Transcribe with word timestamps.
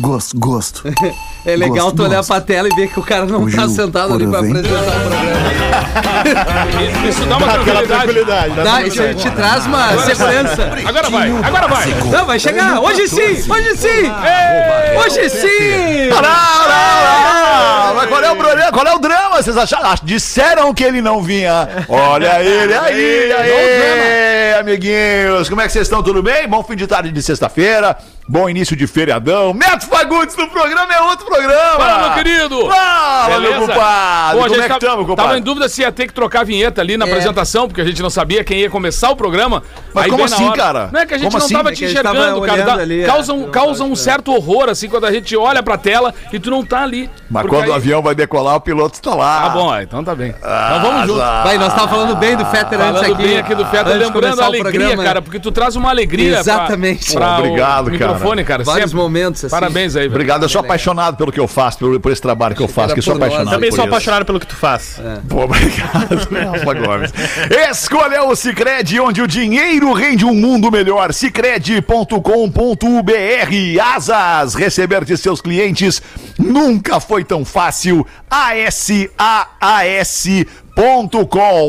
gosto, 0.00 0.38
gosto. 0.38 0.82
É 1.44 1.56
legal 1.56 1.86
Gosto, 1.86 1.96
tu 1.96 2.02
olhar 2.04 2.18
gosto. 2.18 2.28
pra 2.28 2.40
tela 2.40 2.68
e 2.70 2.76
ver 2.76 2.86
que 2.86 3.00
o 3.00 3.02
cara 3.02 3.26
não 3.26 3.42
O 3.42 3.50
tá 3.50 3.62
Gil, 3.62 3.68
sentado 3.70 4.14
ali 4.14 4.28
pra 4.28 4.42
vem. 4.42 4.50
apresentar 4.52 4.78
o 4.78 5.00
programa. 5.00 5.32
Isso 7.08 7.24
dá 7.26 7.36
uma 7.36 7.46
Aquela 7.46 7.82
tranquilidade. 7.82 7.88
tranquilidade. 7.88 8.54
dá 8.54 8.62
Dá, 8.62 8.82
isso 8.84 9.02
aí 9.02 9.14
te 9.16 9.30
traz 9.32 9.66
uma 9.66 9.98
segurança. 10.04 10.70
Agora 10.86 11.10
vai, 11.10 11.30
agora 11.42 11.66
vai. 11.66 11.86
Não, 12.12 12.26
vai 12.26 12.38
chegar. 12.38 12.78
Hoje 12.80 13.08
sim, 13.08 13.50
hoje 13.50 13.76
sim. 13.76 14.12
Hoje 15.04 15.30
sim. 15.30 16.08
Não, 16.10 16.22
não. 16.22 17.94
Mas 17.96 18.06
qual 18.08 18.22
é 18.22 18.30
o 18.30 18.36
problema? 18.36 18.70
Qual 18.70 18.86
é 18.86 18.94
o 18.94 18.98
drama? 19.00 19.42
Vocês 19.42 19.56
acharam? 19.56 19.90
Ah, 19.90 19.94
Disseram 20.00 20.72
que 20.72 20.84
ele 20.84 21.02
não 21.02 21.22
vinha. 21.22 21.68
Olha 21.88 22.38
ele 22.42 22.72
aí, 22.72 23.32
aí, 23.32 24.54
amiguinhos. 24.60 25.48
Como 25.48 25.60
é 25.60 25.66
que 25.66 25.72
vocês 25.72 25.86
estão? 25.86 26.02
Tudo 26.04 26.22
bem? 26.22 26.46
Bom 26.48 26.62
fim 26.62 26.76
de 26.76 26.86
tarde 26.86 27.10
de 27.10 27.20
sexta-feira. 27.22 27.96
Bom 28.32 28.48
início 28.48 28.74
de 28.74 28.86
feriadão. 28.86 29.52
Neto 29.52 29.84
Fagundes 29.88 30.34
no 30.38 30.48
programa 30.48 30.90
é 30.94 31.02
outro 31.02 31.26
programa. 31.26 31.76
Fala, 31.76 31.98
meu 32.08 32.12
querido. 32.14 32.66
Fala, 32.66 33.28
meu 33.28 33.40
Beleza? 33.52 33.58
compadre. 33.72 34.38
Pô, 34.40 34.48
Como 34.48 34.54
é 34.54 34.62
que 34.62 34.68
tá- 34.68 34.74
estamos, 34.76 35.06
compadre? 35.06 35.24
Tava 35.24 35.38
em 35.38 35.42
dúvida 35.42 35.68
se 35.68 35.82
ia 35.82 35.92
ter 35.92 36.06
que 36.06 36.14
trocar 36.14 36.40
a 36.40 36.44
vinheta 36.44 36.80
ali 36.80 36.96
na 36.96 37.04
É. 37.04 37.08
apresentação, 37.10 37.68
porque 37.68 37.82
a 37.82 37.84
gente 37.84 38.00
não 38.00 38.08
sabia 38.08 38.42
quem 38.42 38.60
ia 38.60 38.70
começar 38.70 39.10
o 39.10 39.16
programa. 39.16 39.62
Mas 39.92 40.04
Aí 40.04 40.10
como 40.10 40.24
assim, 40.24 40.50
cara? 40.52 40.88
Não 40.90 41.00
é 41.00 41.04
que 41.04 41.12
a 41.12 41.18
gente 41.18 41.26
Como 41.26 41.36
não 41.38 41.44
assim? 41.44 41.54
tava 41.54 41.72
É 41.72 41.74
te 41.74 41.84
enxergando, 41.84 42.40
cara. 42.40 42.62
Dá- 42.62 42.72
ali, 42.76 43.02
é. 43.02 43.04
causa 43.04 43.34
um, 43.34 43.50
causa 43.50 43.84
um 43.84 43.94
certo 43.94 44.32
horror, 44.32 44.70
assim, 44.70 44.88
quando 44.88 45.04
a 45.04 45.12
gente 45.12 45.36
olha 45.36 45.62
pra 45.62 45.76
tela 45.76 46.14
e 46.32 46.38
tu 46.40 46.50
não 46.50 46.64
tá 46.64 46.84
ali. 46.84 47.10
Mas 47.30 47.46
quando 47.46 47.66
o 47.68 47.72
aí- 47.72 47.76
avião 47.76 48.00
vai 48.00 48.14
decolar, 48.14 48.56
o 48.56 48.60
piloto 48.62 48.94
está 48.94 49.14
lá. 49.14 49.42
Tá 49.42 49.48
bom, 49.50 49.76
então 49.78 50.02
tá 50.02 50.14
bem. 50.14 50.34
então 50.38 50.80
vamos 50.80 51.06
junto. 51.06 51.20
Ah, 51.20 51.42
Vai, 51.44 51.58
nós 51.58 51.74
tava 51.74 51.88
falando 51.88 52.16
bem 52.16 52.34
do 52.34 52.46
Fetter 52.46 52.80
antes 52.80 52.98
Falando 53.00 53.12
aqui. 53.12 53.22
bem 53.28 53.36
aqui 53.36 53.54
do 53.54 53.62
Antes 53.62 53.82
de 53.84 53.92
lembrando 53.98 54.40
a 54.40 54.44
o 54.44 54.46
alegria, 54.46 54.70
programa. 54.80 55.04
cara, 55.04 55.20
porque 55.20 55.38
tu 55.38 55.52
traz 55.52 55.76
uma 55.76 55.90
alegria 55.90 56.30
pra- 56.30 56.40
Exatamente. 56.40 57.12
pra, 57.12 57.34
Pô, 57.34 57.38
obrigado, 57.42 57.88
o 57.88 57.98
cara. 57.98 58.21
Microfone, 58.22 58.44
cara. 58.44 58.64
Vários 58.64 58.90
sempre. 58.90 59.02
momentos, 59.02 59.44
assim. 59.44 59.50
Parabéns 59.50 59.96
aí, 59.96 60.02
velho. 60.02 60.12
Obrigado, 60.12 60.42
eu 60.44 60.48
sou 60.48 60.60
apaixonado 60.60 61.16
pelo 61.16 61.32
que 61.32 61.40
eu 61.40 61.48
faço, 61.48 61.78
por, 61.78 61.98
por 62.00 62.12
esse 62.12 62.22
trabalho 62.22 62.54
que 62.54 62.62
eu 62.62 62.68
faço, 62.68 62.94
que 62.94 63.00
eu 63.00 63.02
sou 63.02 63.14
nós. 63.14 63.22
apaixonado 63.24 63.54
Também 63.54 63.70
sou 63.70 63.80
isso. 63.80 63.88
apaixonado 63.88 64.24
pelo 64.24 64.40
que 64.40 64.46
tu 64.46 64.56
faz. 64.56 65.00
Pô, 65.28 65.44
obrigado, 65.44 66.28
Rafa 66.52 66.74
Gomes. 66.74 67.12
Escolha 67.70 68.22
o 68.24 68.36
Cicred, 68.36 69.00
onde 69.00 69.22
o 69.22 69.26
dinheiro 69.26 69.92
rende 69.92 70.24
um 70.24 70.34
mundo 70.34 70.70
melhor. 70.70 71.12
Cicred.com.br 71.12 72.12
Asas, 73.94 74.54
receber 74.54 75.04
de 75.04 75.16
seus 75.16 75.40
clientes 75.40 76.00
nunca 76.38 77.00
foi 77.00 77.24
tão 77.24 77.44
fácil. 77.44 78.06
ASAAS.com. 78.30 79.02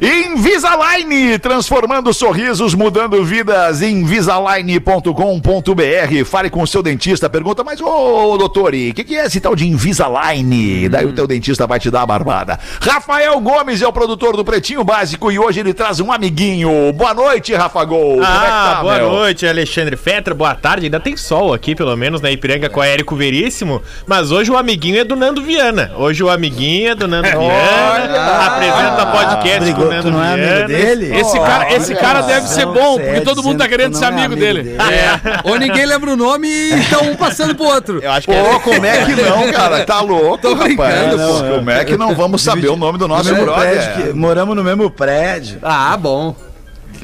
Invisalign, 0.00 1.38
transformando 1.38 2.12
sorrisos, 2.12 2.74
mudando 2.74 3.22
vidas. 3.24 3.82
Invisalign.com.br. 3.82 6.24
Fale 6.24 6.50
com 6.50 6.62
o 6.62 6.66
seu 6.66 6.82
dentista. 6.82 7.28
Pergunta, 7.30 7.62
mas 7.62 7.80
ô 7.80 8.36
doutor, 8.38 8.74
e 8.74 8.90
o 8.90 8.94
que, 8.94 9.04
que 9.04 9.16
é 9.16 9.26
esse 9.26 9.40
tal 9.40 9.54
de 9.54 9.68
Invisalign? 9.68 10.88
Daí 10.88 11.06
o 11.06 11.12
teu 11.12 11.26
dentista 11.26 11.66
vai 11.66 11.78
te 11.78 11.90
dar 11.90 12.02
a 12.02 12.06
barbada. 12.06 12.58
Rafael 12.80 13.38
Gomes 13.40 13.82
é 13.82 13.86
o 13.86 13.92
produtor 13.92 14.36
do 14.36 14.44
Pretinho 14.44 14.82
Básico 14.84 15.30
e 15.30 15.38
hoje 15.38 15.60
ele 15.60 15.69
traz 15.74 16.00
um 16.00 16.10
amiguinho. 16.12 16.92
Boa 16.92 17.12
noite, 17.14 17.54
Rafa 17.54 17.84
Gol. 17.84 18.12
Como 18.14 18.22
é 18.22 18.26
que 18.26 18.32
Ah, 18.32 18.72
tá, 18.76 18.82
boa 18.82 18.94
meu? 18.96 19.10
noite, 19.10 19.46
Alexandre 19.46 19.96
Fetter, 19.96 20.34
boa 20.34 20.54
tarde. 20.54 20.86
Ainda 20.86 21.00
tem 21.00 21.16
sol 21.16 21.52
aqui, 21.54 21.74
pelo 21.74 21.96
menos, 21.96 22.20
na 22.20 22.30
Ipiranga 22.30 22.68
com 22.68 22.80
a 22.80 22.86
Érico 22.86 23.14
Veríssimo. 23.16 23.82
Mas 24.06 24.30
hoje 24.30 24.50
o 24.50 24.56
amiguinho 24.56 25.00
é 25.00 25.04
do 25.04 25.16
Nando 25.16 25.42
Viana. 25.42 25.92
Hoje 25.96 26.22
o 26.22 26.30
amiguinho 26.30 26.90
é 26.90 26.94
do 26.94 27.06
Nando 27.08 27.28
Viana. 27.28 28.46
Apresenta 28.46 29.06
podcast 29.06 29.60
brigou, 29.60 29.82
com 29.84 29.88
o 29.88 29.90
Nando 29.90 30.02
tu 30.02 30.10
não 30.10 30.24
é 30.24 30.36
Viana. 30.36 30.64
amigo 30.64 30.68
dele? 30.68 31.16
Esse 31.16 31.38
cara, 31.38 31.72
esse 31.74 31.94
cara 31.94 32.20
deve 32.22 32.48
ser 32.48 32.66
Não, 32.66 32.74
bom, 32.74 32.94
você 32.96 33.02
porque 33.04 33.16
é 33.16 33.20
todo 33.20 33.42
mundo 33.42 33.58
tá 33.58 33.68
querendo 33.68 33.92
que 33.92 33.98
ser 33.98 34.10
não 34.10 34.18
é 34.18 34.24
amigo 34.24 34.36
dele. 34.36 34.62
dele. 34.62 34.76
Ou 35.44 35.58
ninguém 35.58 35.86
lembra 35.86 36.10
o 36.12 36.16
nome 36.16 36.48
e 36.48 36.72
então 36.74 37.02
um 37.10 37.16
passando 37.16 37.54
pro 37.54 37.66
outro. 37.66 38.00
Eu 38.02 38.10
acho 38.10 38.26
que 38.26 38.32
Pô, 38.34 38.38
é. 38.38 38.58
como 38.60 38.86
é 38.86 39.04
que 39.04 39.14
não, 39.22 39.50
cara? 39.52 39.84
Tá 39.84 40.00
louco, 40.00 40.38
Tô 40.38 40.54
rapaz. 40.54 40.76
brincando, 40.76 41.16
pô. 41.18 41.54
Como 41.56 41.70
é 41.70 41.84
que 41.84 41.96
não 41.96 42.14
vamos 42.14 42.42
saber 42.42 42.68
o 42.68 42.76
nome 42.76 42.98
do 42.98 43.06
No 43.08 43.16
nosso 43.16 43.34
brother? 43.34 44.14
moramos 44.14 44.56
no 44.56 44.62
mesmo 44.64 44.90
prédio. 44.90 45.58
Ah, 45.62 45.96
bom. 45.96 46.34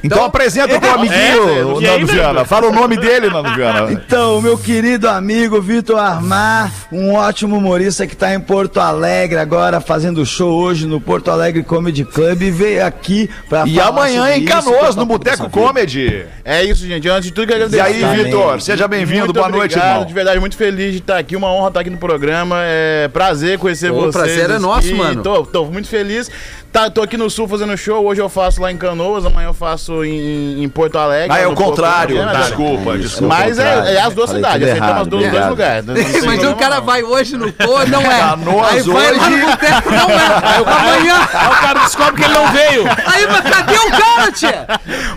Então, 0.03 0.25
apresenta 0.25 0.77
o 0.77 0.81
teu 0.81 0.91
É, 0.91 0.93
amiguinho, 0.93 1.79
aí, 1.79 1.83
Nando? 1.83 2.07
Viana. 2.07 2.45
Fala 2.45 2.69
o 2.69 2.73
nome 2.73 2.97
dele, 2.97 3.29
Nando 3.29 3.55
Viana. 3.55 3.91
Então, 4.07 4.41
meu 4.41 4.57
querido 4.59 5.09
amigo 5.09 5.61
Vitor 5.61 5.99
Armar, 5.99 6.71
um 6.93 7.15
ótimo 7.15 7.57
humorista 7.57 8.07
que 8.07 8.13
está 8.15 8.35
em 8.35 8.41
Porto 8.41 8.79
Alegre 8.79 9.39
agora, 9.39 9.81
fazendo 9.81 10.25
show 10.25 10.53
hoje 10.53 10.87
no 10.87 11.01
Porto 11.01 11.31
Alegre 11.31 11.63
Comedy 11.63 12.05
Club 12.05 12.43
e 12.43 12.51
veio 12.51 12.85
aqui 12.85 13.29
para 13.49 13.67
E 13.67 13.81
amanhã 13.81 14.37
em 14.37 14.45
Canoas, 14.45 14.95
no 14.95 15.07
Boteco 15.07 15.49
Comedy. 15.51 16.25
É 16.45 16.63
isso, 16.65 16.87
gente. 16.87 17.09
Antes 17.09 17.25
de 17.25 17.33
tudo, 17.33 17.47
quero 17.49 17.75
E 17.75 17.81
aí. 17.81 18.25
Vitor, 18.25 18.61
seja 18.61 18.87
bem-vindo. 18.87 19.33
Boa 19.33 19.49
noite, 19.49 19.73
obrigado, 19.73 19.91
irmão. 19.93 20.07
De 20.07 20.15
verdade, 20.15 20.41
muito 20.41 20.57
feliz 20.57 20.93
de 20.93 20.99
estar 20.99 21.19
aqui. 21.19 21.35
Uma 21.37 21.51
honra 21.53 21.69
estar 21.69 21.81
aqui 21.81 21.91
no 21.91 21.99
programa. 21.99 22.57
É 22.61 23.09
prazer 23.13 23.59
conhecer 23.59 23.91
O 23.91 23.95
vocês. 23.95 24.15
prazer 24.15 24.51
é 24.51 24.59
nosso, 24.59 24.89
E 24.89 24.95
mano. 24.95 25.23
Tô, 25.23 25.45
tô 25.45 25.65
muito 25.67 25.89
feliz. 25.89 26.31
Tá, 26.77 26.91
tô 26.91 27.01
aqui 27.01 27.17
no 27.17 27.31
Sul 27.31 27.49
fazendo 27.49 27.75
show. 27.75 28.05
Hoje 28.05 28.21
eu 28.21 28.29
faço 28.29 28.61
lá 28.61 28.71
em 28.71 28.77
Canoas, 28.77 29.25
amanhã 29.25 29.49
eu 29.49 29.55
faço 29.55 30.05
em, 30.05 30.63
em 30.63 30.69
Porto 30.69 30.99
Alegre. 30.99 31.35
Ah, 31.35 31.41
é 31.41 31.47
o 31.47 31.55
Porto 31.55 31.71
contrário. 31.71 32.21
Alegre. 32.21 32.43
Desculpa, 32.43 32.99
desculpa. 32.99 33.35
Mas 33.35 33.59
é, 33.59 33.95
é 33.95 34.01
as 34.03 34.13
duas 34.13 34.27
Falei 34.31 34.45
cidades. 34.45 34.69
Aceitamos 34.69 34.91
errado, 34.91 35.01
as 35.01 35.07
duas, 35.09 35.25
os 35.25 35.31
dois 35.31 35.47
lugares. 35.47 35.85
Tem 36.13 36.23
Mas 36.27 36.45
o 36.45 36.55
cara 36.55 36.77
não. 36.77 36.85
vai 36.85 37.03
hoje 37.03 37.39
no 37.39 37.51
pô, 37.51 37.79
não 37.89 38.03
é. 38.03 38.19
Canoas 38.19 38.73
Aí 38.73 38.83
vai 38.83 39.17
lá 39.17 39.31
no 39.31 39.37
hoje. 39.37 39.47
boteco, 39.47 39.91
não 39.91 40.11
é. 40.11 40.27
Aí 40.45 40.65
amanhã. 40.67 41.29
Aí 41.33 41.47
o 41.47 41.61
cara 41.63 41.81
descobre 41.81 42.15
que 42.17 42.29
ele 42.29 42.35
não 42.35 42.53
veio. 42.53 42.85
Aí, 43.07 43.27
mas 43.27 43.41
cadê 43.41 43.79
o 43.79 43.91
cara, 43.91 44.33
tia? 44.33 44.67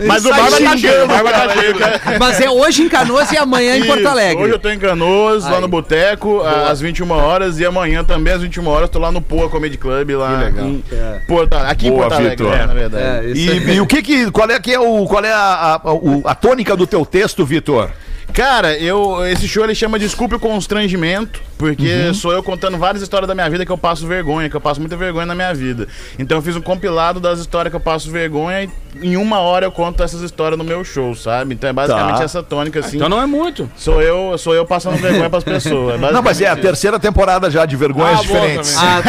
Mas 0.06 0.24
o 0.24 0.30
bar 0.30 0.50
vai 0.50 0.50
tá 0.50 0.56
cheio. 0.56 0.78
xingando 0.78 1.04
O 1.04 1.08
bar 1.08 1.22
vai 1.22 1.32
o 1.32 1.36
tá 1.36 1.40
cara 1.40 1.60
cheio, 1.60 1.78
cara. 1.78 2.00
Mas 2.18 2.40
é 2.40 2.48
hoje 2.48 2.82
em 2.84 2.88
Canoas 2.88 3.30
e 3.32 3.36
amanhã 3.36 3.76
em 3.76 3.84
Porto. 3.84 4.06
Alegre. 4.06 4.42
Hoje 4.44 4.54
eu 4.54 4.58
tô 4.58 4.70
em 4.70 4.78
Canoas, 4.78 5.44
lá 5.44 5.60
no 5.60 5.68
Boteco, 5.68 6.40
às 6.40 6.80
21 6.80 7.10
horas. 7.10 7.58
E 7.58 7.66
amanhã 7.66 8.02
também, 8.02 8.32
às 8.32 8.40
21 8.40 8.66
horas, 8.66 8.88
tô 8.88 8.98
lá 8.98 9.12
no 9.12 9.20
Poa 9.20 9.50
Comedy 9.50 9.76
Club, 9.76 10.08
lá 10.12 10.48
em 10.48 10.82
Porto 11.28 11.49
Alegre. 11.56 11.72
Aqui 11.72 11.90
Boa, 11.90 11.96
em 11.98 12.08
Porto 12.08 12.12
Alegre, 12.20 12.30
Vitor. 12.44 12.50
né, 12.58 12.66
na 12.66 12.74
verdade. 12.74 13.04
É, 13.04 13.32
E, 13.34 13.74
e 13.74 13.80
o 13.80 13.86
que 13.86 14.02
que, 14.02 14.30
qual 14.30 14.50
é 14.50 14.58
que 14.60 14.72
é 14.72 14.78
o, 14.80 15.04
qual 15.06 15.24
é 15.24 15.32
a, 15.32 15.80
a, 15.84 15.92
o- 15.92 16.22
a 16.24 16.34
tônica 16.34 16.76
do 16.76 16.86
teu 16.86 17.04
texto, 17.04 17.44
Vitor? 17.44 17.90
Cara, 18.32 18.76
eu, 18.78 19.26
esse 19.26 19.48
show 19.48 19.64
ele 19.64 19.74
chama 19.74 19.98
Desculpe 19.98 20.34
o 20.36 20.40
Constrangimento, 20.40 21.40
porque 21.60 22.14
sou 22.14 22.32
eu 22.32 22.42
contando 22.42 22.78
várias 22.78 23.02
histórias 23.02 23.28
da 23.28 23.34
minha 23.34 23.48
vida 23.50 23.66
que 23.66 23.70
eu 23.70 23.76
passo 23.76 24.06
vergonha, 24.06 24.48
que 24.48 24.56
eu 24.56 24.60
passo 24.62 24.80
muita 24.80 24.96
vergonha 24.96 25.26
na 25.26 25.34
minha 25.34 25.52
vida. 25.54 25.86
Então 26.18 26.38
eu 26.38 26.42
fiz 26.42 26.56
um 26.56 26.60
compilado 26.62 27.20
das 27.20 27.38
histórias 27.38 27.70
que 27.70 27.76
eu 27.76 27.80
passo 27.80 28.10
vergonha 28.10 28.62
e 28.64 28.70
em 29.06 29.16
uma 29.18 29.40
hora 29.40 29.66
eu 29.66 29.70
conto 29.70 30.02
essas 30.02 30.22
histórias 30.22 30.56
no 30.58 30.64
meu 30.64 30.82
show, 30.82 31.14
sabe? 31.14 31.52
Então 31.54 31.68
é 31.68 31.72
basicamente 31.72 32.16
Tá. 32.18 32.24
essa 32.24 32.42
tônica, 32.42 32.80
assim. 32.80 32.96
Então 32.96 33.08
não 33.10 33.20
é 33.20 33.26
muito. 33.26 33.70
Sou 33.76 34.00
eu, 34.00 34.36
sou 34.38 34.54
eu 34.54 34.64
passando 34.64 34.96
vergonha 34.96 35.28
pras 35.28 35.44
pessoas. 35.44 36.00
Não, 36.00 36.22
mas 36.22 36.40
é 36.40 36.48
a 36.48 36.56
terceira 36.56 36.98
temporada 36.98 37.50
já 37.50 37.66
de 37.66 37.76
vergonhas 37.76 38.18
Ah, 38.18 38.22
diferentes. 38.22 38.76
Ah, 38.78 39.02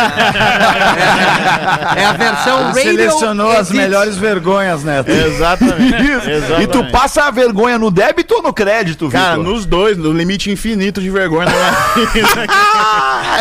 é, 1.96 2.02
é 2.02 2.06
a 2.06 2.14
versão 2.14 2.64
radio 2.66 2.82
Selecionou 2.82 3.52
as 3.52 3.72
melhores 3.72 4.18
vergonhas, 4.18 4.84
Neto. 4.84 5.10
Exatamente. 5.12 5.96
Isso. 6.04 6.30
E 6.30 6.34
Exatamente. 6.34 6.68
tu 6.72 6.84
passa 6.92 7.24
a 7.24 7.32
vergonha 7.32 7.78
no 7.80 7.90
débito 7.90 8.36
ou 8.36 8.42
no 8.44 8.54
crédito, 8.54 9.08
Vitor? 9.08 9.22
Cara, 9.22 9.38
nos 9.38 9.66
dois, 9.66 9.98
no 9.98 10.12
limite 10.12 10.52
infinito 10.52 11.00
de 11.02 11.10
vergonha 11.10 11.46
na 11.46 11.52
minha 11.56 12.08
vida. 12.12 12.41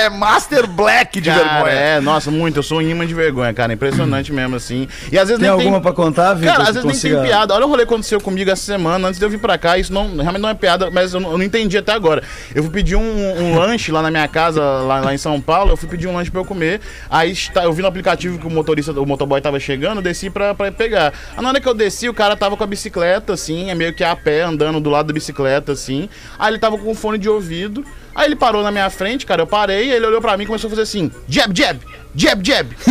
É 0.00 0.08
Master 0.11 0.67
Black 0.67 1.20
de 1.20 1.31
Cara, 1.31 1.43
vergonha. 1.64 1.73
é, 1.73 2.00
nossa, 2.00 2.31
muito. 2.31 2.58
Eu 2.58 2.62
sou 2.62 2.79
um 2.79 2.82
imã 2.82 3.06
de 3.06 3.14
vergonha, 3.14 3.52
cara. 3.52 3.73
Impressionante 3.73 4.32
mesmo, 4.32 4.56
assim. 4.56 4.88
E 5.11 5.19
às 5.19 5.29
vezes 5.29 5.41
Tem 5.41 5.49
nem 5.50 5.58
alguma 5.58 5.81
pra 5.81 5.93
contar, 5.93 6.35
Vitor? 6.35 6.50
Cara, 6.52 6.62
às 6.62 6.69
vezes 6.75 6.85
nem 6.85 6.93
consiga- 6.94 7.17
tem 7.20 7.26
piada. 7.26 7.55
Olha 7.55 7.67
o 7.67 7.69
rolê 7.69 7.85
que 7.87 7.93
aconteceu 7.93 8.20
comigo 8.20 8.50
essa 8.50 8.62
semana, 8.62 9.08
antes 9.08 9.19
de 9.19 9.25
eu 9.25 9.31
vir 9.31 9.38
pra 9.38 9.56
cá. 9.58 9.79
Isso 9.79 9.93
não, 9.93 10.08
realmente 10.17 10.41
não 10.43 10.49
é 10.49 10.55
piada, 10.55 10.91
mas 10.91 11.12
eu 11.14 11.20
não, 11.20 11.32
eu 11.32 11.38
não 11.38 11.44
entendi 11.44 11.76
até 11.79 11.93
agora. 11.93 12.23
Eu 12.55 12.62
fui 12.62 12.73
pedir 12.73 12.97
um, 12.97 13.00
um 13.43 13.56
lanche 13.58 13.91
lá 13.93 14.02
na 14.02 14.11
minha 14.11 14.29
casa, 14.29 14.61
lá, 14.62 15.00
lá 15.00 15.14
em 15.14 15.19
São 15.19 15.41
Paulo. 15.41 15.70
Eu 15.73 15.76
fui 15.76 15.88
pedir 15.88 16.06
um 16.06 16.14
lanche 16.14 16.31
pra 16.31 16.41
eu 16.41 16.44
comer. 16.44 16.81
Aí 17.08 17.35
eu 17.62 17.73
vi 17.73 17.82
no 17.82 17.88
aplicativo 17.88 18.38
que 18.38 18.46
o 18.46 18.50
motorista, 18.50 18.93
o 18.93 19.06
motoboy 19.06 19.41
tava 19.41 19.58
chegando, 19.61 19.99
eu 19.99 20.03
desci 20.03 20.31
pra, 20.31 20.55
pra 20.55 20.70
pegar. 20.73 21.12
Aí 21.37 21.43
na 21.43 21.49
hora 21.49 21.61
que 21.61 21.69
eu 21.69 21.75
desci, 21.75 22.08
o 22.08 22.14
cara 22.14 22.37
tava 22.37 22.56
com 22.56 22.64
a 22.64 22.67
bicicleta, 22.67 23.32
assim, 23.32 23.70
é 23.70 23.75
meio 23.75 23.93
que 23.93 24.05
a 24.05 24.14
pé, 24.14 24.43
andando 24.43 24.81
do 24.81 24.91
lado 24.91 25.06
da 25.08 25.12
bicicleta, 25.12 25.73
assim. 25.73 26.08
Aí 26.38 26.50
ele 26.53 26.58
tava 26.58 26.76
com 26.79 26.94
fone 26.94 27.19
de 27.19 27.29
ouvido. 27.29 27.85
Aí 28.14 28.26
ele 28.26 28.36
parou 28.36 28.62
na 28.62 28.70
minha 28.70 28.90
frente, 28.90 29.24
cara, 29.24 29.42
eu 29.42 29.46
parei, 29.46 29.90
ele 29.90 30.06
olhou 30.06 30.20
pra 30.20 30.36
mim 30.36 30.44
e 30.44 30.46
começou 30.46 30.68
a 30.68 30.70
fazer 30.70 30.82
assim, 30.82 31.10
jab, 31.28 31.56
jab, 31.56 31.80
jab, 32.14 32.46
jab. 32.46 32.76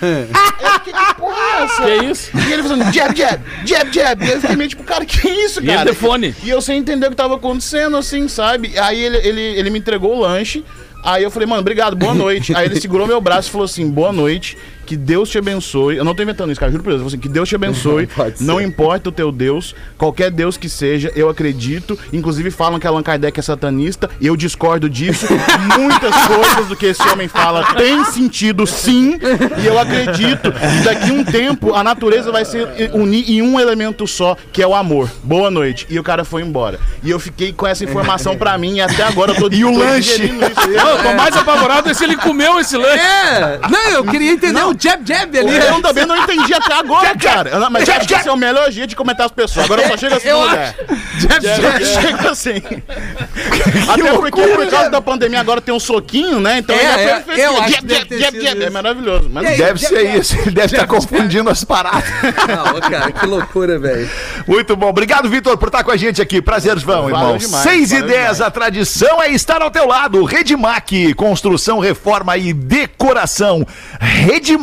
eu 0.00 0.70
fiquei, 0.74 0.92
que 0.92 1.14
porra 1.16 1.36
é 1.36 1.62
essa? 1.64 1.82
Que 1.82 2.04
isso? 2.04 2.30
E 2.36 2.52
ele 2.52 2.62
fazendo 2.62 2.92
jab, 2.92 3.16
jab, 3.16 3.42
jab, 3.64 3.92
jab. 3.92 4.24
E 4.24 4.30
eu 4.30 4.40
fiquei 4.40 4.56
meio 4.56 4.70
tipo, 4.70 4.84
cara, 4.84 5.04
que 5.04 5.28
isso, 5.28 5.60
E 5.60 5.64
ele 5.64 5.76
cara? 5.76 5.90
de 5.90 5.96
fone. 5.96 6.34
E 6.42 6.50
eu 6.50 6.60
sem 6.60 6.78
entender 6.78 7.06
o 7.06 7.10
que 7.10 7.16
tava 7.16 7.34
acontecendo, 7.34 7.96
assim, 7.96 8.28
sabe? 8.28 8.78
Aí 8.78 9.02
ele, 9.02 9.16
ele, 9.18 9.40
ele 9.40 9.70
me 9.70 9.78
entregou 9.78 10.16
o 10.16 10.20
lanche. 10.20 10.64
Aí 11.04 11.22
eu 11.22 11.30
falei, 11.30 11.46
mano, 11.46 11.60
obrigado, 11.60 11.94
boa 11.94 12.14
noite. 12.14 12.56
Aí 12.56 12.64
ele 12.64 12.80
segurou 12.80 13.06
meu 13.06 13.20
braço 13.20 13.48
e 13.48 13.52
falou 13.52 13.66
assim: 13.66 13.90
boa 13.90 14.10
noite, 14.10 14.56
que 14.84 14.96
Deus 14.96 15.28
te 15.28 15.38
abençoe. 15.38 15.96
Eu 15.96 16.04
não 16.04 16.14
tô 16.14 16.22
inventando 16.22 16.50
isso, 16.50 16.60
cara, 16.60 16.70
juro 16.70 16.84
por 16.84 16.90
Deus. 16.90 17.00
Eu 17.00 17.04
falei 17.06 17.16
assim, 17.16 17.22
que 17.22 17.28
Deus 17.28 17.48
te 17.48 17.54
abençoe. 17.54 18.08
Não 18.40 18.60
importa 18.60 19.08
o 19.08 19.12
teu 19.12 19.30
Deus, 19.32 19.74
qualquer 19.96 20.30
Deus 20.30 20.56
que 20.56 20.68
seja, 20.68 21.10
eu 21.14 21.28
acredito. 21.28 21.98
Inclusive 22.12 22.50
falam 22.50 22.78
que 22.78 22.86
Allan 22.86 23.02
Kardec 23.02 23.38
é 23.38 23.42
satanista, 23.42 24.10
e 24.20 24.26
eu 24.26 24.36
discordo 24.36 24.88
disso. 24.88 25.26
Muitas 25.78 26.14
coisas 26.26 26.66
do 26.66 26.76
que 26.76 26.86
esse 26.86 27.02
homem 27.08 27.28
fala 27.28 27.64
tem 27.74 28.04
sentido, 28.04 28.66
sim. 28.66 29.18
E 29.62 29.66
eu 29.66 29.78
acredito 29.78 30.52
que 30.52 30.84
daqui 30.84 31.10
a 31.10 31.12
um 31.12 31.24
tempo 31.24 31.74
a 31.74 31.82
natureza 31.82 32.30
vai 32.30 32.44
se 32.44 32.58
unir 32.92 33.30
em 33.30 33.42
um 33.42 33.58
elemento 33.58 34.06
só, 34.06 34.36
que 34.52 34.62
é 34.62 34.66
o 34.66 34.74
amor. 34.74 35.10
Boa 35.22 35.50
noite. 35.50 35.86
E 35.88 35.98
o 35.98 36.02
cara 36.02 36.24
foi 36.24 36.42
embora. 36.42 36.78
E 37.02 37.10
eu 37.10 37.18
fiquei 37.18 37.52
com 37.52 37.66
essa 37.66 37.84
informação 37.84 38.36
pra 38.36 38.56
mim, 38.58 38.76
e 38.76 38.80
até 38.80 39.02
agora 39.02 39.32
eu 39.32 39.36
tô 39.36 39.48
E 39.54 39.64
o 39.64 39.72
tô 39.72 39.78
lanche? 39.78 40.24
isso. 40.24 40.70
Eu 40.70 41.02
tô 41.02 41.14
mais 41.14 41.36
apavorado 41.36 41.88
é 41.88 41.94
se 41.94 42.04
ele 42.04 42.16
comeu 42.16 42.58
esse 42.58 42.76
lanche. 42.76 42.98
É! 42.98 43.60
Não, 43.70 43.90
eu 43.90 44.04
queria 44.04 44.32
entender 44.32 44.64
o 44.74 44.80
jab 44.80 45.02
jab 45.06 45.38
ali. 45.38 45.56
Eu 45.56 45.80
também 45.82 46.06
não 46.06 46.16
entendi 46.16 46.52
até 46.54 46.74
agora, 46.78 47.16
cara. 47.16 47.50
Eu 47.50 47.60
não- 47.60 47.70
Mas 47.70 47.88
acho 47.88 48.06
que 48.06 48.14
esse 48.14 48.28
é 48.28 48.32
o 48.32 48.36
melhor 48.36 48.70
jeito 48.70 48.90
de 48.90 48.96
comentar 48.96 49.26
as 49.26 49.32
pessoas. 49.32 49.64
Agora 49.66 49.86
só 49.88 49.96
chega 49.96 50.16
assim 50.16 50.28
Eu 50.28 50.38
no 50.40 50.46
lugar. 50.46 50.74
Jab 51.18 51.46
jab. 51.46 51.84
Chega 51.84 52.30
assim. 52.30 52.62
Até 53.88 54.12
porque 54.14 54.42
por 54.42 54.66
causa 54.68 54.90
da 54.90 55.00
pandemia 55.00 55.40
agora 55.40 55.60
tem 55.60 55.74
um 55.74 55.80
soquinho, 55.80 56.40
né? 56.40 56.58
Então 56.58 56.74
É, 56.74 56.78
ele 56.78 56.88
é, 56.88 57.04
é 57.04 57.20
perfeito. 57.20 57.40
eu 57.40 57.54
Jab, 57.54 57.70
jab, 57.70 58.04
ter 58.06 58.18
jab, 58.20 58.40
jab. 58.40 58.62
É 58.64 58.70
maravilhoso. 58.70 59.28
Mas 59.30 59.46
aí? 59.46 59.56
Deve 59.56 59.78
ser 59.80 60.16
isso, 60.16 60.36
ele 60.40 60.50
deve 60.52 60.66
estar 60.74 60.86
confundindo 60.86 61.48
as 61.50 61.64
paradas. 61.64 62.04
Não, 62.48 62.80
cara, 62.80 63.12
que 63.12 63.26
loucura, 63.26 63.78
velho. 63.78 64.08
Muito 64.46 64.76
bom. 64.76 64.88
Obrigado, 64.88 65.28
Vitor, 65.28 65.56
por 65.56 65.68
estar 65.68 65.82
com 65.84 65.90
a 65.90 65.96
gente 65.96 66.20
aqui. 66.20 66.40
Prazerzão, 66.42 67.02
Valeu 67.02 67.08
irmão. 67.16 67.36
demais, 67.36 67.62
6 67.62 67.92
e 67.92 67.94
valeu 68.00 68.08
10, 68.08 68.20
demais. 68.20 68.40
a 68.40 68.50
tradição 68.50 69.22
é 69.22 69.30
estar 69.30 69.62
ao 69.62 69.70
teu 69.70 69.86
lado. 69.86 70.24
Redmac, 70.24 71.14
construção, 71.14 71.78
reforma 71.78 72.36
e 72.36 72.52
decoração. 72.52 73.66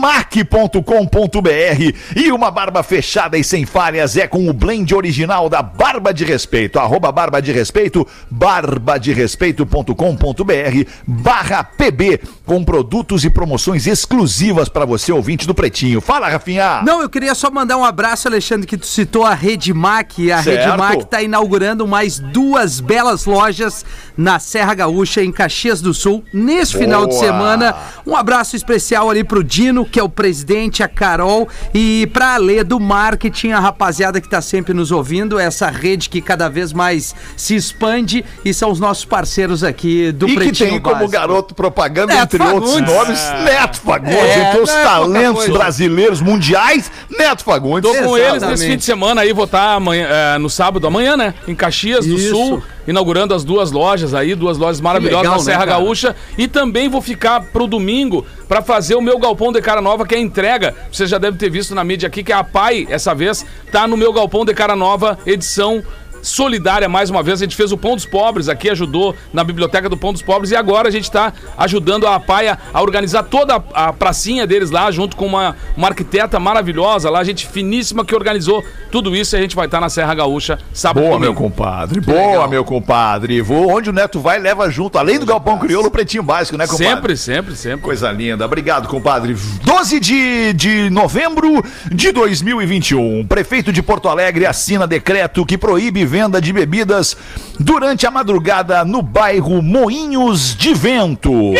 Redmac.com.br 0.01 1.93
e 2.15 2.31
uma 2.31 2.49
barba 2.49 2.81
fechada 2.81 3.37
e 3.37 3.43
sem 3.43 3.65
falhas 3.67 4.17
é 4.17 4.25
com 4.27 4.49
o 4.49 4.53
blend 4.53 4.95
original 4.95 5.47
da 5.47 5.61
Barba 5.61 6.11
de 6.11 6.25
Respeito. 6.25 6.79
Arroba 6.79 7.11
Barba 7.11 7.39
de 7.41 7.51
Respeito, 7.51 8.07
barbaderespeito.com.br 8.29 10.89
barra 11.05 11.63
PB, 11.63 12.19
com 12.45 12.63
produtos 12.63 13.23
e 13.23 13.29
promoções 13.29 13.85
exclusivas 13.85 14.67
para 14.69 14.85
você, 14.85 15.11
ouvinte 15.11 15.45
do 15.45 15.53
Pretinho. 15.53 16.01
Fala, 16.01 16.29
Rafinha. 16.29 16.81
Não, 16.83 16.99
eu 17.01 17.09
queria 17.09 17.35
só 17.35 17.51
mandar 17.51 17.77
um 17.77 17.85
abraço, 17.85 18.27
Alexandre, 18.27 18.65
que 18.65 18.77
tu 18.77 18.87
citou 18.87 19.23
a 19.23 19.35
Redmac. 19.35 20.31
A 20.31 20.41
Certo. 20.41 20.69
Redmac 20.69 21.03
está 21.03 21.21
inaugurando 21.21 21.87
mais 21.87 22.17
duas 22.19 22.79
belas 22.79 23.25
lojas 23.25 23.85
na 24.17 24.39
Serra 24.39 24.73
Gaúcha, 24.73 25.23
em 25.23 25.31
Caxias 25.31 25.79
do 25.81 25.93
Sul, 25.93 26.23
neste 26.33 26.75
final 26.77 27.05
de 27.05 27.13
Boa. 27.13 27.23
semana. 27.23 27.75
Um 28.05 28.15
abraço 28.15 28.55
especial 28.55 29.09
ali 29.09 29.23
pro 29.23 29.43
Dino, 29.43 29.85
que 29.91 29.99
é 29.99 30.03
o 30.03 30.09
presidente, 30.09 30.81
a 30.81 30.87
Carol, 30.87 31.47
e 31.73 32.07
pra 32.13 32.35
Alê 32.35 32.63
do 32.63 32.79
marketing, 32.79 33.51
a 33.51 33.59
rapaziada 33.59 34.21
que 34.21 34.29
tá 34.29 34.41
sempre 34.41 34.73
nos 34.73 34.91
ouvindo, 34.91 35.37
essa 35.37 35.69
rede 35.69 36.09
que 36.09 36.21
cada 36.21 36.47
vez 36.49 36.71
mais 36.73 37.13
se 37.35 37.55
expande 37.55 38.23
e 38.45 38.53
são 38.53 38.71
os 38.71 38.79
nossos 38.79 39.03
parceiros 39.05 39.63
aqui 39.63 40.11
do 40.11 40.27
e 40.27 40.31
que 40.31 40.35
Pretinho 40.37 40.69
tem 40.71 40.79
como 40.79 40.95
Básico. 40.95 41.11
garoto 41.11 41.53
propaganda, 41.53 42.13
Neto 42.13 42.35
entre 42.35 42.47
outros 42.47 42.73
Fagundes. 42.73 42.93
nomes, 42.95 43.19
Neto 43.43 43.81
Fagundes, 43.81 44.15
É, 44.15 44.49
entre 44.49 44.61
os 44.61 44.69
é 44.69 44.83
talentos 44.83 45.47
brasileiros 45.49 46.21
mundiais, 46.21 46.91
Neto 47.09 47.43
Fagundes. 47.43 47.91
Tô 47.91 47.97
com 48.03 48.17
eles 48.17 48.27
Exatamente. 48.35 48.49
nesse 48.51 48.67
fim 48.71 48.77
de 48.77 48.83
semana 48.85 49.21
aí, 49.21 49.33
vou 49.33 49.45
estar 49.45 49.75
amanhã, 49.75 50.07
eh, 50.09 50.37
no 50.37 50.49
sábado, 50.49 50.87
amanhã, 50.87 51.17
né? 51.17 51.33
Em 51.47 51.53
Caxias 51.55 52.05
do 52.05 52.15
Isso. 52.15 52.29
Sul, 52.35 52.63
inaugurando 52.87 53.33
as 53.33 53.43
duas 53.43 53.71
lojas 53.71 54.13
aí, 54.13 54.35
duas 54.35 54.57
lojas 54.57 54.81
maravilhosas 54.81 55.23
legal, 55.23 55.37
na 55.37 55.43
Serra 55.43 55.65
né? 55.65 55.71
Gaúcha. 55.71 56.15
E 56.37 56.47
também 56.47 56.89
vou 56.89 57.01
ficar 57.01 57.41
pro 57.41 57.67
domingo 57.67 58.25
pra 58.47 58.61
fazer 58.61 58.95
o 58.95 59.01
meu 59.01 59.17
galpão 59.17 59.51
de 59.51 59.61
cara 59.61 59.81
nova, 59.81 60.05
que 60.05 60.15
é 60.15 60.17
a 60.17 60.21
entrega. 60.21 60.75
Você 60.91 61.05
já 61.05 61.17
deve 61.17 61.37
ter 61.37 61.49
visto 61.49 61.73
na 61.73 61.83
mídia 61.83 62.07
aqui 62.07 62.23
que 62.23 62.33
a 62.33 62.43
PAI, 62.43 62.87
essa 62.89 63.13
vez, 63.15 63.45
tá 63.71 63.87
no 63.87 63.95
meu 63.95 64.11
galpão 64.11 64.43
de 64.45 64.53
cara 64.53 64.75
nova, 64.75 65.17
edição 65.25 65.83
solidária 66.21 66.87
mais 66.87 67.09
uma 67.09 67.23
vez. 67.23 67.41
A 67.41 67.45
gente 67.45 67.55
fez 67.55 67.71
o 67.71 67.77
Pão 67.77 67.95
dos 67.95 68.05
Pobres 68.05 68.49
aqui, 68.49 68.69
ajudou 68.69 69.15
na 69.33 69.43
biblioteca 69.43 69.89
do 69.89 69.97
Pão 69.97 70.13
dos 70.13 70.21
Pobres 70.21 70.51
e 70.51 70.55
agora 70.55 70.87
a 70.87 70.91
gente 70.91 71.03
está 71.03 71.33
ajudando 71.57 72.07
a 72.07 72.19
Paia 72.19 72.57
a 72.73 72.81
organizar 72.81 73.23
toda 73.23 73.63
a, 73.73 73.91
pracinha 73.93 74.47
deles 74.47 74.71
lá, 74.71 74.89
junto 74.91 75.15
com 75.15 75.25
uma, 75.25 75.55
uma 75.75 75.87
arquiteta 75.87 76.39
maravilhosa 76.39 77.09
lá, 77.09 77.23
gente 77.23 77.47
finíssima 77.47 78.05
que 78.05 78.15
organizou 78.15 78.63
tudo 78.91 79.15
isso 79.15 79.35
e 79.35 79.37
a 79.37 79.41
gente 79.41 79.55
vai 79.55 79.65
estar 79.65 79.79
na 79.79 79.89
Serra 79.89 80.13
Gaúcha 80.13 80.59
sábado 80.73 81.05
Boa, 81.05 81.19
meu 81.19 81.33
compadre. 81.33 81.99
Boa, 82.01 82.47
meu 82.47 82.63
compadre. 82.63 83.41
Vou 83.41 83.75
onde 83.75 83.89
o 83.89 83.93
Neto 83.93 84.19
vai, 84.19 84.39
leva 84.39 84.69
junto, 84.69 84.97
além 84.97 85.19
do 85.19 85.25
Galpão 85.25 85.57
Crioulo, 85.57 85.87
o 85.87 85.91
Pretinho 85.91 86.23
Básico, 86.23 86.57
né, 86.57 86.67
compadre? 86.67 86.87
Sempre, 86.87 87.17
sempre, 87.17 87.55
sempre. 87.55 87.81
Coisa 87.81 88.11
linda. 88.11 88.45
Obrigado, 88.45 88.87
compadre. 88.87 89.35
12 89.63 89.99
de, 89.99 90.53
de 90.53 90.89
novembro 90.89 91.63
de 91.91 92.11
2021. 92.11 93.25
Prefeito 93.27 93.71
de 93.71 93.81
Porto 93.81 94.09
Alegre 94.09 94.45
assina 94.45 94.85
decreto 94.85 95.45
que 95.45 95.57
proíbe 95.57 96.05
venda 96.11 96.41
de 96.41 96.51
bebidas 96.51 97.15
durante 97.57 98.05
a 98.05 98.11
madrugada 98.11 98.83
no 98.83 99.01
bairro 99.01 99.61
Moinhos 99.61 100.53
de 100.57 100.73
Vento. 100.73 101.31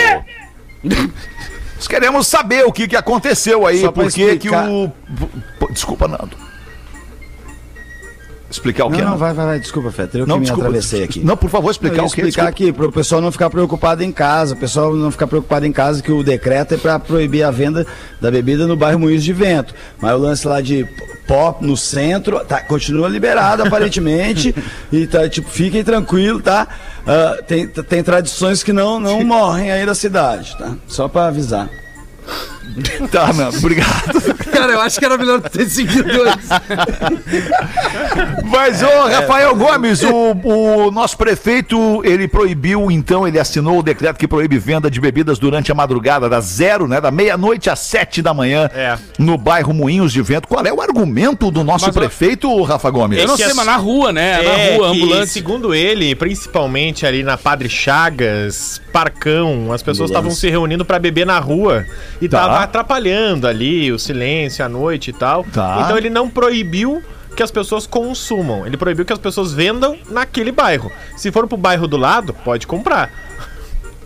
Nós 0.83 1.88
queremos 1.88 2.27
saber 2.27 2.65
o 2.65 2.71
que, 2.71 2.88
que 2.88 2.95
aconteceu 2.95 3.65
aí, 3.65 3.89
por 3.92 4.12
que 4.12 4.50
o... 4.50 4.92
Desculpa, 5.71 6.08
Nando. 6.08 6.40
Explicar 8.51 8.86
o 8.86 8.89
Não, 8.89 8.96
que, 8.96 9.01
não, 9.01 9.10
Nando? 9.12 9.20
vai, 9.20 9.34
vai, 9.34 9.46
vai, 9.46 9.60
desculpa, 9.60 9.91
Fetter, 9.91 10.22
eu 10.22 10.27
Não, 10.27 10.36
que 10.36 10.39
me 10.41 10.46
desculpa. 10.46 10.67
atravessei 10.67 11.03
aqui. 11.03 11.22
Não, 11.24 11.38
por 11.38 11.50
favor, 11.50 11.72
explicar 11.72 11.96
ia 11.98 12.03
o 12.03 12.12
que? 12.12 12.22
explicar 12.22 12.25
Desculpa. 12.25 12.50
aqui, 12.50 12.72
para 12.74 12.86
o 12.88 12.91
pessoal 12.91 13.22
não 13.22 13.31
ficar 13.31 13.50
preocupado 13.50 14.03
em 14.03 14.12
casa, 14.12 14.53
o 14.53 14.58
pessoal 14.58 14.93
não 14.93 15.10
ficar 15.10 15.25
preocupado 15.27 15.65
em 15.65 15.72
casa 15.72 16.03
que 16.03 16.12
o 16.12 16.22
decreto 16.24 16.74
é 16.74 16.77
para 16.77 17.00
proibir 17.00 17.43
a 17.43 17.50
venda 17.51 17.88
da 18.20 18.29
bebida 18.29 18.67
no 18.67 18.75
bairro 18.75 19.00
Moinhos 19.00 19.24
de 19.24 19.31
Vento. 19.34 19.74
Mas 20.01 20.12
o 20.13 20.17
lance 20.17 20.46
lá 20.48 20.60
de 20.62 20.86
pop 21.27 21.65
no 21.65 21.77
centro 21.77 22.39
tá, 22.43 22.60
continua 22.62 23.08
liberado 23.08 23.63
aparentemente 23.63 24.53
e 24.91 25.08
tá 25.08 25.29
tipo 25.29 25.50
fiquem 25.50 25.81
tranquilos, 25.84 26.43
tá? 26.43 26.67
Ah, 27.08 27.38
tem, 27.48 27.67
tem 27.67 28.03
tradições 28.03 28.62
que 28.63 28.74
não 28.74 29.00
não 29.00 29.24
morrem 29.24 29.72
aí 29.72 29.86
da 29.86 29.96
cidade, 29.96 30.58
tá? 30.58 30.75
Só 30.88 31.08
para 31.08 31.27
avisar. 31.27 31.70
Tá, 33.12 33.34
Nando, 33.34 33.58
obrigado. 33.58 34.22
Cara, 34.51 34.74
eu 34.74 34.82
acho 34.82 35.00
que 35.00 35.06
era 35.06 35.18
melhor 35.18 35.42
ter 35.42 35.66
seguido 35.70 36.10
antes. 36.24 36.48
Mas, 38.44 38.82
ô, 38.84 39.08
Rafael 39.08 39.56
Gomes, 39.56 40.04
o, 40.04 40.32
o 40.44 40.92
nosso 40.92 41.18
prefeito, 41.18 42.01
ele 42.06 42.28
proibiu, 42.28 42.90
então, 42.92 43.28
ele 43.28 43.40
assinou 43.40 43.80
o 43.80 43.84
decreto 43.84 44.18
que 44.18 44.28
proíbe 44.28 44.58
venda 44.58 44.90
de 44.90 45.00
bebidas 45.00 45.40
durante 45.40 45.72
a 45.72 45.75
madrugada, 45.75 46.30
da 46.30 46.40
zero, 46.40 46.88
né, 46.88 47.00
da 47.01 47.12
meia-noite 47.12 47.70
às 47.70 47.80
sete 47.80 48.22
da 48.22 48.34
manhã, 48.34 48.70
É. 48.74 48.98
no 49.18 49.38
bairro 49.38 49.74
Moinhos 49.74 50.12
de 50.12 50.22
Vento. 50.22 50.48
Qual 50.48 50.66
é 50.66 50.72
o 50.72 50.82
argumento 50.82 51.50
do 51.51 51.63
nosso 51.63 51.86
Mas, 51.86 51.96
prefeito, 51.96 52.62
Rafa 52.63 52.90
Gomes? 52.90 53.20
Eu 53.20 53.28
não 53.28 53.38
sei, 53.38 53.48
é- 53.48 53.54
mas 53.54 53.66
na 53.66 53.78
rua, 53.78 54.12
né? 54.12 54.44
É, 54.44 54.72
na 54.72 54.75
rua, 54.78 54.88
ambulante. 54.90 55.30
segundo 55.32 55.74
ele, 55.74 56.16
principalmente 56.16 57.06
ali 57.06 57.24
na 57.24 57.38
Padre 57.38 57.70
Chagas, 57.70 58.82
Parcão, 58.92 59.72
as 59.72 59.82
pessoas 59.82 60.10
estavam 60.10 60.32
se 60.32 60.50
reunindo 60.50 60.84
pra 60.86 61.00
beber 61.00 61.25
na 61.25 61.40
rua 61.40 61.86
e 62.22 62.28
Tá. 62.28 62.40
tava 62.42 62.61
atrapalhando 62.63 63.48
ali 63.48 63.91
o 63.91 64.00
silêncio, 64.00 64.63
a 64.63 64.70
noite 64.70 65.10
e 65.10 65.13
tal. 65.13 65.44
Tá. 65.44 65.82
Então 65.84 65.98
ele 65.98 66.10
não 66.10 66.30
proibiu 66.30 67.01
que 67.36 67.41
as 67.41 67.51
pessoas 67.51 67.88
consumam, 67.88 68.65
ele 68.65 68.77
proibiu 68.77 69.06
que 69.06 69.13
as 69.13 69.20
pessoas 69.20 69.53
vendam 69.53 69.98
naquele 70.10 70.51
bairro. 70.51 70.91
Se 71.15 71.32
for 71.32 71.48
pro 71.48 71.58
bairro 71.58 71.88
do 71.88 71.98
lado, 71.98 72.34
pode 72.34 72.68
comprar. 72.68 73.10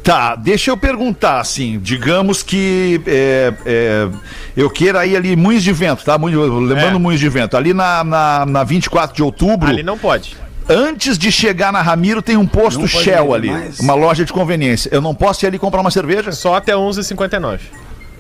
Tá, 0.04 0.36
deixa 0.36 0.70
eu 0.70 0.78
perguntar, 0.78 1.40
assim, 1.40 1.80
digamos 1.80 2.44
que 2.44 3.02
é, 3.08 3.52
é, 3.66 4.08
eu 4.56 4.70
queira 4.70 5.04
ir 5.04 5.16
ali, 5.16 5.36
Moinhos 5.36 5.64
de 5.64 5.74
Vento, 5.74 6.06
tá? 6.06 6.16
Lembrando 6.16 6.78
É. 6.78 7.00
Moinhos 7.00 7.20
de 7.20 7.28
Vento, 7.28 7.58
ali 7.58 7.74
na, 7.74 8.04
na, 8.04 8.46
na 8.46 8.64
24 8.64 9.16
de 9.16 9.24
outubro... 9.24 9.68
Ali 9.68 9.82
não 9.82 9.98
pode. 9.98 10.38
Antes 10.70 11.18
de 11.18 11.32
chegar 11.32 11.72
na 11.74 11.82
Ramiro 11.82 12.22
tem 12.22 12.38
um 12.38 12.46
posto 12.46 12.88
Shell 12.88 13.34
ali, 13.34 13.50
mais? 13.50 13.80
uma 13.80 13.96
loja 13.96 14.24
de 14.24 14.32
conveniência. 14.32 14.90
Eu 14.92 15.02
não 15.02 15.14
posso 15.14 15.44
ir 15.44 15.48
ali 15.48 15.58
comprar 15.58 15.82
uma 15.82 15.92
cerveja? 15.92 16.32
Só 16.32 16.56
até 16.56 16.74
11h59. 16.74 17.60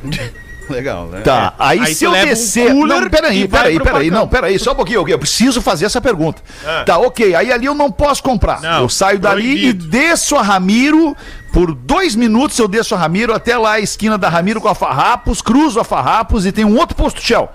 Legal, 0.69 1.05
né? 1.07 1.21
Tá, 1.21 1.53
aí, 1.59 1.79
Aí 1.79 1.93
se 1.93 2.05
eu 2.05 2.11
um 2.11 2.13
descer. 2.13 2.71
cooler 2.71 3.01
não, 3.01 3.09
peraí, 3.09 3.43
e 3.43 3.47
peraí, 3.47 3.79
peraí. 3.79 4.09
Não, 4.09 4.27
peraí, 4.27 4.57
só 4.57 4.71
um 4.71 4.75
pouquinho. 4.75 5.01
ok, 5.01 5.13
Eu 5.13 5.19
preciso 5.19 5.61
fazer 5.61 5.85
essa 5.85 6.01
pergunta. 6.01 6.41
Ah. 6.65 6.83
Tá, 6.83 6.97
ok. 6.97 7.35
Aí 7.35 7.51
ali 7.51 7.65
eu 7.67 7.75
não 7.75 7.91
posso 7.91 8.23
comprar. 8.23 8.61
Não, 8.61 8.81
eu 8.81 8.89
saio 8.89 9.19
dali 9.19 9.43
proibido. 9.43 9.85
e 9.85 9.89
desço 9.89 10.35
a 10.35 10.41
Ramiro. 10.41 11.15
Por 11.53 11.73
dois 11.73 12.15
minutos 12.15 12.57
eu 12.57 12.67
desço 12.67 12.95
a 12.95 12.97
Ramiro 12.97 13.33
até 13.33 13.57
lá 13.57 13.73
a 13.73 13.79
esquina 13.79 14.17
da 14.17 14.27
Ramiro 14.27 14.59
com 14.59 14.67
a 14.67 14.75
Farrapos, 14.75 15.41
cruzo 15.41 15.79
a 15.79 15.83
Farrapos 15.83 16.45
e 16.45 16.51
tem 16.51 16.65
um 16.65 16.77
outro 16.77 16.95
posto 16.95 17.21
Shell. 17.21 17.47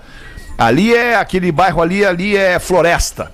Ali 0.57 0.95
é 0.95 1.15
aquele 1.15 1.51
bairro 1.51 1.81
ali, 1.81 2.05
ali 2.05 2.37
é 2.37 2.59
floresta. 2.59 3.31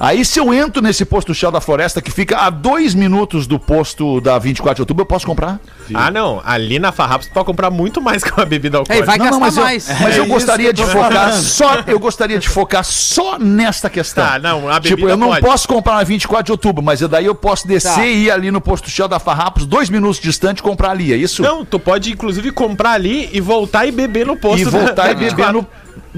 Aí 0.00 0.24
se 0.24 0.38
eu 0.38 0.54
entro 0.54 0.80
nesse 0.80 1.04
posto 1.04 1.34
Shell 1.34 1.50
da 1.50 1.60
floresta 1.60 2.00
que 2.00 2.10
fica 2.10 2.38
a 2.38 2.50
dois 2.50 2.94
minutos 2.94 3.46
do 3.48 3.58
posto 3.58 4.20
da 4.20 4.38
24 4.38 4.76
de 4.76 4.82
outubro, 4.82 5.02
eu 5.02 5.06
posso 5.06 5.26
comprar? 5.26 5.58
Ah, 5.92 6.08
não. 6.10 6.40
Ali 6.44 6.78
na 6.78 6.92
Farrapos 6.92 7.26
tu 7.26 7.32
pode 7.32 7.46
comprar 7.46 7.68
muito 7.70 8.00
mais 8.00 8.22
que 8.24 8.30
uma 8.32 8.46
bebida 8.46 8.76
Ei, 8.76 8.80
alcoólica. 8.80 9.06
vai 9.06 9.18
gastar 9.18 9.38
mas 9.40 9.56
eu, 9.56 9.62
mais. 9.64 9.88
mas 10.00 10.16
É 10.16 10.18
eu 10.20 10.26
gostaria 10.26 10.68
eu 10.68 10.72
de 10.72 10.84
focar 10.84 11.12
falando. 11.12 11.42
só, 11.42 11.74
eu 11.86 11.98
gostaria 11.98 12.38
de 12.38 12.48
focar 12.48 12.84
só 12.84 13.38
nesta 13.38 13.90
questão. 13.90 14.24
Tá, 14.24 14.38
não, 14.38 14.68
a 14.68 14.80
tipo, 14.80 14.96
bebida 14.96 15.12
eu 15.12 15.16
não 15.16 15.28
pode. 15.28 15.40
posso 15.44 15.66
comprar 15.66 15.96
na 15.96 16.04
24 16.04 16.44
de 16.44 16.52
outubro, 16.52 16.82
mas 16.82 17.00
daí 17.00 17.24
eu 17.26 17.34
posso 17.34 17.66
descer 17.66 17.88
Tá. 17.94 18.06
e 18.06 18.24
ir 18.26 18.30
ali 18.30 18.50
no 18.52 18.60
posto 18.60 18.88
Shell 18.88 19.08
da 19.08 19.18
Farrapos, 19.18 19.66
dois 19.66 19.90
minutos 19.90 20.20
distante, 20.20 20.62
comprar 20.62 20.90
ali, 20.90 21.12
é 21.12 21.16
isso? 21.16 21.42
Não, 21.42 21.64
tu 21.64 21.78
pode 21.80 22.12
inclusive 22.12 22.52
comprar 22.52 22.92
ali 22.92 23.28
e 23.32 23.40
voltar 23.40 23.84
e 23.86 23.90
beber 23.90 24.26
no 24.26 24.36
posto. 24.36 24.60
e 24.60 24.64
voltar 24.64 25.06
da 25.06 25.10
e 25.10 25.14
beber 25.14 25.30
24. 25.30 25.52
no. 25.54 25.66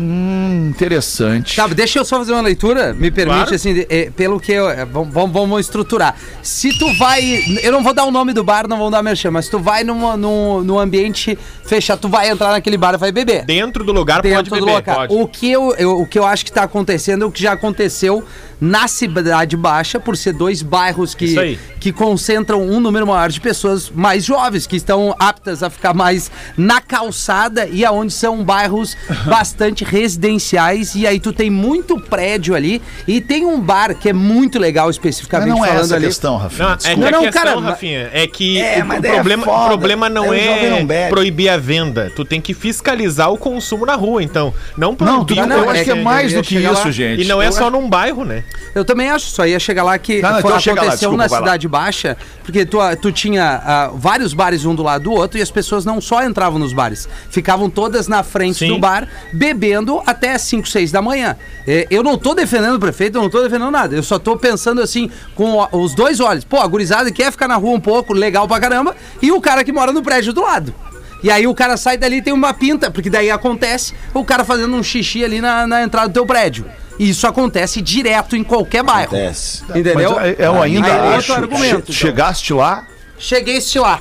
Hum, 0.03 0.69
interessante. 0.71 1.55
Sabe, 1.55 1.75
deixa 1.75 1.99
eu 1.99 2.05
só 2.07 2.17
fazer 2.19 2.33
uma 2.33 2.41
leitura, 2.41 2.95
me 2.95 3.11
permite, 3.11 3.37
Claro. 3.37 3.55
assim, 3.55 3.85
eh, 3.91 4.11
pelo 4.17 4.41
que 4.41 4.51
eu. 4.53 4.69
eh, 4.71 4.87
Vamos, 4.87 5.13
vamos, 5.33 5.61
estruturar. 5.61 6.17
Se 6.43 6.77
tu 6.79 6.91
vai. 6.95 7.43
Eu 7.63 7.71
não 7.71 7.83
vou 7.83 7.93
dar 7.93 8.05
o 8.05 8.11
nome 8.11 8.33
do 8.33 8.43
bar, 8.43 8.67
não 8.67 8.79
vou 8.79 8.91
dar 8.91 9.03
merchan, 9.03 9.31
mas 9.31 9.49
tu 9.49 9.59
vai 9.59 9.85
numa, 9.85 10.17
num, 10.17 10.63
num 10.63 10.79
ambiente 10.79 11.39
fechado, 11.65 12.01
tu 12.01 12.09
vai 12.09 12.31
entrar 12.31 12.51
naquele 12.53 12.79
bar 12.79 12.95
e 12.95 12.97
vai 12.97 13.13
beber. 13.13 13.45
Dentro 13.45 13.85
do 13.85 13.93
lugar 13.93 14.23
dentro 14.23 14.37
pode 14.39 14.49
do 14.51 14.55
beber. 14.67 14.73
local. 14.73 14.97
pode. 14.97 15.15
O 15.15 15.27
que 15.29 15.51
eu, 15.51 15.75
eu- 15.77 16.01
o 16.01 16.07
que 16.07 16.19
eu 16.19 16.25
acho 16.25 16.45
que 16.45 16.51
está 16.51 16.63
acontecendo 16.63 17.25
é 17.25 17.27
o 17.27 17.31
que 17.31 17.43
já 17.43 17.53
aconteceu 17.53 18.25
na 18.61 18.87
cidade 18.89 19.57
baixa, 19.57 19.99
por 20.01 20.17
ser 20.17 20.33
dois 20.35 20.61
bairros 20.63 21.15
que, 21.15 21.59
que 21.79 21.93
concentram 21.93 22.63
um 22.63 22.79
número 22.81 23.07
maior 23.07 23.31
de 23.31 23.41
pessoas 23.41 23.91
mais 23.91 24.25
jovens, 24.25 24.67
que 24.67 24.77
estão 24.77 25.15
aptas 25.19 25.63
a 25.63 25.71
ficar 25.71 25.95
mais 25.95 26.31
na 26.59 26.79
calçada 26.81 27.67
e 27.67 27.85
aonde 27.85 28.13
são 28.13 28.45
bairros 28.45 28.97
bastante 29.27 29.83
residenciais 29.91 30.95
e 30.95 31.07
aí 31.07 31.19
tu 31.21 31.33
tem 31.33 31.51
muito 31.51 31.99
prédio 32.01 32.55
ali 32.55 32.81
e 33.07 33.21
tem 33.21 33.45
um 33.45 33.61
bar 33.61 33.95
que 33.95 34.09
é 34.09 34.13
muito 34.13 34.59
legal 34.59 34.87
Mas 34.87 34.97
especificamente 34.97 35.49
não 35.49 35.65
é 35.65 35.69
falando 35.69 35.85
essa 35.85 35.95
a 35.95 35.97
ali. 35.97 36.07
questão, 36.07 36.37
Rafinha. 36.37 36.69
Não, 36.69 36.73
é 36.73 36.77
que 36.77 36.87
a 36.89 36.97
Não, 36.97 37.11
não, 37.11 37.23
questão, 37.25 37.43
cara, 37.45 37.61
Rafinha, 37.61 38.11
é 38.13 38.27
que 38.27 38.61
É, 38.61 38.85
o, 38.85 38.93
é 38.93 39.13
problema, 39.15 39.45
foda. 39.45 39.63
o 39.65 39.67
problema 39.69 40.09
não 40.09 40.33
é 40.33 40.71
não 40.71 40.87
bebe. 40.87 41.11
proibir 41.11 41.49
a 41.49 41.57
venda. 41.57 42.13
Tu 42.15 42.25
tem 42.25 42.41
que 42.41 42.53
fiscalizar 42.55 43.31
o 43.33 43.37
consumo 43.39 43.85
na 43.87 43.95
rua, 43.95 44.23
então. 44.23 44.53
Não 44.77 44.91
Não, 44.91 44.97
proibir 44.97 45.27
tudo, 45.27 45.43
o 45.43 45.47
não, 45.47 45.57
eu 45.59 45.65
é 45.65 45.73
acho 45.75 45.85
que 45.85 45.91
é 45.91 45.95
que 45.95 46.01
mais 46.01 46.33
eu 46.33 46.37
ia 46.39 46.43
do 46.43 46.47
que 46.49 46.59
isso, 46.59 46.85
lá. 46.85 46.91
gente. 46.91 47.23
E 47.23 47.27
não 47.27 47.41
é 47.41 47.49
Eu 47.49 47.53
só 47.53 47.71
num 47.71 47.89
bairro, 47.89 48.25
né? 48.25 48.45
Eu 48.75 48.85
também 48.85 49.09
acho, 49.11 49.27
só 49.31 49.47
ia 49.47 49.59
chegar 49.59 49.83
lá 49.83 49.99
que 49.99 50.21
Tá, 50.21 50.33
não, 50.33 50.41
foi, 50.41 50.51
então 50.51 50.61
chega 50.61 50.77
lá, 50.83 50.89
aconteceu 50.89 51.11
desculpa, 51.11 51.35
na. 51.35 51.41
Cidade 51.41 51.69
Baixa, 51.69 52.17
porque 52.45 52.65
tu, 52.67 52.79
tu 53.01 53.11
tinha 53.13 53.63
ah, 53.65 53.91
vários 53.95 54.35
bares 54.35 54.65
um 54.65 54.75
do 54.75 54.83
lado 54.83 55.05
do 55.05 55.13
outro 55.13 55.39
e 55.39 55.43
as 55.43 55.51
pessoas 55.51 55.85
não 55.85 56.01
só 56.01 56.23
entravam 56.23 56.59
nos 56.59 56.73
bares, 56.73 57.09
ficavam 57.31 57.71
todas 57.71 58.07
na 58.09 58.23
frente 58.23 58.59
Sim. 58.59 58.69
do 58.69 58.79
bar, 58.79 59.09
bebendo 59.33 59.70
até 60.07 60.37
5, 60.39 60.69
6 60.69 60.91
da 60.93 61.01
manhã. 61.03 61.37
É, 61.67 61.87
eu 61.91 62.03
não 62.03 62.17
tô 62.19 62.35
defendendo 62.35 62.75
o 62.77 62.81
prefeito, 62.81 63.17
eu 63.19 63.23
não 63.23 63.31
tô 63.31 63.43
defendendo 63.43 63.71
nada, 63.71 63.95
eu 63.95 64.03
só 64.03 64.19
tô 64.19 64.37
pensando 64.37 64.81
assim, 64.81 65.11
com 65.35 65.67
os 65.73 65.95
dois 65.95 66.21
olhos. 66.21 66.45
Pô, 66.45 66.59
a 66.61 66.67
gurizada 66.67 67.11
quer 67.11 67.31
ficar 67.31 67.49
na 67.49 67.57
rua 67.57 67.77
um 67.77 67.81
pouco, 67.81 68.13
legal 68.13 68.47
pra 68.49 68.59
caramba, 68.61 68.95
e 69.21 69.31
o 69.33 69.41
cara 69.41 69.63
que 69.65 69.73
mora 69.73 69.93
no 69.93 70.03
prédio 70.03 70.33
do 70.33 70.43
lado. 70.43 70.75
E 71.23 71.31
aí 71.31 71.47
o 71.47 71.55
cara 71.55 71.77
sai 71.77 71.99
dali 71.99 72.17
e 72.17 72.23
tem 72.23 72.33
uma 72.33 72.55
pinta, 72.55 72.91
porque 72.91 73.11
daí 73.11 73.31
acontece 73.31 73.93
o 74.15 74.25
cara 74.25 74.43
fazendo 74.45 74.75
um 74.75 74.83
xixi 74.83 75.23
ali 75.25 75.41
na, 75.41 75.67
na 75.67 75.83
entrada 75.83 76.09
do 76.09 76.15
teu 76.15 76.25
prédio. 76.25 76.65
E 76.99 77.11
isso 77.11 77.27
acontece 77.27 77.81
direto 77.81 78.37
em 78.37 78.43
qualquer 78.45 78.83
bairro. 78.83 79.15
Acontece. 79.17 79.63
Entendeu? 79.71 80.15
Mas 80.17 80.39
eu 80.39 80.63
ainda 80.63 80.87
Aí 80.87 80.93
é 80.93 81.03
outro 81.03 81.17
acho. 81.19 81.33
argumento, 81.35 81.63
che- 81.63 81.77
então. 81.83 81.95
Chegaste 81.95 82.53
lá, 82.55 82.87
Cheguei 83.19 83.55
a 83.57 83.59
este 83.59 83.79
lá. 83.79 84.01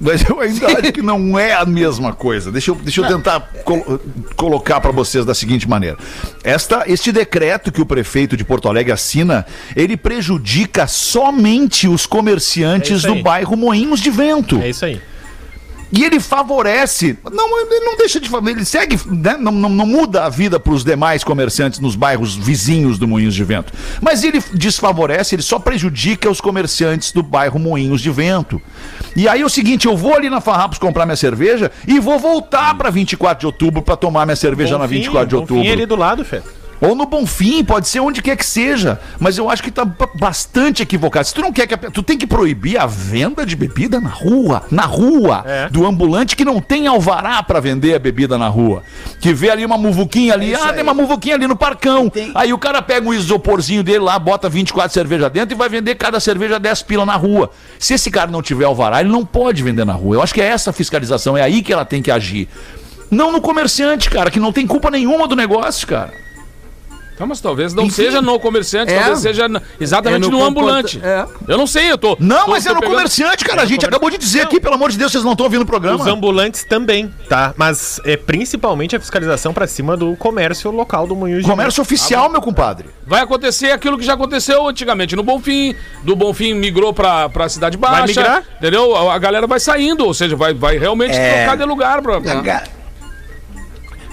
Mas 0.00 0.26
eu 0.28 0.40
ainda 0.40 0.66
acho 0.66 0.92
que 0.92 1.02
não 1.02 1.38
é 1.38 1.52
a 1.52 1.66
mesma 1.66 2.12
coisa. 2.14 2.50
Deixa 2.50 2.70
eu, 2.70 2.74
deixa 2.76 3.02
eu 3.02 3.06
tentar 3.06 3.40
col- 3.64 4.00
colocar 4.34 4.80
para 4.80 4.90
vocês 4.90 5.24
da 5.26 5.34
seguinte 5.34 5.68
maneira. 5.68 5.98
Esta, 6.42 6.84
este 6.86 7.12
decreto 7.12 7.70
que 7.70 7.80
o 7.82 7.86
prefeito 7.86 8.36
de 8.36 8.42
Porto 8.44 8.68
Alegre 8.68 8.92
assina, 8.92 9.44
ele 9.76 9.96
prejudica 9.96 10.86
somente 10.86 11.86
os 11.86 12.04
É 12.04 12.08
comerciantes 12.08 12.98
isso 12.98 13.06
do 13.08 13.22
bairro 13.22 13.56
Moinhos 13.56 14.00
de 14.00 14.10
Vento. 14.10 14.58
É 14.62 14.70
isso 14.70 14.84
aí. 14.84 15.00
E 15.92 16.04
ele 16.04 16.20
favorece, 16.20 17.18
não, 17.32 17.60
ele 17.60 17.84
não 17.84 17.96
deixa 17.96 18.20
de 18.20 18.28
fazer, 18.28 18.50
ele 18.50 18.64
segue, 18.64 18.98
né, 19.06 19.36
não, 19.38 19.50
não, 19.50 19.68
não 19.68 19.86
muda 19.86 20.24
a 20.24 20.28
vida 20.28 20.60
para 20.60 20.72
os 20.72 20.84
demais 20.84 21.24
comerciantes 21.24 21.80
nos 21.80 21.96
bairros 21.96 22.36
vizinhos 22.36 22.98
do 22.98 23.08
Moinhos 23.08 23.34
de 23.34 23.42
Vento. 23.42 23.72
Mas 24.00 24.22
ele 24.22 24.42
desfavorece, 24.54 25.34
ele 25.34 25.42
só 25.42 25.58
prejudica 25.58 26.30
os 26.30 26.40
comerciantes 26.40 27.10
do 27.10 27.22
bairro 27.22 27.58
Moinhos 27.58 28.00
de 28.00 28.10
Vento. 28.10 28.62
E 29.16 29.28
aí 29.28 29.40
é 29.40 29.44
o 29.44 29.50
seguinte, 29.50 29.86
eu 29.86 29.96
vou 29.96 30.14
ali 30.14 30.30
na 30.30 30.40
Farrapos 30.40 30.78
comprar 30.78 31.06
minha 31.06 31.16
cerveja 31.16 31.72
e 31.86 31.98
vou 31.98 32.18
voltar 32.18 32.76
para 32.76 32.90
24 32.90 33.40
de 33.40 33.46
outubro 33.46 33.82
para 33.82 33.96
tomar 33.96 34.24
minha 34.24 34.36
cerveja 34.36 34.78
na 34.78 34.86
24 34.86 35.28
de 35.28 35.34
Bonfim 35.34 35.54
outubro. 35.54 35.72
ali 35.72 35.86
do 35.86 35.96
lado, 35.96 36.24
Fê. 36.24 36.40
Ou 36.80 36.94
no 36.94 37.04
Bonfim, 37.06 37.62
pode 37.62 37.88
ser 37.88 38.00
onde 38.00 38.22
quer 38.22 38.36
que 38.36 38.44
seja. 38.46 38.98
Mas 39.18 39.36
eu 39.36 39.50
acho 39.50 39.62
que 39.62 39.70
tá 39.70 39.84
ba- 39.84 40.08
bastante 40.18 40.82
equivocado. 40.82 41.26
Se 41.26 41.34
tu 41.34 41.42
não 41.42 41.52
quer 41.52 41.66
que. 41.66 41.74
a 41.74 41.78
Tu 41.78 42.02
tem 42.02 42.16
que 42.16 42.26
proibir 42.26 42.78
a 42.80 42.86
venda 42.86 43.44
de 43.44 43.54
bebida 43.54 44.00
na 44.00 44.08
rua. 44.08 44.62
Na 44.70 44.84
rua. 44.86 45.44
É. 45.46 45.68
Do 45.68 45.86
ambulante 45.86 46.34
que 46.34 46.44
não 46.44 46.60
tem 46.60 46.86
alvará 46.86 47.42
pra 47.42 47.60
vender 47.60 47.94
a 47.94 47.98
bebida 47.98 48.38
na 48.38 48.48
rua. 48.48 48.82
Que 49.20 49.32
vê 49.34 49.50
ali 49.50 49.64
uma 49.64 49.76
muvuquinha 49.76 50.32
ali. 50.34 50.54
ah, 50.54 50.72
tem 50.72 50.82
uma 50.82 50.94
muvuquinha 50.94 51.34
ali 51.34 51.46
no 51.46 51.56
parcão. 51.56 52.08
Tem- 52.08 52.32
Aí 52.34 52.52
o 52.52 52.58
cara 52.58 52.80
pega 52.80 53.06
um 53.06 53.12
isoporzinho 53.12 53.82
dele 53.82 53.98
lá, 54.00 54.18
bota 54.18 54.48
24 54.48 54.92
cerveja 54.94 55.28
dentro 55.28 55.54
e 55.54 55.58
vai 55.58 55.68
vender 55.68 55.94
cada 55.96 56.18
cerveja 56.18 56.58
10 56.58 56.82
pila 56.82 57.04
na 57.04 57.16
rua. 57.16 57.50
Se 57.78 57.92
esse 57.94 58.10
cara 58.10 58.30
não 58.30 58.40
tiver 58.40 58.64
alvará, 58.64 59.00
ele 59.00 59.10
não 59.10 59.24
pode 59.26 59.62
vender 59.62 59.84
na 59.84 59.92
rua. 59.92 60.16
Eu 60.16 60.22
acho 60.22 60.32
que 60.32 60.40
é 60.40 60.46
essa 60.46 60.72
fiscalização. 60.72 61.36
É 61.36 61.42
aí 61.42 61.60
que 61.62 61.72
ela 61.72 61.84
tem 61.84 62.00
que 62.00 62.10
agir. 62.10 62.48
Não 63.10 63.32
no 63.32 63.40
comerciante, 63.40 64.08
cara, 64.08 64.30
que 64.30 64.38
não 64.38 64.52
tem 64.52 64.66
culpa 64.66 64.90
nenhuma 64.90 65.26
do 65.26 65.34
negócio, 65.34 65.86
cara. 65.86 66.12
Então, 67.20 67.28
mas 67.28 67.38
talvez 67.42 67.74
não 67.74 67.84
Enfim. 67.84 67.96
seja 67.96 68.22
no 68.22 68.40
comerciante, 68.40 68.90
É. 68.94 68.96
talvez 68.98 69.18
seja 69.18 69.46
exatamente 69.78 70.26
É 70.26 70.30
no 70.30 70.38
no, 70.38 70.42
ambulante. 70.42 70.98
comporta- 70.98 71.28
Eu 71.46 71.58
não 71.58 71.66
sei, 71.66 71.92
eu 71.92 71.98
tô. 71.98 72.16
Não, 72.18 72.46
tô- 72.46 72.50
mas 72.52 72.64
tô 72.64 72.70
é 72.70 72.72
no 72.74 72.80
pegando- 72.80 72.94
comerciante, 72.96 73.44
cara. 73.44 73.60
A 73.60 73.66
gente 73.66 73.84
acabou 73.84 74.08
de 74.08 74.16
dizer 74.16 74.40
aqui, 74.40 74.58
pelo 74.58 74.74
amor 74.76 74.90
de 74.90 74.96
Deus, 74.96 75.12
vocês 75.12 75.22
não 75.22 75.32
estão 75.32 75.44
ouvindo 75.44 75.60
o 75.60 75.66
programa. 75.66 76.00
Os 76.00 76.06
ambulantes 76.06 76.64
também, 76.64 77.12
tá? 77.28 77.52
Mas 77.58 78.00
é 78.06 78.16
principalmente 78.16 78.96
a 78.96 79.00
fiscalização 79.00 79.52
pra 79.52 79.66
cima 79.66 79.98
do 79.98 80.16
comércio 80.16 80.70
local 80.70 81.06
do 81.06 81.14
Moinhos 81.14 81.44
de 81.44 81.50
Comércio 81.50 81.82
oficial, 81.82 82.30
meu 82.30 82.40
compadre. 82.40 82.88
Vai 83.06 83.20
acontecer 83.20 83.70
aquilo 83.70 83.98
que 83.98 84.04
já 84.04 84.14
aconteceu 84.14 84.66
antigamente 84.66 85.14
no 85.14 85.22
Bonfim. 85.22 85.74
Do 86.02 86.16
Bonfim 86.16 86.54
migrou 86.54 86.94
pra, 86.94 87.28
pra 87.28 87.50
Cidade 87.50 87.76
Baixa. 87.76 88.06
migrar? 88.06 88.42
Entendeu? 88.56 88.96
A, 88.96 89.14
a 89.14 89.18
galera 89.18 89.46
vai 89.46 89.60
saindo, 89.60 90.06
ou 90.06 90.14
seja, 90.14 90.34
vai, 90.36 90.54
vai 90.54 90.78
realmente 90.78 91.14
É. 91.14 91.42
trocar 91.44 91.56
de 91.58 91.64
lugar. 91.64 92.00
Pra, 92.00 92.16
A 92.16 92.20
ga- 92.20 92.64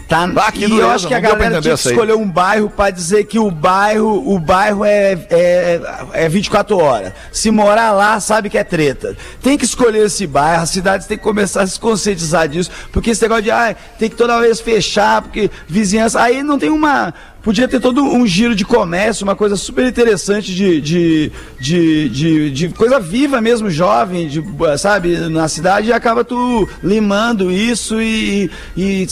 Tá, 0.07 0.29
Ah, 0.37 0.51
que 0.51 0.65
e 0.65 0.79
eu 0.79 0.89
acho 0.89 1.07
que 1.07 1.13
a 1.13 1.19
galera 1.19 1.61
tinha 1.61 1.75
que 1.75 1.89
escolher 1.89 2.15
um 2.15 2.29
bairro 2.29 2.69
pra 2.69 2.89
dizer 2.89 3.25
que 3.25 3.37
o 3.37 3.51
bairro, 3.51 4.23
o 4.25 4.39
bairro 4.39 4.85
é, 4.85 5.17
é, 5.29 5.81
é 6.13 6.29
24 6.29 6.77
horas. 6.77 7.11
Se 7.31 7.51
morar 7.51 7.91
lá, 7.91 8.19
sabe 8.19 8.49
que 8.49 8.57
é 8.57 8.63
treta. 8.63 9.17
Tem 9.41 9.57
que 9.57 9.65
escolher 9.65 10.05
esse 10.05 10.25
bairro, 10.25 10.63
as 10.63 10.69
cidades 10.69 11.07
têm 11.07 11.17
que 11.17 11.23
começar 11.23 11.63
a 11.63 11.67
se 11.67 11.79
conscientizar 11.79 12.47
disso, 12.47 12.71
porque 12.91 13.09
esse 13.09 13.21
negócio 13.21 13.43
de, 13.43 13.51
ah, 13.51 13.75
tem 13.99 14.09
que 14.09 14.15
toda 14.15 14.39
vez 14.39 14.61
fechar, 14.61 15.21
porque 15.21 15.51
vizinhança, 15.67 16.21
aí 16.21 16.41
não 16.41 16.57
tem 16.57 16.69
uma... 16.69 17.13
Podia 17.47 17.65
ter 17.65 17.79
todo 17.79 18.03
um 18.03 18.27
giro 18.27 18.53
de 18.53 18.65
comércio, 18.65 19.23
uma 19.23 19.33
coisa 19.33 19.55
super 19.55 19.87
interessante 19.87 20.53
de, 20.53 20.81
de, 20.81 21.31
de, 21.57 22.09
de, 22.09 22.51
de 22.51 22.69
coisa 22.71 22.99
viva 22.99 23.39
mesmo, 23.39 23.69
jovem, 23.69 24.27
de, 24.27 24.43
sabe, 24.77 25.15
na 25.29 25.47
cidade, 25.47 25.87
e 25.87 25.93
acaba 25.93 26.25
tu 26.25 26.67
limando 26.83 27.49
isso 27.49 28.01
e, 28.01 28.51
e 28.75 29.07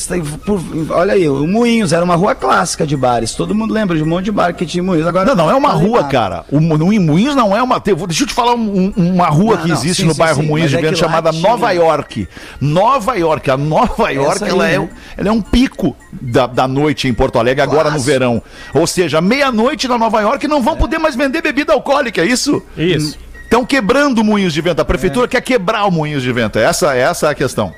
por- 0.46 0.62
olha 0.90 1.14
aí, 1.14 1.30
o 1.30 1.48
Moinhos 1.48 1.94
era 1.94 2.04
uma 2.04 2.16
rua 2.18 2.36
clássica 2.36 2.86
de 2.86 2.98
bares, 2.98 3.32
todo 3.32 3.56
mundo 3.56 3.74
lembra 3.74 3.96
de 3.96 4.04
um 4.04 4.06
monte 4.06 4.26
de 4.26 4.34
bar 4.34 4.54
que 4.54 4.66
tinha 4.66 4.84
em 4.84 4.86
Moinhos, 4.86 5.08
agora 5.08 5.28
Não, 5.34 5.36
não 5.46 5.50
é 5.50 5.56
uma 5.56 5.70
tá 5.70 5.76
rua, 5.76 6.04
cara. 6.04 6.44
O 6.52 6.60
Moinhos 6.60 7.38
não 7.38 7.56
é 7.56 7.64
uma. 7.64 7.80
Deixa 7.80 8.24
eu 8.24 8.28
te 8.28 8.34
falar 8.34 8.54
um- 8.56 8.92
um- 8.98 9.14
uma 9.14 9.28
rua 9.28 9.56
Não, 9.56 9.62
que 9.62 9.70
não, 9.70 9.76
existe 9.78 10.02
sim, 10.02 10.08
no 10.10 10.14
sim, 10.14 10.20
bairro 10.20 10.42
sim, 10.42 10.48
Moinhos 10.50 10.72
de 10.72 10.76
é 10.78 10.82
Vento 10.82 10.92
lá 11.00 11.08
chamada 11.08 11.30
tinha. 11.32 11.42
Nova 11.42 11.72
York. 11.72 12.28
Nova 12.60 13.16
York. 13.16 13.50
A 13.50 13.56
Nova 13.56 14.10
York, 14.12 14.44
aí, 14.44 14.50
ela, 14.50 14.68
é, 14.70 14.78
né? 14.80 14.90
ela 15.16 15.30
é 15.30 15.32
um 15.32 15.42
pico 15.42 15.96
da, 16.12 16.48
da 16.48 16.68
noite 16.68 17.08
em 17.08 17.14
Porto 17.14 17.40
Alegre, 17.40 17.62
agora 17.62 17.86
no 17.86 17.92
Clássico. 17.92 18.06
Verão. 18.26 18.42
Ou 18.74 18.88
seja, 18.88 19.22
meia-noite 19.22 19.88
na 19.88 19.98
Nova 19.98 20.22
York 20.22 20.48
não 20.48 20.62
vão 20.62 20.76
poder 20.76 20.98
mais 20.98 21.16
vender 21.16 21.42
bebida 21.42 21.74
alcoólica, 21.74 22.22
é 22.22 22.26
isso? 22.26 22.62
Isso. 22.76 23.18
Estão 23.44 23.66
quebrando 23.66 24.24
Moinhos 24.24 24.54
de 24.54 24.62
Vento. 24.62 24.82
A 24.82 24.86
prefeitura 24.86 25.28
quer 25.28 25.42
quebrar 25.42 25.86
o 25.86 25.92
Moinhos 25.92 26.24
de 26.24 26.32
Vento. 26.32 26.58
Essa, 26.58 26.96
essa 26.96 27.28
é 27.28 27.30
a 27.30 27.36
questão. 27.36 27.74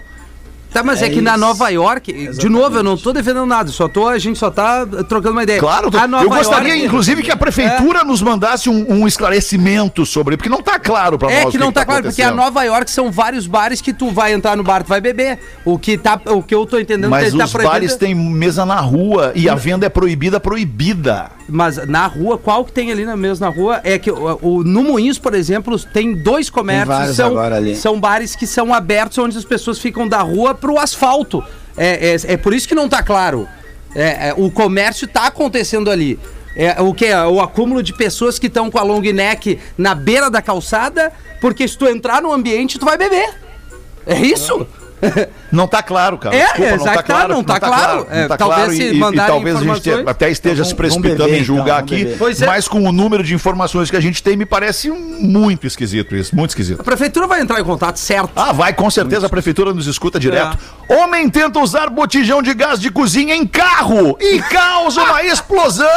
Tá, 0.72 0.84
mas 0.84 1.02
é, 1.02 1.06
É 1.08 1.10
que 1.10 1.22
na. 1.22 1.38
Nova 1.38 1.70
York, 1.70 2.12
de 2.34 2.50
novo, 2.50 2.78
eu 2.78 2.84
não 2.84 2.98
tô 2.98 3.14
defendendo 3.14 3.46
nada, 3.46 3.70
só 3.72 3.88
tô, 3.88 4.08
a 4.08 4.18
gente 4.18 4.38
só 4.38 4.50
tá 4.52 4.86
trocando 5.08 5.32
uma 5.34 5.44
ideia. 5.44 5.60
Claro, 5.60 5.90
a 5.98 6.08
Nova 6.08 6.26
eu 6.26 6.30
gostaria, 6.30 6.70
York- 6.74 6.86
inclusive, 6.86 7.24
que 7.24 7.32
a 7.32 7.38
prefeitura 7.38 8.04
nos 8.04 8.22
mandasse 8.22 8.70
um, 8.70 8.86
um 8.92 9.08
esclarecimento 9.08 10.06
sobre, 10.06 10.36
porque 10.36 10.50
não 10.50 10.62
tá 10.62 10.78
claro 10.80 11.18
pra 11.18 11.30
nós. 11.30 11.38
É 11.38 11.46
o 11.48 11.52
que 11.52 11.58
não 11.58 11.72
tá, 11.72 11.86
claro, 11.86 12.04
porque 12.04 12.22
a. 12.22 12.32
Nova 12.32 12.64
York 12.64 12.90
são 12.92 13.12
vários 13.12 13.48
bares 13.48 13.82
que 13.82 13.94
tu 13.94 14.10
vai 14.12 14.34
entrar 14.34 14.58
no 14.58 14.64
bar, 14.64 14.84
tu 14.84 14.88
vai 14.90 15.00
beber. 15.02 15.40
O 15.64 15.78
que, 15.80 15.98
tá, 15.98 16.20
o 16.26 16.42
que 16.44 16.54
eu 16.54 16.66
tô 16.66 16.78
entendendo 16.80 17.10
Mas 17.10 17.32
que 17.32 17.38
tá 17.38 17.46
os 17.46 17.54
bares 17.54 17.96
têm 17.96 18.14
mesa 18.14 18.66
na 18.66 18.80
rua 18.80 19.32
e 19.36 19.48
a 19.50 19.56
venda 19.56 19.86
é 19.86 19.90
proibida, 19.90 20.40
proibida. 20.40 21.32
Mas 21.50 21.78
na 21.88 22.06
rua, 22.08 22.38
qual 22.38 22.66
que 22.66 22.72
tem 22.74 22.92
ali 22.92 23.06
na 23.06 23.16
mesma 23.16 23.48
rua? 23.48 23.80
É 23.84 23.98
que 23.98 24.12
o, 24.12 24.38
o- 24.42 24.64
no 24.64 24.84
Moinhos, 24.84 25.18
por 25.18 25.34
exemplo, 25.34 25.80
tem 25.80 26.14
dois 26.14 26.50
comércios. 26.50 26.88
vários 26.98 27.16
são, 27.16 27.28
agora 27.28 27.56
ali. 27.56 27.76
são 27.76 28.00
bares 28.00 28.36
que 28.36 28.46
são 28.46 28.74
abertos 28.74 29.18
onde 29.18 29.38
as 29.38 29.46
pessoas 29.46 29.80
ficam 29.80 30.08
da 30.08 30.20
rua 30.22 30.54
pro 30.60 30.78
asfalto. 30.78 31.44
É, 31.78 32.16
é, 32.16 32.34
é 32.34 32.38
por 32.38 32.54
isso 32.54 32.68
que 32.68 32.76
não 32.76 32.90
tá 32.90 33.04
claro. 33.04 33.48
É, 33.96 34.30
é, 34.30 34.34
o 34.36 34.52
comércio 34.52 35.08
tá 35.08 35.28
acontecendo 35.28 35.90
ali. 35.90 36.20
É, 36.56 36.82
o 36.82 36.94
que? 36.94 37.12
O 37.14 37.40
acúmulo 37.40 37.84
de 37.84 37.94
pessoas 37.94 38.40
que 38.40 38.48
estão 38.48 38.70
com 38.72 38.80
a 38.80 38.84
long 38.84 39.02
neck 39.02 39.60
na 39.78 39.94
beira 39.94 40.30
da 40.30 40.42
calçada, 40.42 41.14
porque 41.40 41.68
se 41.68 41.78
tu 41.78 41.88
entrar 41.88 42.22
no 42.22 42.32
ambiente, 42.32 42.80
tu 42.80 42.86
vai 42.86 42.98
beber. 42.98 43.36
É 44.06 44.20
isso? 44.20 44.66
Não 45.52 45.66
tá 45.68 45.82
claro, 45.82 46.18
cara. 46.18 46.36
É, 46.36 46.44
Desculpa, 46.46 46.72
não 46.72 46.78
tá 46.84 46.92
exato, 46.92 47.04
claro. 47.06 47.34
não 47.34 47.44
tá 47.44 47.60
claro. 47.60 48.08
É, 48.12 48.22
não 48.24 48.28
tá 48.28 48.38
talvez 48.38 48.58
claro 48.60 48.72
se 48.74 48.84
e, 48.84 48.92
e, 48.94 48.98
e 48.98 49.16
talvez 49.16 49.56
a 49.56 49.60
gente 49.64 49.82
te- 49.82 50.10
até 50.10 50.30
esteja 50.30 50.56
Então, 50.56 50.66
se 50.66 50.76
precipitando 50.76 51.24
beber, 51.24 51.40
em 51.40 51.44
julgar 51.44 51.84
então, 51.84 51.98
aqui, 51.98 52.44
é. 52.44 52.46
mas 52.46 52.68
com 52.68 52.84
o 52.84 52.92
número 52.92 53.24
de 53.24 53.34
informações 53.34 53.90
que 53.90 53.96
a 53.96 54.00
gente 54.02 54.22
tem, 54.22 54.36
me 54.36 54.46
parece 54.46 54.90
muito 54.90 55.66
esquisito 55.66 56.16
isso, 56.16 56.36
muito 56.36 56.50
esquisito. 56.50 56.82
A 56.82 56.84
prefeitura 56.84 57.28
vai 57.28 57.40
entrar 57.40 57.62
em 57.62 57.64
contato, 57.64 57.98
certo? 57.98 58.30
Ah, 58.36 58.52
vai, 58.52 58.74
com 58.74 58.90
certeza 58.92 59.28
a 59.28 59.30
prefeitura 59.30 59.74
nos 59.74 59.88
escuta 59.88 60.20
direto. 60.20 60.58
É. 60.90 60.96
Homem 60.98 61.30
tenta 61.30 61.60
usar 61.60 61.90
botijão 61.90 62.42
de 62.42 62.54
gás 62.54 62.78
de 62.80 62.92
cozinha 62.92 63.34
em 63.34 63.48
carro 63.48 64.18
e 64.20 64.40
causa 64.42 65.02
uma 65.02 65.24
explosão. 65.24 65.88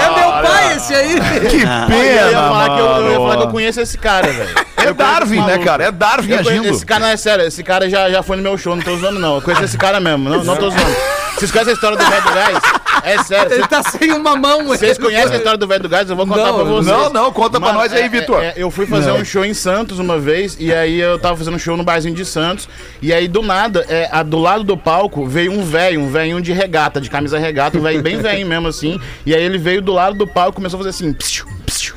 é 0.00 0.20
meu 0.20 0.30
pai 0.30 0.76
esse 0.76 0.94
aí. 0.94 1.14
Que 1.50 1.62
Eu 1.62 1.86
pena, 1.88 2.30
ia, 2.30 2.38
falar 2.38 2.64
que 2.70 2.80
eu, 2.80 2.86
eu 2.86 3.10
ia 3.10 3.16
falar 3.18 3.36
que 3.36 3.42
eu 3.42 3.48
conheço 3.48 3.80
esse 3.80 3.98
cara, 3.98 4.28
velho. 4.32 4.66
É 4.88 4.92
Darwin, 4.94 5.40
né, 5.42 5.58
cara? 5.58 5.84
É 5.84 5.92
Darwin 5.92 6.30
Eu 6.32 6.38
agindo. 6.40 6.68
Esse 6.68 6.84
cara 6.86 7.00
não 7.00 7.08
é 7.08 7.16
sério, 7.16 7.44
esse 7.44 7.62
cara 7.62 7.88
já, 7.88 8.10
já 8.10 8.22
foi 8.22 8.36
no 8.36 8.42
meu 8.42 8.56
show, 8.58 8.74
não 8.76 8.82
tô 8.82 8.96
zoando, 8.96 9.18
não. 9.18 9.36
Eu 9.36 9.42
conheço 9.42 9.64
esse 9.64 9.78
cara 9.78 10.00
mesmo, 10.00 10.28
não, 10.28 10.42
não 10.44 10.56
tô 10.56 10.70
zoando. 10.70 10.96
Vocês 11.36 11.50
conhecem 11.50 11.72
a 11.72 11.74
história 11.74 11.98
do 11.98 12.04
velho 12.04 12.22
do 12.22 12.32
gás? 12.32 12.58
É 13.04 13.22
sério. 13.22 13.52
Ele 13.52 13.66
tá 13.68 13.82
sem 13.82 14.10
uma 14.10 14.34
mão. 14.36 14.64
vocês 14.64 14.96
conhecem 14.96 15.34
a 15.34 15.36
história 15.36 15.58
do 15.58 15.66
velho 15.66 15.82
do 15.82 15.88
gás? 15.88 16.08
Eu 16.08 16.16
vou 16.16 16.26
contar 16.26 16.46
Não, 16.46 16.54
pra 16.54 16.64
vocês. 16.64 16.86
Não, 16.86 17.12
não, 17.12 17.30
conta 17.32 17.60
pra 17.60 17.68
Mano, 17.68 17.80
nós 17.80 17.92
aí, 17.92 18.04
é- 18.04 18.08
Vitor. 18.08 18.42
é- 18.42 18.54
eu 18.56 18.70
fui 18.70 18.86
fazer 18.86 19.12
um 19.12 19.22
show 19.24 19.44
em 19.44 19.52
Santos 19.52 19.98
uma 19.98 20.18
vez, 20.18 20.56
e 20.58 20.72
aí 20.72 20.98
eu 20.98 21.18
tava 21.18 21.36
fazendo 21.36 21.54
um 21.54 21.58
show 21.58 21.76
no 21.76 21.84
barzinho 21.84 22.14
de 22.14 22.24
Santos, 22.24 22.66
e 23.02 23.12
aí 23.12 23.28
do 23.28 23.42
nada, 23.42 23.84
é, 23.88 24.08
a- 24.10 24.22
do 24.22 24.38
lado 24.38 24.64
do 24.64 24.76
palco, 24.78 25.26
veio 25.26 25.52
um 25.52 25.62
velho, 25.62 26.00
um 26.00 26.08
velhinho 26.10 26.40
de 26.40 26.52
regata, 26.52 27.00
de 27.00 27.10
camisa 27.10 27.38
regata, 27.38 27.76
um 27.76 27.82
velho 27.82 28.02
bem 28.02 28.16
velho 28.16 28.46
mesmo 28.46 28.68
assim, 28.68 28.98
e 29.26 29.34
aí 29.34 29.42
ele 29.42 29.58
veio 29.58 29.82
do 29.82 29.92
lado 29.92 30.16
do 30.16 30.26
palco 30.26 30.52
e 30.52 30.56
começou 30.56 30.78
a 30.78 30.82
fazer 30.84 30.90
assim, 30.90 31.12
psiu, 31.12 31.44
psiu, 31.66 31.94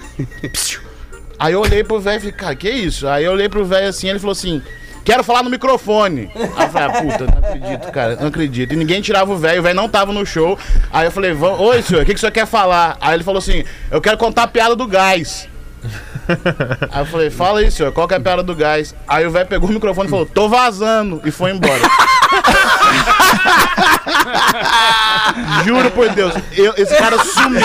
psiu. 0.52 0.82
Aí 1.40 1.54
eu 1.54 1.62
olhei 1.62 1.84
pro 1.84 2.00
velho 2.00 2.18
e 2.18 2.20
falei, 2.20 2.34
cara, 2.34 2.56
que 2.56 2.70
isso? 2.70 3.08
Aí 3.08 3.24
eu 3.24 3.32
olhei 3.32 3.48
pro 3.48 3.64
velho 3.66 3.88
assim, 3.88 4.10
ele 4.10 4.20
falou 4.20 4.34
assim, 4.34 4.62
quero 5.06 5.24
falar 5.24 5.42
no 5.44 5.50
microfone. 5.50 6.30
Aí 6.58 6.66
eu 6.66 6.70
falei, 6.70 6.88
ah, 6.90 7.02
puta, 7.02 7.26
não 7.28 7.38
acredito, 7.50 7.92
cara, 7.92 8.16
não 8.18 8.28
acredito. 8.28 8.74
E 8.74 8.76
ninguém 8.76 9.02
tirava 9.02 9.32
o 9.32 9.38
velho, 9.38 9.62
o 9.62 9.64
velho 9.64 9.76
não 9.76 9.88
tava 9.88 10.12
no 10.12 10.26
show. 10.26 10.60
Aí 10.92 11.06
eu 11.08 11.12
falei, 11.12 11.34
"Vã- 11.34 11.54
oi 11.56 11.82
senhor, 11.82 12.04
o 12.04 12.06
que, 12.06 12.12
que 12.14 12.18
o 12.18 12.20
senhor 12.20 12.32
quer 12.32 12.46
falar? 12.46 12.98
Aí 13.00 13.14
ele 13.16 13.24
falou 13.24 13.40
assim, 13.40 13.64
eu 13.90 14.02
quero 14.02 14.18
contar 14.18 14.44
a 14.44 14.48
piada 14.48 14.76
do 14.76 14.86
gás. 14.86 15.48
Aí 16.92 17.02
eu 17.02 17.06
falei, 17.06 17.30
fala 17.30 17.60
aí, 17.62 17.72
senhor, 17.72 17.94
qual 17.94 18.06
que 18.06 18.14
é 18.14 18.18
a 18.18 18.20
piada 18.20 18.44
do 18.44 18.54
gás? 18.54 18.94
Aí 19.08 19.26
o 19.26 19.32
velho 19.32 19.48
pegou 19.48 19.70
o 19.70 19.74
microfone 19.74 20.08
e 20.08 20.10
falou, 20.10 20.26
tô 20.26 20.50
vazando, 20.50 21.22
e 21.24 21.32
foi 21.32 21.52
embora. 21.52 21.80
Juro 25.66 25.90
por 25.92 26.10
Deus, 26.10 26.34
eu- 26.52 26.74
esse 26.78 26.94
cara 26.98 27.18
sumiu. 27.24 27.62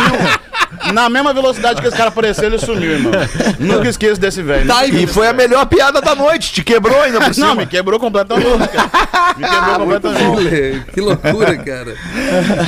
Na 0.92 1.08
mesma 1.08 1.32
velocidade 1.32 1.80
que 1.80 1.88
esse 1.88 1.96
cara 1.96 2.08
apareceu, 2.08 2.44
ele 2.44 2.58
sumiu, 2.58 2.92
irmão. 2.92 3.12
Nunca 3.58 3.88
esqueço 3.88 4.20
desse 4.20 4.42
velho. 4.42 4.66
Tá, 4.66 4.86
E 4.86 5.06
foi 5.06 5.26
a 5.28 5.32
melhor 5.32 5.64
piada 5.66 6.00
da 6.00 6.14
noite, 6.14 6.52
te 6.52 6.62
quebrou 6.62 7.00
ainda 7.02 7.20
por 7.20 7.32
cima. 7.34 7.46
Não, 7.48 7.54
me 7.56 7.66
quebrou 7.66 7.98
completamente, 7.98 8.68
cara. 8.68 9.34
Me 9.36 9.44
quebrou 9.48 9.78
completamente. 9.78 10.82
Que 10.92 11.00
loucura, 11.00 11.56
cara. 11.56 11.96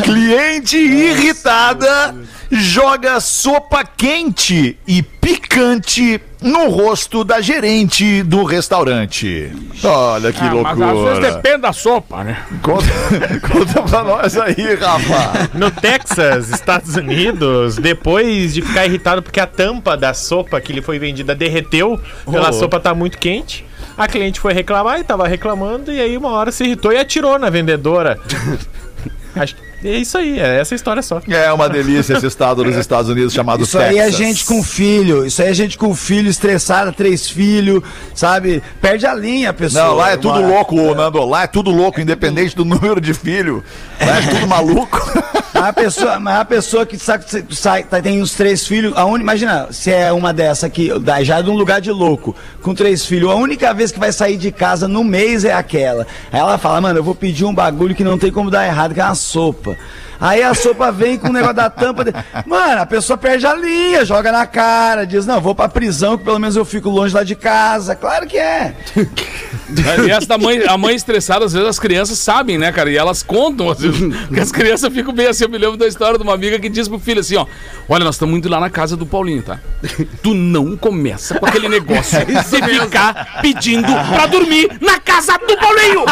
Cliente 0.05 0.77
irritada 0.77 2.15
joga 2.51 3.19
sopa 3.21 3.85
quente 3.85 4.79
e 4.87 5.03
picante 5.03 6.21
no 6.41 6.69
rosto 6.69 7.25
da 7.25 7.41
gerente 7.41 8.23
do 8.23 8.45
restaurante. 8.45 9.51
Olha 9.83 10.33
que 10.33 10.41
Ah, 10.41 10.53
mas 10.55 10.67
às 10.67 10.77
vezes 10.79 11.03
loucura. 11.05 11.33
depende 11.33 11.59
da 11.63 11.73
sopa, 11.73 12.25
né? 12.25 12.43
Conta, 12.63 12.87
conta 13.49 13.83
pra 13.83 14.05
nós 14.05 14.37
aí, 14.39 14.75
Rafa. 14.75 15.51
No 15.55 15.71
Texas, 15.71 16.51
Estados 16.51 16.95
Unidos, 16.97 17.77
depois 17.77 18.55
de 18.55 18.63
ficar 18.63 18.87
irritado 18.87 19.23
porque 19.23 19.41
a 19.41 19.47
tampa 19.47 19.97
da 19.97 20.15
sopa 20.15 20.61
que 20.61 20.73
lhe 20.73 20.83
foi 20.83 20.99
vendida 20.99 21.35
derreteu, 21.35 22.01
pela 22.31 22.53
sopa 22.53 22.79
tá 22.79 22.95
muito 22.95 23.19
quente, 23.19 23.65
a 23.97 24.07
cliente 24.07 24.39
foi 24.39 24.53
reclamar 24.53 25.01
e 25.01 25.05
tava 25.05 25.27
reclamando, 25.27 25.91
e 25.91 26.01
aí 26.01 26.17
uma 26.17 26.31
hora 26.31 26.53
se 26.53 26.65
irritou 26.65 26.93
e 26.93 26.99
atirou 26.99 27.39
na 27.39 27.49
vendedora. 27.51 28.19
Acho 29.35 29.55
que 29.57 29.66
é 29.85 29.97
isso 29.99 30.17
aí, 30.19 30.39
é 30.39 30.59
essa 30.61 30.75
história 30.75 31.03
só. 31.03 31.21
É 31.29 31.53
uma 31.53 31.69
delícia 31.69 32.15
esse 32.17 32.27
estado 32.27 32.65
dos 32.65 32.77
Estados 32.77 33.11
Unidos 33.11 33.33
chamado 33.33 33.63
Isso 33.65 33.79
aí 33.79 33.99
é 33.99 34.05
Texas. 34.05 34.17
gente 34.19 34.45
com 34.45 34.63
filho. 34.63 35.25
Isso 35.27 35.43
aí 35.43 35.49
é 35.49 35.55
gente 35.55 35.77
com 35.79 35.95
filho, 35.95 36.29
estressada, 36.29 36.93
três 36.93 37.29
filhos, 37.29 37.83
sabe? 38.15 38.63
Perde 38.81 39.07
a 39.07 39.15
linha, 39.15 39.51
a 39.51 39.53
pessoa. 39.53 39.85
Não, 39.85 39.95
lá 39.95 40.13
é 40.13 40.17
tudo 40.17 40.39
Uma- 40.39 40.49
louco, 40.49 40.95
Nando. 40.95 41.25
Lá 41.25 41.43
é 41.45 41.47
tudo 41.47 41.71
louco, 41.71 42.01
independente 42.01 42.55
do 42.57 42.65
número 42.65 43.01
de 43.01 43.13
filho. 43.15 43.63
Lá 44.01 44.19
é 44.19 44.23
tudo 44.23 44.47
maluco. 44.47 45.01
Mas 45.55 45.65
a 45.65 45.73
pessoa, 45.73 46.15
a 46.41 46.45
pessoa 46.45 46.85
que 46.87 46.99
sai, 46.99 47.19
sai- 47.51 47.83
tá- 47.85 48.01
tem 48.03 48.21
os 48.21 48.33
três 48.33 48.67
filhos, 48.67 48.93
a 48.97 49.07
un... 49.07 49.19
imagina, 49.19 49.69
se 49.71 49.91
é 49.91 50.13
uma 50.13 50.33
dessa 50.33 50.67
aqui, 50.67 50.91
da- 51.01 51.23
já 51.25 51.39
é 51.39 51.43
de 51.43 51.49
um 51.51 51.55
lugar 51.57 51.81
de 51.81 51.91
louco, 51.91 52.37
com 52.63 52.75
três 52.75 53.07
filhos, 53.07 53.31
a 53.31 53.35
única 53.35 53.73
vez 53.73 53.91
que 53.91 53.99
vai 53.99 54.13
sair 54.13 54.37
de 54.37 54.53
casa 54.53 54.87
no 54.87 55.03
mês 55.03 55.45
é 55.45 55.55
aquela. 55.55 56.07
Aí 56.31 56.39
ela 56.41 56.59
fala, 56.59 56.81
mano, 56.81 56.99
eu 56.99 57.05
vou 57.05 57.15
pedir 57.15 57.45
um 57.47 57.55
bagulho 57.55 57.95
que 57.95 58.05
não 58.05 58.19
tem 58.19 58.31
como 58.31 58.51
dar 58.51 58.67
errado, 58.67 58.93
que 58.93 59.01
é 59.01 59.05
uma 59.05 59.15
sopa. 59.15 59.66
Europa 59.67 59.83
Aí 60.21 60.43
a 60.43 60.55
sopa 60.55 60.91
vem 60.91 61.17
com 61.19 61.29
o 61.29 61.33
negócio 61.33 61.55
da 61.57 61.69
tampa. 61.71 62.05
de- 62.05 62.13
Mano, 62.47 62.81
a 62.83 62.87
pessoa 62.87 63.17
perde 63.17 63.47
a 63.47 63.55
linha, 63.55 64.05
joga 64.05 64.33
na 64.33 64.47
cara, 64.47 65.07
diz, 65.07 65.27
não, 65.27 65.41
vou 65.41 65.55
pra 65.55 65.69
prisão, 65.69 66.17
que 66.19 66.25
pelo 66.25 66.39
menos 66.39 66.57
eu 66.57 66.65
fico 66.65 66.89
longe 66.91 67.15
lá 67.15 67.23
de 67.23 67.35
casa. 67.35 67.95
Claro 67.95 68.27
que 68.27 68.39
é. 68.39 68.75
E 70.07 70.11
essa 70.13 70.29
da 70.29 70.39
mãe, 70.39 70.63
a 70.65 70.79
mãe 70.79 70.95
estressada, 70.95 71.45
às 71.45 71.53
vezes 71.53 71.69
as 71.69 71.79
crianças 71.81 72.19
sabem, 72.19 72.57
né, 72.57 72.71
cara? 72.71 72.89
E 72.89 72.97
elas 72.97 73.21
contam, 73.25 73.69
às 73.69 73.81
vezes, 73.81 74.01
que 74.33 74.39
as 74.39 74.53
crianças 74.53 74.93
ficam 74.93 75.13
bem 75.13 75.27
assim. 75.27 75.43
Eu 75.43 75.51
me 75.51 75.59
lembro 75.59 75.77
da 75.77 75.89
história 75.89 76.17
de 76.17 76.23
uma 76.23 76.35
amiga 76.35 76.57
que 76.61 76.69
disse 76.69 76.89
pro 76.89 77.01
filho 77.01 77.19
assim: 77.21 77.35
ó, 77.35 77.45
olha, 77.89 78.05
nós 78.05 78.15
estamos 78.15 78.37
indo 78.39 78.49
lá 78.49 78.61
na 78.61 78.71
casa 78.71 78.97
do 78.97 79.05
Paulinho, 79.05 79.43
tá? 79.43 79.59
Tu 80.23 80.35
não 80.35 80.77
começa 80.77 81.37
com 81.41 81.47
aquele 81.47 81.69
negócio 81.69 82.17
de 82.25 82.43
ficar 82.81 83.41
pedindo 83.43 83.89
pra 84.15 84.27
dormir 84.27 84.71
na 84.81 85.01
casa 85.01 85.37
do 85.37 85.57
Paulinho! 85.59 86.05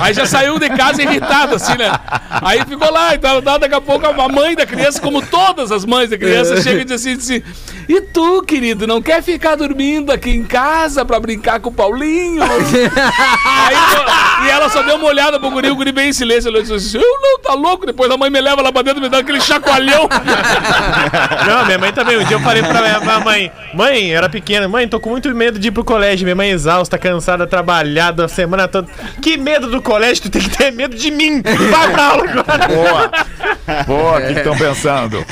Aí 0.00 0.14
já 0.14 0.24
saiu 0.24 0.58
de 0.58 0.70
casa 0.70 1.02
irritado, 1.02 1.56
assim, 1.56 1.76
né? 1.76 1.92
Aí 2.30 2.64
ficou 2.64 2.90
lá 2.90 3.11
e 3.14 3.18
tal, 3.18 3.42
tal, 3.42 3.58
daqui 3.58 3.74
a 3.74 3.80
pouco 3.80 4.06
a 4.06 4.28
mãe 4.28 4.54
da 4.54 4.66
criança, 4.66 5.00
como 5.00 5.22
todas 5.22 5.70
as 5.70 5.84
mães 5.84 6.10
da 6.10 6.18
criança, 6.18 6.60
chega 6.62 6.80
e 6.80 6.84
diz 6.84 6.92
assim, 6.92 7.16
diz 7.16 7.24
assim: 7.24 7.42
E 7.88 8.00
tu, 8.00 8.42
querido, 8.42 8.86
não 8.86 9.02
quer 9.02 9.22
ficar 9.22 9.56
dormindo 9.56 10.10
aqui 10.10 10.30
em 10.30 10.44
casa 10.44 11.04
pra 11.04 11.20
brincar 11.20 11.60
com 11.60 11.70
o 11.70 11.72
Paulinho? 11.72 12.42
Aí, 12.42 14.46
e 14.46 14.50
ela 14.50 14.68
só 14.68 14.82
deu 14.82 14.96
uma 14.96 15.06
olhada 15.06 15.38
pro 15.38 15.50
guri, 15.50 15.70
o 15.70 15.76
guri 15.76 15.92
bem 15.92 16.08
em 16.08 16.12
silêncio. 16.12 16.48
Ela 16.48 16.60
disse 16.60 16.74
assim: 16.74 16.98
Eu 16.98 17.20
não, 17.20 17.38
tá 17.40 17.54
louco? 17.54 17.86
Depois 17.86 18.10
a 18.10 18.16
mãe 18.16 18.30
me 18.30 18.40
leva 18.40 18.62
lá 18.62 18.72
pra 18.72 18.82
dentro 18.82 19.00
e 19.00 19.02
me 19.02 19.08
dá 19.08 19.18
aquele 19.18 19.40
chacoalhão. 19.40 20.08
Não, 21.46 21.66
minha 21.66 21.78
mãe 21.78 21.92
também. 21.92 22.18
Um 22.18 22.24
dia 22.24 22.36
eu 22.36 22.40
falei 22.40 22.62
pra 22.62 22.80
minha 22.80 23.00
pra 23.00 23.20
mãe: 23.20 23.52
Mãe, 23.74 24.14
era 24.14 24.28
pequena, 24.28 24.68
mãe, 24.68 24.88
tô 24.88 25.00
com 25.00 25.10
muito 25.10 25.32
medo 25.34 25.58
de 25.58 25.68
ir 25.68 25.70
pro 25.70 25.84
colégio. 25.84 26.24
Minha 26.24 26.36
mãe 26.36 26.50
exausta, 26.50 26.98
cansada, 26.98 27.46
trabalhada 27.46 28.24
a 28.24 28.28
semana 28.28 28.68
toda. 28.68 28.88
Que 29.20 29.36
medo 29.36 29.68
do 29.68 29.82
colégio? 29.82 30.24
Tu 30.24 30.30
tem 30.30 30.42
que 30.42 30.50
ter 30.50 30.72
medo 30.72 30.96
de 30.96 31.10
mim. 31.10 31.42
Vai 31.42 31.92
pra 31.92 32.04
aula 32.04 32.24
agora. 32.24 32.68
Boa. 32.68 33.01
up. 33.02 33.58
Boa, 33.86 34.18
o 34.18 34.26
que 34.26 34.32
estão 34.32 34.56
pensando? 34.56 35.24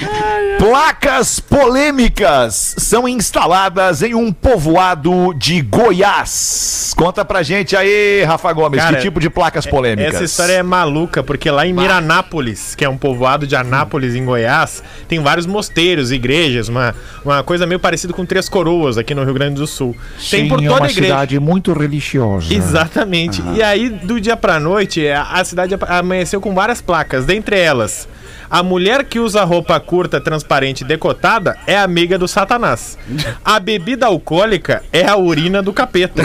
Placas 0.58 1.40
polêmicas 1.40 2.74
são 2.78 3.08
instaladas 3.08 4.02
em 4.02 4.14
um 4.14 4.32
povoado 4.32 5.34
de 5.34 5.60
Goiás. 5.62 6.92
Conta 6.96 7.24
pra 7.24 7.42
gente 7.42 7.74
aí, 7.74 8.22
Rafa 8.24 8.52
Gomes, 8.52 8.80
Cara, 8.80 8.96
que 8.96 9.02
tipo 9.02 9.18
de 9.18 9.30
placas 9.30 9.66
polêmicas? 9.66 10.14
Essa 10.14 10.24
história 10.24 10.52
é 10.52 10.62
maluca, 10.62 11.22
porque 11.22 11.50
lá 11.50 11.66
em 11.66 11.72
Miranápolis, 11.72 12.74
que 12.74 12.84
é 12.84 12.88
um 12.88 12.96
povoado 12.96 13.46
de 13.46 13.56
Anápolis, 13.56 14.14
em 14.14 14.24
Goiás, 14.24 14.82
tem 15.08 15.18
vários 15.18 15.46
mosteiros, 15.46 16.12
igrejas, 16.12 16.68
uma, 16.68 16.94
uma 17.24 17.42
coisa 17.42 17.66
meio 17.66 17.80
parecida 17.80 18.12
com 18.12 18.24
Três 18.26 18.48
Coroas 18.48 18.98
aqui 18.98 19.14
no 19.14 19.24
Rio 19.24 19.34
Grande 19.34 19.54
do 19.54 19.66
Sul. 19.66 19.96
tem 20.30 20.48
por 20.48 20.60
toda 20.62 20.84
a 20.84 20.90
igreja. 20.90 21.40
muito 21.40 21.72
religiosa. 21.72 22.52
Exatamente. 22.52 23.42
E 23.54 23.62
aí, 23.62 23.88
do 23.88 24.20
dia 24.20 24.36
pra 24.36 24.60
noite, 24.60 25.08
a, 25.08 25.22
a 25.22 25.44
cidade 25.44 25.74
amanheceu 25.88 26.40
com 26.40 26.54
várias 26.54 26.80
placas, 26.80 27.24
dentre 27.24 27.58
elas. 27.58 28.06
A 28.50 28.62
mulher 28.64 29.04
que 29.04 29.20
usa 29.20 29.44
roupa 29.44 29.78
curta, 29.78 30.20
transparente 30.20 30.80
e 30.80 30.84
decotada 30.84 31.56
é 31.66 31.78
amiga 31.78 32.18
do 32.18 32.26
Satanás. 32.26 32.98
A 33.44 33.60
bebida 33.60 34.06
alcoólica 34.06 34.82
é 34.92 35.06
a 35.06 35.16
urina 35.16 35.62
do 35.62 35.72
capeta. 35.72 36.22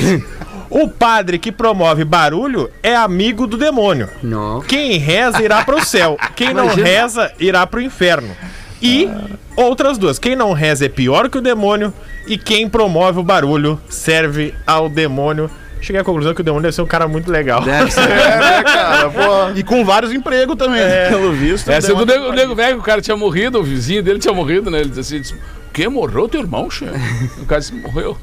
O 0.70 0.90
padre 0.90 1.38
que 1.38 1.52
promove 1.52 2.04
barulho 2.04 2.70
é 2.82 2.96
amigo 2.96 3.46
do 3.46 3.58
demônio. 3.58 4.10
Não. 4.24 4.62
Quem 4.62 4.98
reza 4.98 5.44
irá 5.44 5.64
para 5.64 5.76
o 5.76 5.86
céu. 5.86 6.18
Quem 6.36 6.54
não 6.54 6.66
Imagina. 6.66 6.88
reza 6.88 7.32
irá 7.40 7.68
para 7.68 7.80
o 7.80 7.84
inferno. 7.84 8.36
E 8.82 9.08
outras 9.56 9.98
duas. 9.98 10.18
Quem 10.18 10.36
não 10.36 10.52
reza 10.52 10.86
é 10.86 10.90
pior 10.90 11.30
que 11.30 11.38
o 11.38 11.42
demônio. 11.42 11.94
E 12.28 12.38
quem 12.38 12.68
promove 12.68 13.20
o 13.20 13.24
barulho 13.24 13.80
serve 13.88 14.54
ao 14.66 14.90
demônio. 14.90 15.50
Cheguei 15.82 16.02
à 16.02 16.04
conclusão 16.04 16.34
que 16.34 16.42
o 16.42 16.44
demônio 16.44 16.64
deve 16.64 16.76
ser 16.76 16.82
um 16.82 16.88
cara 16.88 17.08
muito 17.08 17.30
legal. 17.32 17.62
Deve 17.62 17.92
ser. 17.92 18.02
É, 18.10 18.40
né, 18.40 18.64
cara? 18.64 19.10
Pô. 19.10 19.52
E 19.56 19.64
com 19.64 19.86
vários 19.86 20.12
empregos 20.12 20.56
também, 20.56 20.82
pelo 21.10 21.32
visto. 21.34 21.70
Essa 21.70 21.92
é 21.92 21.96
do 21.96 22.06
nego, 22.06 22.26
o 22.26 22.32
nego 22.34 22.56
velho, 22.56 22.76
que 22.76 22.82
o 22.82 22.84
cara 22.84 23.02
tinha 23.02 23.16
morrido, 23.16 23.60
o 23.60 23.64
vizinho 23.64 24.02
dele 24.02 24.20
tinha 24.20 24.34
morrido, 24.34 24.72
né? 24.72 24.80
Ele 24.80 24.90
disse 24.90 25.18
assim: 25.18 25.36
quê? 25.74 25.88
Morreu 25.88 26.28
teu 26.28 26.42
irmão, 26.42 26.70
che? 26.70 26.86
O 27.42 27.46
cara 27.46 27.62
disse: 27.62 27.74
morreu. 27.74 28.18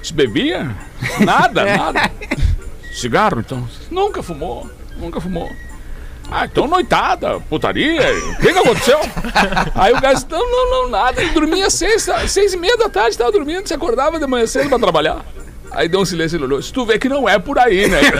Disse, 0.00 0.12
bebia? 0.12 0.70
Nada, 1.20 1.64
nada. 1.64 2.10
Cigarro, 2.92 3.40
então? 3.40 3.66
Nunca 3.90 4.22
fumou, 4.22 4.68
nunca 4.96 5.20
fumou. 5.20 5.50
Ah, 6.30 6.46
então 6.46 6.66
noitada, 6.66 7.40
putaria, 7.40 8.00
o 8.00 8.36
que 8.36 8.52
que 8.52 8.58
aconteceu? 8.58 8.98
Aí 9.74 9.92
o 9.92 10.00
cara 10.00 10.14
disse, 10.14 10.26
não, 10.30 10.50
não, 10.50 10.70
não, 10.70 10.88
nada. 10.88 11.20
Ele 11.20 11.32
dormia 11.32 11.68
seis, 11.68 12.08
seis 12.26 12.54
e 12.54 12.56
meia 12.56 12.76
da 12.76 12.88
tarde, 12.88 13.18
tava 13.18 13.30
dormindo, 13.30 13.66
se 13.66 13.74
acordava 13.74 14.18
de 14.18 14.26
manhã 14.26 14.46
cedo 14.46 14.68
pra 14.68 14.78
trabalhar. 14.78 15.24
Aí 15.74 15.88
deu 15.88 16.00
um 16.00 16.04
silêncio, 16.04 16.36
ele 16.36 16.44
olhou, 16.44 16.60
se 16.62 16.72
tu 16.72 16.84
vê 16.84 16.98
que 16.98 17.08
não 17.08 17.28
é 17.28 17.38
por 17.38 17.58
aí, 17.58 17.88
né? 17.88 17.98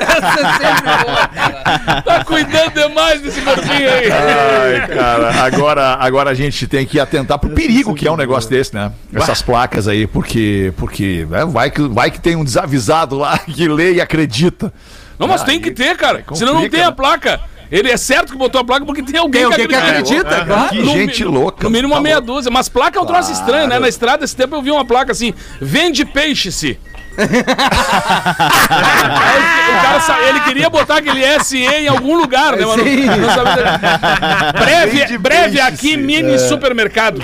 Essa 0.00 0.40
é 0.40 0.52
sempre 0.52 1.04
boa, 1.04 1.28
cara. 1.28 2.02
Tá 2.02 2.24
cuidando 2.24 2.70
demais 2.72 3.20
desse 3.20 3.40
corpinho 3.42 3.90
aí. 3.90 4.10
Ai, 4.10 4.86
cara, 4.88 5.42
agora, 5.44 5.94
agora 6.00 6.30
a 6.30 6.34
gente 6.34 6.66
tem 6.66 6.86
que 6.86 6.98
atentar 6.98 7.38
pro 7.38 7.50
perigo 7.50 7.94
que 7.94 8.06
é 8.06 8.10
um 8.12 8.16
negócio 8.16 8.48
desse, 8.48 8.74
né? 8.74 8.92
Essas 9.12 9.42
placas 9.42 9.86
aí, 9.88 10.06
porque, 10.06 10.72
porque 10.76 11.26
né, 11.28 11.44
vai, 11.44 11.70
que, 11.70 11.82
vai 11.82 12.10
que 12.10 12.20
tem 12.20 12.36
um 12.36 12.44
desavisado 12.44 13.16
lá 13.18 13.38
que 13.46 13.68
lê 13.68 13.94
e 13.94 14.00
acredita. 14.00 14.72
Não, 15.18 15.26
mas 15.26 15.42
Ah, 15.42 15.44
tem 15.44 15.60
que 15.60 15.70
ter, 15.70 15.96
cara. 15.96 16.18
complica, 16.22 16.36
Senão 16.36 16.54
não 16.60 16.68
tem 16.68 16.80
a 16.82 16.86
né? 16.90 16.92
placa. 16.92 17.40
Ele 17.70 17.90
é 17.90 17.96
certo 17.96 18.32
que 18.32 18.38
botou 18.38 18.60
a 18.60 18.64
placa 18.64 18.84
porque 18.86 19.02
tem 19.02 19.18
alguém 19.20 19.42
Tem 19.42 19.52
alguém 19.52 19.68
que 19.68 19.74
acredita, 19.74 20.44
claro. 20.44 20.68
Que 20.70 20.78
No 20.82 20.92
gente 20.92 21.24
mi- 21.24 21.30
louca. 21.30 21.64
No 21.64 21.70
mínimo 21.70 21.88
uma 21.92 21.96
tá 21.96 22.02
meia 22.02 22.20
dúzia. 22.20 22.50
Mas 22.50 22.68
placa 22.68 22.98
é 22.98 23.02
um 23.02 23.06
troço 23.06 23.30
estranho, 23.32 23.68
né? 23.68 23.78
Na 23.78 23.88
estrada, 23.88 24.24
esse 24.24 24.34
tempo 24.34 24.54
eu 24.56 24.62
vi 24.62 24.70
uma 24.70 24.84
placa 24.84 25.12
assim: 25.12 25.34
vende 25.60 26.04
peixe-se. 26.04 26.78
Aí 27.18 27.26
o 29.78 29.82
cara 29.82 30.00
sa- 30.00 30.20
ele 30.22 30.40
queria 30.40 30.70
botar 30.70 30.98
aquele 30.98 31.22
SE 31.40 31.58
em 31.58 31.88
algum 31.88 32.16
lugar, 32.16 32.56
né, 32.56 32.64
mano? 32.64 32.82
Sabia- 33.34 34.52
breve, 34.52 35.18
breve 35.18 35.60
aqui, 35.60 35.96
mini 35.96 36.38
supermercado. 36.38 37.20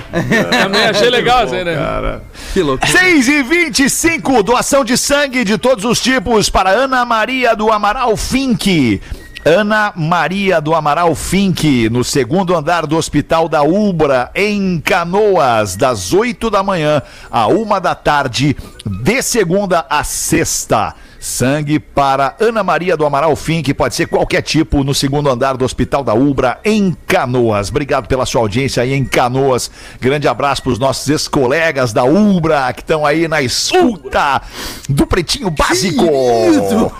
Também 0.50 0.87
achei 0.87 1.09
legal 1.11 1.44
isso 1.44 1.54
aí, 1.54 1.64
né? 1.64 1.76
Cara. 1.76 2.22
Que 2.52 2.61
louco. 2.62 2.87
6 2.87 3.28
e 3.28 3.42
25 3.42 4.42
doação 4.42 4.85
de 4.85 4.96
sangue 4.98 5.44
de 5.44 5.59
todos 5.59 5.85
os 5.85 6.00
tipos 6.00 6.50
para 6.50 6.70
Ana 6.70 7.04
Maria 7.04 7.54
do 7.54 7.70
Amaral 7.72 8.16
Fink. 8.16 9.00
Ana 9.46 9.92
Maria 9.94 10.59
do 10.59 10.74
Amaral 10.74 11.14
Fink, 11.14 11.90
no 11.90 12.02
segundo 12.02 12.57
andar 12.57 12.87
do 12.87 12.96
Hospital 12.96 13.46
da 13.46 13.62
Ubra, 13.62 14.30
em 14.35 14.80
Canoas, 14.80 15.76
das 15.76 16.14
8 16.14 16.48
da 16.48 16.62
manhã 16.62 17.02
à 17.30 17.46
uma 17.46 17.78
da 17.78 17.94
tarde, 17.94 18.57
de 19.02 19.20
segunda 19.20 19.85
a 19.90 20.02
sexta. 20.02 20.94
Sangue 21.24 21.78
para 21.78 22.37
Ana 22.38 22.62
Maria 22.62 22.98
do 22.98 23.06
Amaral 23.06 23.34
Fink, 23.34 23.72
pode 23.72 23.94
ser 23.94 24.06
qualquer 24.06 24.42
tipo, 24.42 24.84
no 24.84 24.94
segundo 24.94 25.30
andar 25.30 25.56
do 25.56 25.64
Hospital 25.64 26.04
da 26.04 26.12
Ubra, 26.12 26.60
em 26.62 26.94
Canoas. 27.06 27.70
Obrigado 27.70 28.06
pela 28.06 28.26
sua 28.26 28.42
audiência 28.42 28.82
aí 28.82 28.92
em 28.92 29.06
Canoas. 29.06 29.70
Grande 29.98 30.28
abraço 30.28 30.62
para 30.62 30.72
os 30.72 30.78
nossos 30.78 31.08
ex-colegas 31.08 31.94
da 31.94 32.04
Ubra, 32.04 32.70
que 32.74 32.82
estão 32.82 33.06
aí 33.06 33.26
na 33.26 33.40
escuta 33.40 34.42
do 34.87 35.06
Pretinho 35.06 35.48
Básico. 35.48 36.04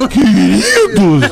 Queridos! 0.09 1.31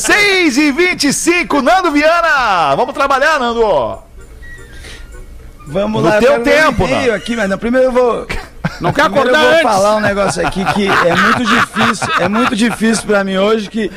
6 0.00 0.56
e 0.56 0.72
25 0.72 1.60
Nando 1.60 1.92
Viana! 1.92 2.74
Vamos 2.74 2.94
trabalhar, 2.94 3.38
Nando! 3.38 3.98
Vamos 5.66 6.02
No 6.02 6.08
lá. 6.08 6.16
eu 6.16 6.20
teu 6.22 6.42
tempo, 6.42 6.86
né? 6.86 7.10
aqui, 7.10 7.36
mas 7.36 7.50
não, 7.50 7.58
primeiro 7.58 7.88
eu 7.88 7.92
vou. 7.92 8.26
Não 8.80 8.92
quer 8.92 9.04
Primeiro 9.04 9.30
acordar 9.30 9.42
eu 9.44 9.48
vou 9.48 9.58
antes. 9.58 9.62
falar 9.72 9.96
um 9.96 10.00
negócio 10.00 10.46
aqui 10.46 10.64
que 10.74 10.86
é 10.88 11.14
muito 11.14 11.44
difícil. 11.44 12.08
É 12.20 12.28
muito 12.28 12.56
difícil 12.56 13.04
pra 13.06 13.24
mim 13.24 13.36
hoje 13.36 13.68
que. 13.68 13.90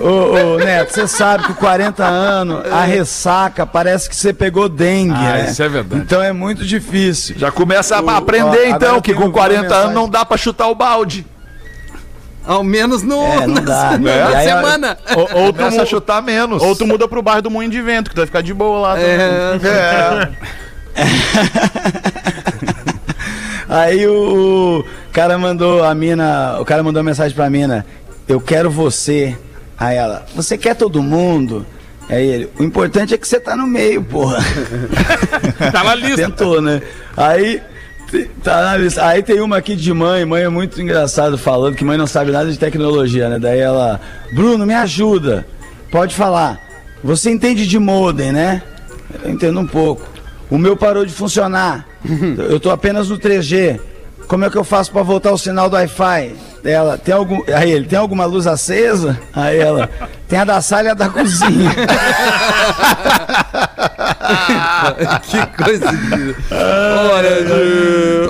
Ô, 0.00 0.54
ô, 0.54 0.58
Neto, 0.58 0.92
você 0.92 1.08
sabe 1.08 1.42
que 1.44 1.54
com 1.54 1.60
40 1.60 2.04
anos, 2.04 2.64
a 2.70 2.82
ressaca 2.84 3.66
parece 3.66 4.08
que 4.08 4.14
você 4.14 4.32
pegou 4.32 4.68
dengue, 4.68 5.14
Ah, 5.14 5.32
né? 5.32 5.46
isso 5.50 5.62
é 5.62 5.68
verdade. 5.68 6.02
Então 6.02 6.22
é 6.22 6.32
muito 6.32 6.64
difícil. 6.64 7.36
Já 7.38 7.50
começa 7.50 7.96
a 7.96 8.00
O- 8.02 8.10
aprender 8.10 8.70
ó, 8.72 8.76
então 8.76 9.00
que 9.00 9.12
com 9.14 9.24
uma 9.24 9.32
40 9.32 9.74
anos 9.74 9.94
não 9.94 10.08
dá 10.08 10.24
pra 10.24 10.36
chutar 10.36 10.68
o 10.68 10.74
balde. 10.74 11.26
Ao 12.46 12.62
menos 12.62 13.02
no, 13.02 13.20
É, 13.22 13.46
não 13.46 13.62
dá. 13.62 13.98
na, 13.98 14.10
É. 14.10 14.24
na 14.30 14.38
aí, 14.38 14.48
semana. 14.48 14.98
Ou, 15.16 15.28
ou, 15.44 15.52
tu, 15.52 15.58
Começa 15.58 15.82
a 15.82 15.86
chutar 15.86 16.22
menos. 16.22 16.62
ou 16.62 16.76
tu 16.76 16.86
muda 16.86 17.08
pro 17.08 17.20
bairro 17.22 17.42
do 17.42 17.50
Moinho 17.50 17.70
de 17.70 17.82
Vento, 17.82 18.10
que 18.10 18.14
tu 18.14 18.18
vai 18.18 18.26
ficar 18.26 18.42
de 18.42 18.54
boa 18.54 18.78
lá. 18.80 18.94
também. 18.94 19.10
É, 19.10 20.28
É. 20.94 21.00
Aí 23.70 24.04
o, 24.04 24.80
o 24.80 25.12
cara 25.12 25.38
mandou 25.38 25.84
a 25.84 25.94
mina, 25.94 26.58
o 26.60 26.64
cara 26.64 26.82
mandou 26.82 27.00
uma 27.00 27.08
mensagem 27.08 27.36
pra 27.36 27.48
mina, 27.48 27.86
eu 28.26 28.40
quero 28.40 28.68
você. 28.68 29.38
Aí 29.78 29.96
ela, 29.96 30.26
você 30.34 30.58
quer 30.58 30.74
todo 30.74 31.00
mundo? 31.00 31.64
Aí 32.08 32.26
ele, 32.26 32.50
o 32.58 32.64
importante 32.64 33.14
é 33.14 33.16
que 33.16 33.28
você 33.28 33.38
tá 33.38 33.56
no 33.56 33.68
meio, 33.68 34.02
porra. 34.02 34.38
Tá 35.70 35.84
na 35.84 35.94
lista. 35.94 36.16
Tentou, 36.16 36.60
né? 36.60 36.82
Aí 37.16 37.62
tá 38.42 38.62
na 38.62 38.76
lista. 38.76 39.06
Aí 39.06 39.22
tem 39.22 39.40
uma 39.40 39.58
aqui 39.58 39.76
de 39.76 39.92
mãe, 39.92 40.24
mãe 40.24 40.42
é 40.42 40.48
muito 40.48 40.82
engraçado 40.82 41.38
falando 41.38 41.76
que 41.76 41.84
mãe 41.84 41.96
não 41.96 42.08
sabe 42.08 42.32
nada 42.32 42.50
de 42.50 42.58
tecnologia, 42.58 43.28
né? 43.28 43.38
Daí 43.38 43.60
ela, 43.60 44.00
Bruno, 44.34 44.66
me 44.66 44.74
ajuda. 44.74 45.46
Pode 45.92 46.12
falar. 46.12 46.58
Você 47.04 47.30
entende 47.30 47.68
de 47.68 47.78
modem, 47.78 48.32
né? 48.32 48.62
Eu 49.22 49.30
entendo 49.30 49.60
um 49.60 49.66
pouco. 49.66 50.02
O 50.50 50.58
meu 50.58 50.76
parou 50.76 51.06
de 51.06 51.12
funcionar. 51.12 51.86
Eu 52.48 52.58
tô 52.60 52.70
apenas 52.70 53.08
no 53.08 53.18
3G. 53.18 53.78
Como 54.26 54.44
é 54.44 54.50
que 54.50 54.56
eu 54.56 54.62
faço 54.64 54.92
pra 54.92 55.02
voltar 55.02 55.32
o 55.32 55.38
sinal 55.38 55.68
do 55.68 55.74
Wi-Fi? 55.74 56.34
Ela, 56.64 56.96
tem 56.96 57.12
algum. 57.14 57.42
Aí 57.52 57.70
ele, 57.72 57.86
tem 57.86 57.98
alguma 57.98 58.24
luz 58.26 58.46
acesa? 58.46 59.18
Aí 59.32 59.58
ela, 59.58 59.88
tem 60.28 60.38
a 60.38 60.44
da 60.44 60.60
sala 60.60 60.84
e 60.84 60.88
a 60.90 60.94
da 60.94 61.08
cozinha. 61.08 61.70
que 65.22 65.62
coisa 65.62 65.86
de... 65.90 66.36
Olha, 66.52 67.40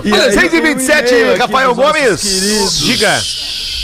E 0.05 0.13
aí 0.15 0.33
6 0.33 0.45
e 0.45 0.49
tem 0.49 0.61
um 0.61 0.63
27 0.65 1.09
e-mail 1.13 1.31
aqui 1.33 1.41
Rafael 1.41 1.75
dos 1.75 1.85
nossos 1.85 2.01
Gomes. 2.01 2.23
queridos. 2.23 2.79
Diga. 2.79 3.21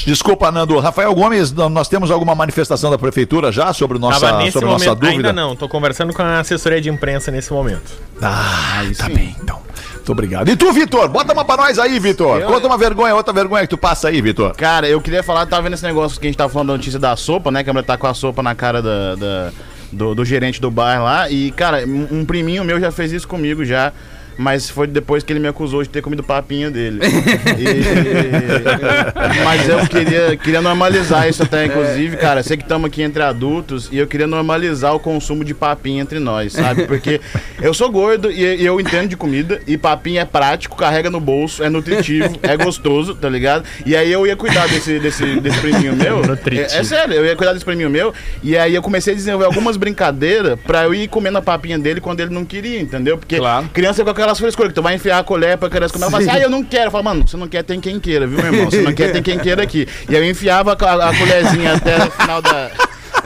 Desculpa, 0.06 0.52
Nando. 0.52 0.78
Rafael 0.78 1.12
Gomes, 1.14 1.52
nós 1.52 1.88
temos 1.88 2.10
alguma 2.10 2.34
manifestação 2.34 2.90
da 2.90 2.96
prefeitura 2.98 3.50
já 3.50 3.72
sobre, 3.72 3.98
nossa, 3.98 4.20
Tava 4.20 4.38
nesse 4.38 4.52
sobre 4.52 4.68
nossa 4.68 4.84
momento, 4.86 5.00
dúvida? 5.00 5.28
ainda 5.28 5.32
não. 5.32 5.56
Tô 5.56 5.68
conversando 5.68 6.12
com 6.14 6.22
a 6.22 6.38
assessoria 6.40 6.80
de 6.80 6.88
imprensa 6.88 7.30
nesse 7.32 7.52
momento. 7.52 7.92
Ah, 8.22 8.82
tá 8.96 9.08
bem, 9.08 9.34
então. 9.42 9.60
Muito 10.06 10.12
obrigado. 10.12 10.48
E 10.48 10.54
tu, 10.54 10.72
Vitor? 10.72 11.08
Bota 11.08 11.32
uma 11.32 11.44
pra 11.44 11.56
nós 11.56 11.80
aí, 11.80 11.98
Vitor. 11.98 12.38
Eu- 12.40 12.46
Conta 12.46 12.68
uma 12.68 12.78
vergonha, 12.78 13.12
outra 13.12 13.32
vergonha 13.34 13.62
que 13.64 13.68
tu 13.70 13.76
passa 13.76 14.06
aí, 14.06 14.22
Vitor. 14.22 14.54
Cara, 14.54 14.88
eu 14.88 15.00
queria 15.00 15.20
falar, 15.20 15.44
tava 15.46 15.62
vendo 15.62 15.74
esse 15.74 15.82
negócio 15.82 16.20
que 16.20 16.26
a 16.26 16.30
gente 16.30 16.36
tava 16.38 16.52
falando 16.52 16.68
da 16.68 16.74
notícia 16.74 16.98
da 17.00 17.16
sopa, 17.16 17.50
né? 17.50 17.64
Que 17.64 17.70
a 17.70 17.72
mulher 17.72 17.84
tá 17.84 17.96
com 17.98 18.06
a 18.06 18.14
sopa 18.14 18.40
na 18.40 18.54
cara 18.54 18.80
da, 18.80 19.16
da- 19.16 19.50
do, 19.90 20.14
do 20.14 20.24
gerente 20.24 20.60
do 20.60 20.70
bar 20.70 21.02
lá. 21.02 21.28
E, 21.28 21.50
cara, 21.50 21.84
um, 21.84 22.20
um 22.20 22.24
priminho 22.24 22.64
meu 22.64 22.78
já 22.78 22.92
fez 22.92 23.10
isso 23.10 23.26
comigo 23.26 23.64
já. 23.64 23.92
Mas 24.38 24.68
foi 24.68 24.86
depois 24.86 25.22
que 25.24 25.32
ele 25.32 25.40
me 25.40 25.48
acusou 25.48 25.82
de 25.82 25.88
ter 25.88 26.02
comido 26.02 26.22
papinha 26.22 26.70
dele. 26.70 27.00
E- 27.58 29.44
mas 29.44 29.68
eu 29.68 29.86
queria, 29.86 30.36
queria 30.36 30.60
normalizar 30.60 31.28
isso 31.28 31.42
até, 31.42 31.66
inclusive, 31.66 32.16
cara. 32.16 32.42
Sei 32.42 32.56
que 32.56 32.62
estamos 32.62 32.86
aqui 32.88 33.02
entre 33.02 33.22
adultos 33.22 33.88
e 33.90 33.98
eu 33.98 34.06
queria 34.06 34.26
normalizar 34.26 34.94
o 34.94 35.00
consumo 35.00 35.44
de 35.44 35.54
papinha 35.54 36.02
entre 36.02 36.18
nós, 36.18 36.52
sabe? 36.52 36.84
Porque 36.86 37.20
eu 37.60 37.72
sou 37.74 37.90
gordo 37.90 38.30
e, 38.30 38.42
e 38.62 38.66
eu 38.66 38.80
entendo 38.80 39.08
de 39.08 39.16
comida 39.16 39.60
e 39.66 39.76
papinha 39.76 40.22
é 40.22 40.24
prático, 40.24 40.76
carrega 40.76 41.10
no 41.10 41.20
bolso, 41.20 41.62
é 41.62 41.68
nutritivo, 41.68 42.38
é 42.42 42.56
gostoso, 42.56 43.14
tá 43.14 43.28
ligado? 43.28 43.64
E 43.84 43.94
aí 43.96 44.10
eu 44.12 44.26
ia 44.26 44.36
cuidar 44.36 44.66
desse, 44.68 44.98
desse, 44.98 45.40
desse 45.40 45.58
priminho 45.60 45.94
meu. 45.94 46.20
É, 46.50 46.78
é 46.78 46.84
sério, 46.84 47.14
eu 47.14 47.24
ia 47.24 47.36
cuidar 47.36 47.52
desse 47.52 47.64
priminho 47.64 47.90
meu. 47.90 48.12
E 48.42 48.56
aí 48.56 48.74
eu 48.74 48.82
comecei 48.82 49.12
a 49.12 49.16
desenvolver 49.16 49.46
algumas 49.46 49.76
brincadeiras 49.76 50.58
pra 50.66 50.84
eu 50.84 50.94
ir 50.94 51.08
comendo 51.08 51.38
a 51.38 51.42
papinha 51.42 51.78
dele 51.78 52.00
quando 52.00 52.20
ele 52.20 52.30
não 52.30 52.44
queria, 52.44 52.80
entendeu? 52.80 53.18
Porque 53.18 53.36
Claro. 53.36 53.68
criança 53.72 54.02
é 54.02 54.04
com 54.04 54.10
aquelas 54.26 54.38
frescuras 54.40 54.70
que 54.70 54.74
tu 54.74 54.82
vai 54.82 54.94
enfiar 54.94 55.18
a 55.18 55.24
colher 55.24 55.56
pra 55.56 55.70
criança 55.70 55.94
comer. 55.94 56.10
Fala 56.10 56.18
assim, 56.22 56.30
ah, 56.30 56.40
eu 56.40 56.50
não 56.50 56.62
quero. 56.64 56.86
Eu 56.86 56.90
falo, 56.90 57.04
mano, 57.04 57.26
você 57.26 57.36
não 57.36 57.46
quer, 57.48 57.62
tem 57.62 57.80
quem 57.80 58.00
queira, 58.00 58.26
viu, 58.26 58.38
meu 58.38 58.46
irmão? 58.46 58.70
Você 58.70 58.82
não 58.82 58.92
quer, 58.92 59.12
tem 59.12 59.22
quem 59.22 59.38
queira 59.38 59.62
aqui. 59.62 59.86
E 60.08 60.16
aí 60.16 60.22
eu 60.22 60.28
enfiava 60.30 60.72
a, 60.72 61.08
a 61.08 61.16
colherzinha 61.16 61.74
até 61.74 61.96
o 62.04 62.10
final 62.10 62.42
da. 62.42 62.70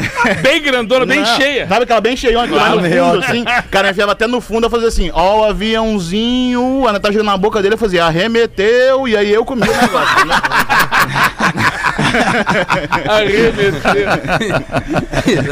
Bem 0.43 0.63
grandona, 0.63 1.05
bem 1.05 1.21
Não, 1.21 1.37
cheia. 1.37 1.69
Sabe 1.69 1.83
aquela 1.85 2.01
bem 2.01 2.17
cheiona 2.17 2.47
que 2.49 2.55
vai 2.55 2.71
no 2.71 2.79
Claro. 2.79 3.13
fundo, 3.13 3.25
assim? 3.25 3.43
O 3.43 3.69
cara 3.71 3.91
enfiava 3.91 4.13
até 4.13 4.27
no 4.27 4.41
fundo, 4.41 4.65
eu 4.67 4.71
fazia 4.71 4.89
assim, 4.89 5.11
ó, 5.13 5.41
o 5.41 5.45
aviãozinho, 5.45 6.85
ela 6.89 6.99
tá 6.99 7.11
girando 7.11 7.27
na 7.27 7.37
boca 7.37 7.61
dele, 7.61 7.75
eu 7.75 7.79
fazia, 7.79 8.07
arremeteu, 8.07 9.07
e 9.07 9.15
aí 9.17 9.31
eu 9.31 9.45
comia 9.45 9.71
o 9.71 9.77
negócio. 9.77 10.17
Arremeter. 13.09 14.07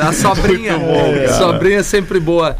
A 0.07 0.13
sobrinha. 0.13 0.75
sobrinha 1.39 1.79
é 1.79 1.83
sempre 1.83 2.21
boa. 2.21 2.57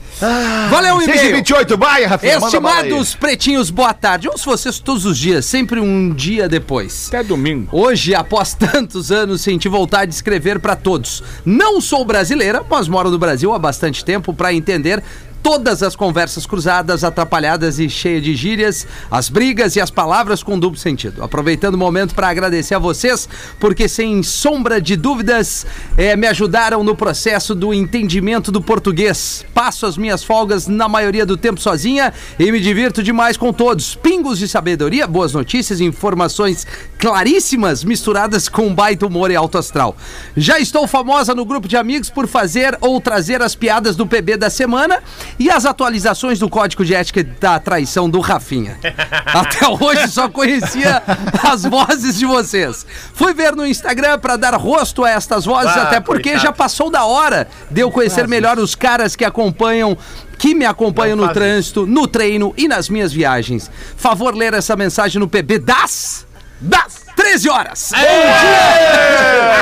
Valeu, 0.71 0.97
um 0.97 1.01
6 1.01 1.21
e-mail. 1.21 1.37
28, 1.37 1.79
vai, 1.79 2.05
aí. 2.05 2.11
Estimados 2.37 3.15
pretinhos, 3.15 3.71
boa 3.71 3.95
tarde. 3.95 4.29
Ouço 4.29 4.51
vocês 4.51 4.79
todos 4.79 5.05
os 5.05 5.17
dias, 5.17 5.45
sempre 5.45 5.81
um 5.81 6.13
dia 6.13 6.49
depois. 6.49 7.09
Até 7.09 7.23
domingo. 7.23 7.69
Hoje, 7.71 8.15
após 8.15 8.55
tantos 8.55 9.13
anos, 9.13 9.43
senti 9.43 9.69
vontade 9.69 10.11
de 10.11 10.15
escrever 10.15 10.59
pra 10.59 10.75
todos. 10.75 11.23
Não 11.45 11.81
sou 11.81 12.05
brasileira, 12.05 12.65
mas 12.69 12.89
moro 12.89 13.11
no 13.11 13.19
Brasil 13.19 13.53
há 13.53 13.59
bastante 13.59 14.05
tempo 14.05 14.35
pra 14.35 14.53
entender 14.53 15.03
todas 15.51 15.83
as 15.83 15.97
conversas 15.97 16.45
cruzadas, 16.45 17.03
atrapalhadas 17.03 17.79
e 17.79 17.89
cheias 17.89 18.23
de 18.23 18.37
gírias, 18.37 18.87
as 19.11 19.31
brigas 19.31 19.77
e 19.77 19.81
as 19.81 19.91
palavras 19.91 20.43
com 20.43 20.59
duplo 20.59 20.79
sentido. 20.79 21.25
Aproveitando 21.25 21.75
o 21.75 21.79
momento 21.79 22.15
para 22.15 22.29
agradecer 22.29 22.75
a 22.75 22.79
vocês, 22.79 23.27
porque 23.59 23.89
sem 23.89 24.23
sombra 24.23 24.79
de 24.79 24.95
dúvidas, 24.95 25.65
eh, 25.97 26.15
me 26.17 26.27
ajudaram 26.27 26.85
no 26.85 26.95
processo 26.95 27.55
do 27.55 27.73
entendimento 27.73 28.53
do 28.53 28.61
português. 28.61 29.43
Passo 29.55 29.87
as 29.87 29.97
minhas 29.97 30.23
folgas 30.23 30.67
na 30.67 30.87
maioria 30.87 31.25
do 31.25 31.35
tempo 31.35 31.59
sozinha 31.59 32.13
e 32.39 32.53
me 32.53 32.61
divirto 32.61 33.03
demais 33.03 33.39
com 33.39 33.51
todos. 33.51 33.95
Pingos 33.95 34.39
de 34.39 34.47
sabedoria, 34.47 35.07
boas 35.07 35.33
notícias 35.33 35.81
informações 35.81 36.67
claríssimas 36.99 37.83
misturadas 37.85 38.51
com 38.51 38.75
baita 38.75 39.07
humor 39.07 39.31
e 39.31 39.37
alto 39.37 39.57
astral. 39.57 39.97
Já 40.37 40.59
estou 40.59 40.87
famosa 40.87 41.35
no 41.35 41.47
grupo 41.47 41.67
de 41.67 41.77
amigos 41.79 42.11
por 42.11 42.27
fazer 42.27 42.77
ou 42.83 43.01
trazer 43.01 43.41
as 43.41 43.55
piadas 43.55 43.97
do 43.97 44.07
PB 44.07 44.37
da 44.37 44.51
semana 44.51 45.03
e 45.39 45.51
as 45.51 45.65
atualizações 45.65 46.39
do 46.39 46.49
código 46.49 46.85
de 46.85 46.95
ética 46.95 47.23
da 47.23 47.59
traição 47.59 48.09
do 48.11 48.21
Rafinha. 48.21 48.79
Até 49.27 49.67
hoje 49.69 50.09
só 50.09 50.29
conhecia 50.29 51.03
as 51.43 51.65
vozes 51.65 52.19
de 52.19 52.27
vocês. 52.27 52.85
Fui 53.15 53.33
ver 53.33 53.55
no 53.55 53.67
Instagram 53.67 54.19
para 54.19 54.37
dar 54.37 54.55
rosto 54.55 55.05
a 55.05 55.11
estas 55.11 55.45
vozes, 55.45 55.77
Ah, 55.77 55.83
até 55.83 56.01
porque 56.01 56.31
coitado. 56.31 56.45
já 56.47 56.53
passou 56.53 56.91
da 56.91 57.05
hora 57.05 57.47
de 57.71 57.81
eu 57.81 57.91
conhecer 57.91 58.27
melhor 58.27 58.59
os 58.59 58.75
caras 58.75 59.15
que 59.15 59.25
acompanham 59.25 59.97
que 60.39 60.55
me 60.55 60.65
acompanham 60.65 61.17
no 61.17 61.29
trânsito, 61.33 61.85
no 61.85 62.07
treino 62.07 62.55
e 62.57 62.69
nas 62.69 62.89
minhas 62.89 63.13
viagens. 63.13 63.69
Favor 63.97 64.35
ler 64.37 64.55
essa 64.55 64.77
mensagem 64.77 65.19
no 65.19 65.27
PB 65.27 65.59
das 65.59 66.25
das 66.61 67.05
13 67.17 67.49
horas. 67.49 67.93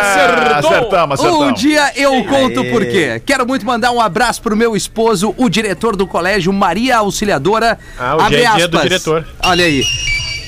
Acertou. 0.00 0.70
Acertamos, 0.70 1.20
Um 1.20 1.26
acertamos. 1.26 1.61
dia 1.61 1.92
eu 1.96 2.24
conto 2.24 2.64
por 2.70 2.85
quê. 2.87 3.20
Quero 3.24 3.46
muito 3.46 3.64
mandar 3.66 3.92
um 3.92 4.00
abraço 4.00 4.40
pro 4.42 4.56
meu 4.56 4.76
esposo, 4.76 5.35
o 5.37 5.48
diretor 5.48 5.96
do 5.96 6.06
colégio 6.06 6.52
Maria 6.52 6.98
Auxiliadora. 6.98 7.78
Ah, 7.98 8.16
o 8.16 8.20
Abre 8.20 8.38
dia 8.38 8.50
a 8.52 8.56
dia 8.56 8.68
do 8.68 8.76
aspas. 8.76 8.90
diretor. 8.90 9.26
Olha 9.44 9.64
aí. 9.64 9.82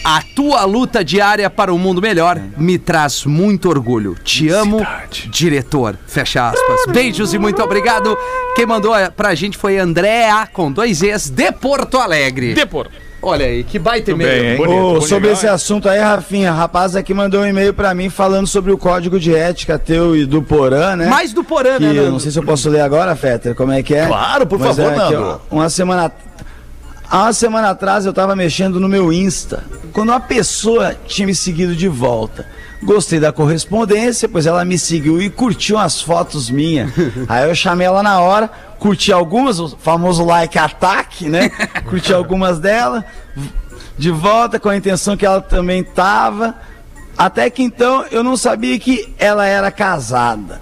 A 0.04 0.22
tua 0.34 0.64
luta 0.64 1.04
diária 1.04 1.50
para 1.50 1.74
um 1.74 1.78
mundo 1.78 2.00
melhor 2.00 2.40
me 2.56 2.78
traz 2.78 3.24
muito 3.24 3.68
orgulho. 3.68 4.14
Te 4.24 4.48
amo, 4.48 4.86
diretor. 5.26 5.98
Fecha 6.06 6.48
aspas. 6.48 6.86
Beijos 6.92 7.34
e 7.34 7.38
muito 7.38 7.62
obrigado. 7.62 8.16
Quem 8.54 8.64
mandou 8.64 8.92
pra 9.16 9.34
gente 9.34 9.58
foi 9.58 9.76
Andréa, 9.78 10.46
com 10.52 10.70
dois 10.72 11.02
Es, 11.02 11.28
de 11.28 11.52
Porto 11.52 11.98
Alegre. 11.98 12.54
Depor. 12.54 12.88
Olha 13.20 13.46
aí, 13.46 13.64
que 13.64 13.78
baita 13.80 14.14
bem, 14.14 14.26
e-mail. 14.26 14.56
Bonito, 14.58 15.00
sobre 15.08 15.28
legal, 15.28 15.32
esse 15.32 15.46
hein? 15.46 15.52
assunto 15.52 15.88
aí, 15.88 15.98
Rafinha, 15.98 16.52
rapaz 16.52 16.94
aqui 16.94 17.12
mandou 17.12 17.40
um 17.42 17.46
e-mail 17.46 17.74
pra 17.74 17.92
mim 17.92 18.08
falando 18.08 18.46
sobre 18.46 18.70
o 18.70 18.78
código 18.78 19.18
de 19.18 19.34
ética 19.34 19.76
teu 19.78 20.16
e 20.16 20.24
do 20.24 20.40
Porã, 20.40 20.94
né? 20.94 21.06
Mais 21.06 21.32
do 21.32 21.42
Porã, 21.42 21.78
que 21.78 21.84
né, 21.84 21.90
eu 21.90 21.94
Nando? 21.94 22.12
não 22.12 22.18
sei 22.20 22.30
se 22.30 22.38
eu 22.38 22.44
posso 22.44 22.70
ler 22.70 22.80
agora, 22.80 23.16
Fetter, 23.16 23.56
como 23.56 23.72
é 23.72 23.82
que 23.82 23.94
é? 23.94 24.06
Claro, 24.06 24.46
por 24.46 24.58
Mas 24.58 24.76
favor, 24.76 24.92
é 24.92 24.96
Nando. 24.96 25.40
uma 25.50 25.68
semana 25.68 26.12
há 27.10 27.22
uma 27.22 27.32
semana 27.32 27.70
atrás 27.70 28.06
eu 28.06 28.12
tava 28.12 28.36
mexendo 28.36 28.78
no 28.78 28.88
meu 28.88 29.12
Insta, 29.12 29.64
quando 29.92 30.10
uma 30.10 30.20
pessoa 30.20 30.94
tinha 31.06 31.26
me 31.26 31.34
seguido 31.34 31.74
de 31.74 31.88
volta. 31.88 32.46
Gostei 32.82 33.18
da 33.18 33.32
correspondência, 33.32 34.28
pois 34.28 34.46
ela 34.46 34.64
me 34.64 34.78
seguiu 34.78 35.20
e 35.20 35.28
curtiu 35.28 35.76
umas 35.76 36.00
fotos 36.00 36.48
minhas. 36.48 36.90
Aí 37.28 37.48
eu 37.48 37.54
chamei 37.54 37.86
ela 37.86 38.02
na 38.02 38.20
hora, 38.20 38.48
curti 38.78 39.12
algumas, 39.12 39.58
o 39.58 39.76
famoso 39.76 40.24
like 40.24 40.56
ataque, 40.58 41.28
né? 41.28 41.50
Curti 41.88 42.12
algumas 42.12 42.60
dela, 42.60 43.04
de 43.96 44.10
volta 44.10 44.60
com 44.60 44.68
a 44.68 44.76
intenção 44.76 45.16
que 45.16 45.26
ela 45.26 45.40
também 45.40 45.82
tava. 45.82 46.54
Até 47.16 47.50
que 47.50 47.64
então 47.64 48.04
eu 48.12 48.22
não 48.22 48.36
sabia 48.36 48.78
que 48.78 49.12
ela 49.18 49.44
era 49.44 49.72
casada. 49.72 50.60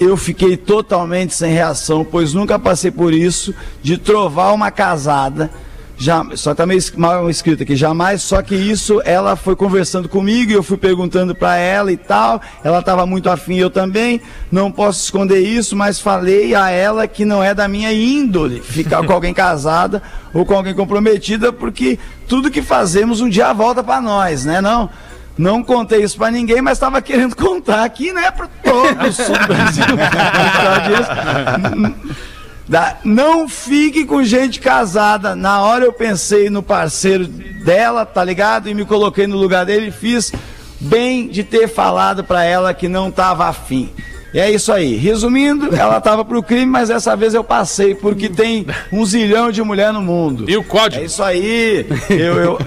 Eu 0.00 0.16
fiquei 0.16 0.56
totalmente 0.56 1.34
sem 1.34 1.52
reação, 1.52 2.04
pois 2.04 2.34
nunca 2.34 2.58
passei 2.58 2.90
por 2.90 3.12
isso 3.12 3.54
de 3.80 3.96
trovar 3.96 4.52
uma 4.52 4.72
casada. 4.72 5.52
Já, 5.96 6.24
só 6.34 6.54
tá 6.54 6.66
meio 6.66 6.80
mal 6.96 7.30
escrito 7.30 7.62
aqui, 7.62 7.76
jamais, 7.76 8.22
só 8.22 8.42
que 8.42 8.54
isso 8.54 9.00
ela 9.04 9.36
foi 9.36 9.54
conversando 9.54 10.08
comigo 10.08 10.50
e 10.50 10.54
eu 10.54 10.62
fui 10.62 10.76
perguntando 10.76 11.34
pra 11.34 11.56
ela 11.56 11.92
e 11.92 11.96
tal. 11.96 12.40
Ela 12.64 12.82
tava 12.82 13.06
muito 13.06 13.30
afim, 13.30 13.56
eu 13.56 13.70
também. 13.70 14.20
Não 14.50 14.72
posso 14.72 15.04
esconder 15.04 15.40
isso, 15.40 15.76
mas 15.76 16.00
falei 16.00 16.54
a 16.54 16.68
ela 16.68 17.06
que 17.06 17.24
não 17.24 17.42
é 17.42 17.54
da 17.54 17.68
minha 17.68 17.92
índole 17.92 18.60
ficar 18.60 19.06
com 19.06 19.12
alguém 19.12 19.32
casada 19.36 20.02
ou 20.32 20.44
com 20.44 20.54
alguém 20.54 20.74
comprometida, 20.74 21.52
porque 21.52 21.98
tudo 22.26 22.50
que 22.50 22.60
fazemos 22.60 23.20
um 23.20 23.28
dia 23.28 23.52
volta 23.52 23.82
pra 23.82 24.00
nós, 24.00 24.44
né? 24.44 24.60
Não. 24.60 24.90
Não 25.36 25.64
contei 25.64 26.04
isso 26.04 26.16
pra 26.16 26.30
ninguém, 26.30 26.62
mas 26.62 26.78
estava 26.78 27.02
querendo 27.02 27.34
contar 27.38 27.84
aqui, 27.84 28.12
né, 28.12 28.30
pra 28.30 28.46
todos 28.46 29.18
Da- 32.68 32.96
não 33.04 33.46
fique 33.48 34.04
com 34.06 34.22
gente 34.24 34.58
casada. 34.60 35.36
Na 35.36 35.62
hora 35.62 35.84
eu 35.84 35.92
pensei 35.92 36.48
no 36.48 36.62
parceiro 36.62 37.26
dela, 37.26 38.06
tá 38.06 38.24
ligado? 38.24 38.68
E 38.68 38.74
me 38.74 38.84
coloquei 38.84 39.26
no 39.26 39.36
lugar 39.36 39.66
dele 39.66 39.88
e 39.88 39.92
fiz 39.92 40.32
bem 40.80 41.28
de 41.28 41.44
ter 41.44 41.68
falado 41.68 42.24
pra 42.24 42.44
ela 42.44 42.72
que 42.72 42.88
não 42.88 43.10
tava 43.10 43.46
afim. 43.46 43.90
E 44.32 44.38
é 44.40 44.50
isso 44.50 44.72
aí. 44.72 44.96
Resumindo, 44.96 45.74
ela 45.76 46.00
tava 46.00 46.24
pro 46.24 46.42
crime, 46.42 46.66
mas 46.66 46.88
dessa 46.88 47.14
vez 47.14 47.34
eu 47.34 47.44
passei, 47.44 47.94
porque 47.94 48.28
tem 48.28 48.66
um 48.90 49.04
zilhão 49.06 49.52
de 49.52 49.62
mulher 49.62 49.92
no 49.92 50.02
mundo. 50.02 50.50
E 50.50 50.56
o 50.56 50.64
código? 50.64 51.02
É 51.02 51.06
isso 51.06 51.22
aí. 51.22 51.86
Eu, 52.10 52.34
eu, 52.40 52.58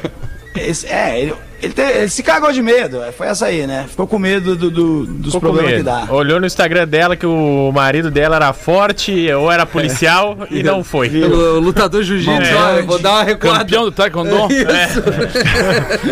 esse- 0.56 0.88
é, 0.88 1.34
ele, 1.62 1.74
te- 1.74 1.82
ele 1.82 2.10
se 2.10 2.22
cagou 2.24 2.52
de 2.52 2.62
medo. 2.62 3.02
Foi 3.18 3.28
essa 3.28 3.46
aí, 3.48 3.66
né? 3.68 3.86
Ficou 3.90 4.06
com 4.08 4.18
medo 4.20 4.56
do, 4.56 4.70
do- 4.70 5.06
dos 5.06 5.34
Ficou 5.34 5.42
problemas 5.42 5.74
que 5.74 5.84
dá. 5.84 6.06
Olhou 6.10 6.40
no 6.40 6.46
Instagram 6.46 6.88
dela 6.88 7.16
que 7.16 7.26
o 7.26 7.72
marido 7.74 8.10
dela 8.12 8.36
era 8.38 8.54
forte 8.54 9.32
ou 9.34 9.52
era 9.52 9.66
policial 9.68 10.38
e 10.52 10.62
não 10.64 10.84
foi. 10.84 11.08
O 11.28 11.60
lutador 11.60 12.04
jiu-jitsu, 12.04 12.36
grande. 12.52 12.82
vou 12.88 13.00
dar 13.00 13.12
uma 13.14 13.24
recuada. 13.24 13.60
Campeão 13.60 13.84
do 13.86 13.92
Taekwondo. 13.92 14.30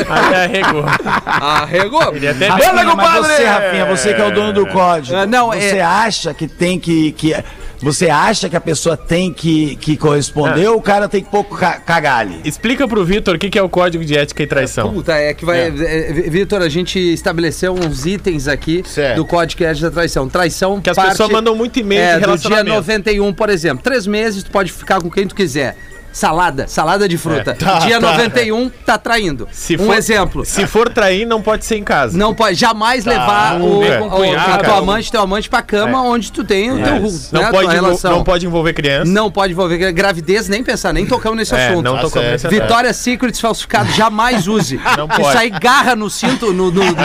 Aí 0.09 0.35
arregou. 0.45 0.85
Arregou? 1.25 2.15
Ele 2.15 2.27
até 2.27 2.47
Rafinha, 2.47 2.95
mas 2.95 3.27
você, 3.27 3.43
Rafinha, 3.45 3.85
você 3.85 4.13
que 4.13 4.21
é 4.21 4.27
o 4.27 4.31
dono 4.31 4.53
do 4.53 4.65
código. 4.67 5.15
Ah, 5.15 5.25
não, 5.25 5.47
você 5.47 5.77
é- 5.77 5.81
acha 5.81 6.33
que 6.33 6.47
tem 6.47 6.79
que. 6.79 7.11
que 7.13 7.35
você 7.81 8.09
acha 8.09 8.49
que 8.49 8.55
a 8.55 8.61
pessoa 8.61 8.95
tem 8.97 9.31
que, 9.31 9.75
que 9.77 9.97
corresponder 9.97 10.67
ou 10.67 10.77
o 10.77 10.81
cara 10.81 11.07
tem 11.07 11.23
que 11.23 11.29
pouco 11.29 11.55
ca 11.55 11.79
cagalhe? 11.79 12.39
Explica 12.43 12.87
pro 12.87 13.03
Vitor 13.03 13.35
o 13.35 13.39
que 13.39 13.49
que 13.49 13.59
é 13.59 13.61
o 13.61 13.69
código 13.69 14.03
de 14.03 14.17
ética 14.17 14.43
e 14.43 14.47
traição. 14.47 14.93
Puta, 14.93 15.13
é 15.13 15.33
que 15.33 15.45
vai. 15.45 15.59
é, 15.67 16.13
Vitor, 16.29 16.61
a 16.61 16.69
gente 16.69 16.99
estabeleceu 16.99 17.73
uns 17.73 18.05
itens 18.05 18.47
aqui 18.47 18.83
Certo. 18.85 19.17
do 19.17 19.25
Código 19.25 19.59
de 19.59 19.65
Ética 19.65 19.89
da 19.89 19.93
Traição. 19.93 20.27
Traição 20.27 20.81
Que 20.81 20.89
as 20.89 20.95
parte, 20.95 21.11
pessoas 21.11 21.29
mandam 21.29 21.55
muito 21.55 21.79
e-mail 21.79 22.01
é, 22.01 22.05
de 22.05 22.13
do 22.15 22.19
dia 22.19 22.27
relacionamento. 22.27 22.75
91, 22.75 23.33
por 23.33 23.49
exemplo. 23.49 23.83
Três 23.83 24.07
meses, 24.07 24.43
tu 24.43 24.51
pode 24.51 24.71
ficar 24.71 25.01
com 25.01 25.09
quem 25.09 25.27
tu 25.27 25.35
quiser. 25.35 25.75
Salada, 26.15 26.65
salada 26.65 27.09
de 27.09 27.17
fruta. 27.17 27.51
É. 27.51 27.53
Tá, 27.55 27.79
dia 27.79 27.99
tá. 27.99 28.11
91, 28.13 28.69
tá 28.85 28.97
traindo. 28.97 29.49
Se 29.51 29.75
um 29.75 29.87
for- 29.87 29.95
exemplo. 29.97 30.45
Se 30.45 30.65
for 30.65 30.87
trair, 30.87 31.25
não 31.25 31.41
pode 31.41 31.65
ser 31.65 31.75
em 31.75 31.83
casa. 31.83 32.17
Não 32.17 32.33
pode 32.33 32.55
jamais 32.57 33.03
levar 33.03 33.55
o, 33.55 33.81
nunca. 33.81 34.01
o, 34.05 34.09
cunhado, 34.11 34.39
a 34.51 34.57
tua 34.59 34.63
cara. 34.63 34.77
amante, 34.77 35.11
teu 35.11 35.19
amante 35.21 35.49
pra 35.49 35.61
cama 35.61 36.01
onde 36.03 36.31
tu 36.31 36.45
tem 36.45 36.71
o 36.71 36.77
teu 36.77 36.85
É. 36.95 36.99
né, 37.01 37.09
Não, 37.33 37.41
a 37.45 37.51
pode 37.51 37.67
relação. 37.67 38.11
não 38.13 38.23
pode 38.23 38.45
envolver 38.45 38.71
criança. 38.71 39.11
Não 39.11 39.29
pode 39.29 39.51
envolver 39.51 39.91
gravidez, 39.91 40.47
nem 40.47 40.63
pensar, 40.63 40.93
nem 40.93 41.05
tocamos 41.05 41.37
nesse 41.37 41.53
É, 41.53 41.67
assunto. 41.67 41.83
não 41.83 41.95
tocamos 41.95 42.13
certo. 42.13 42.31
nesse 42.31 42.47
assunto. 42.47 42.61
Vitória 42.61 42.93
Secrets 42.93 43.39
falsificado, 43.41 43.91
jamais 43.91 44.47
use. 44.47 44.79
Não 44.97 45.07
Isso 45.07 45.17
pode. 45.21 45.37
aí 45.37 45.49
garra 45.49 45.97
no 45.97 46.09
cinto, 46.09 46.53
no, 46.53 46.71
no, 46.71 46.81
no, 46.85 46.95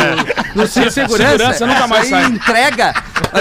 no 0.55 0.67
cinto 0.69 0.87
de 0.87 0.93
segurança. 0.95 1.31
Segurança 1.33 1.67
nunca 1.67 1.87
mais 1.89 2.05
Isso 2.07 2.15
aí 2.15 2.23
sai. 2.23 2.31
entrega, 2.31 2.95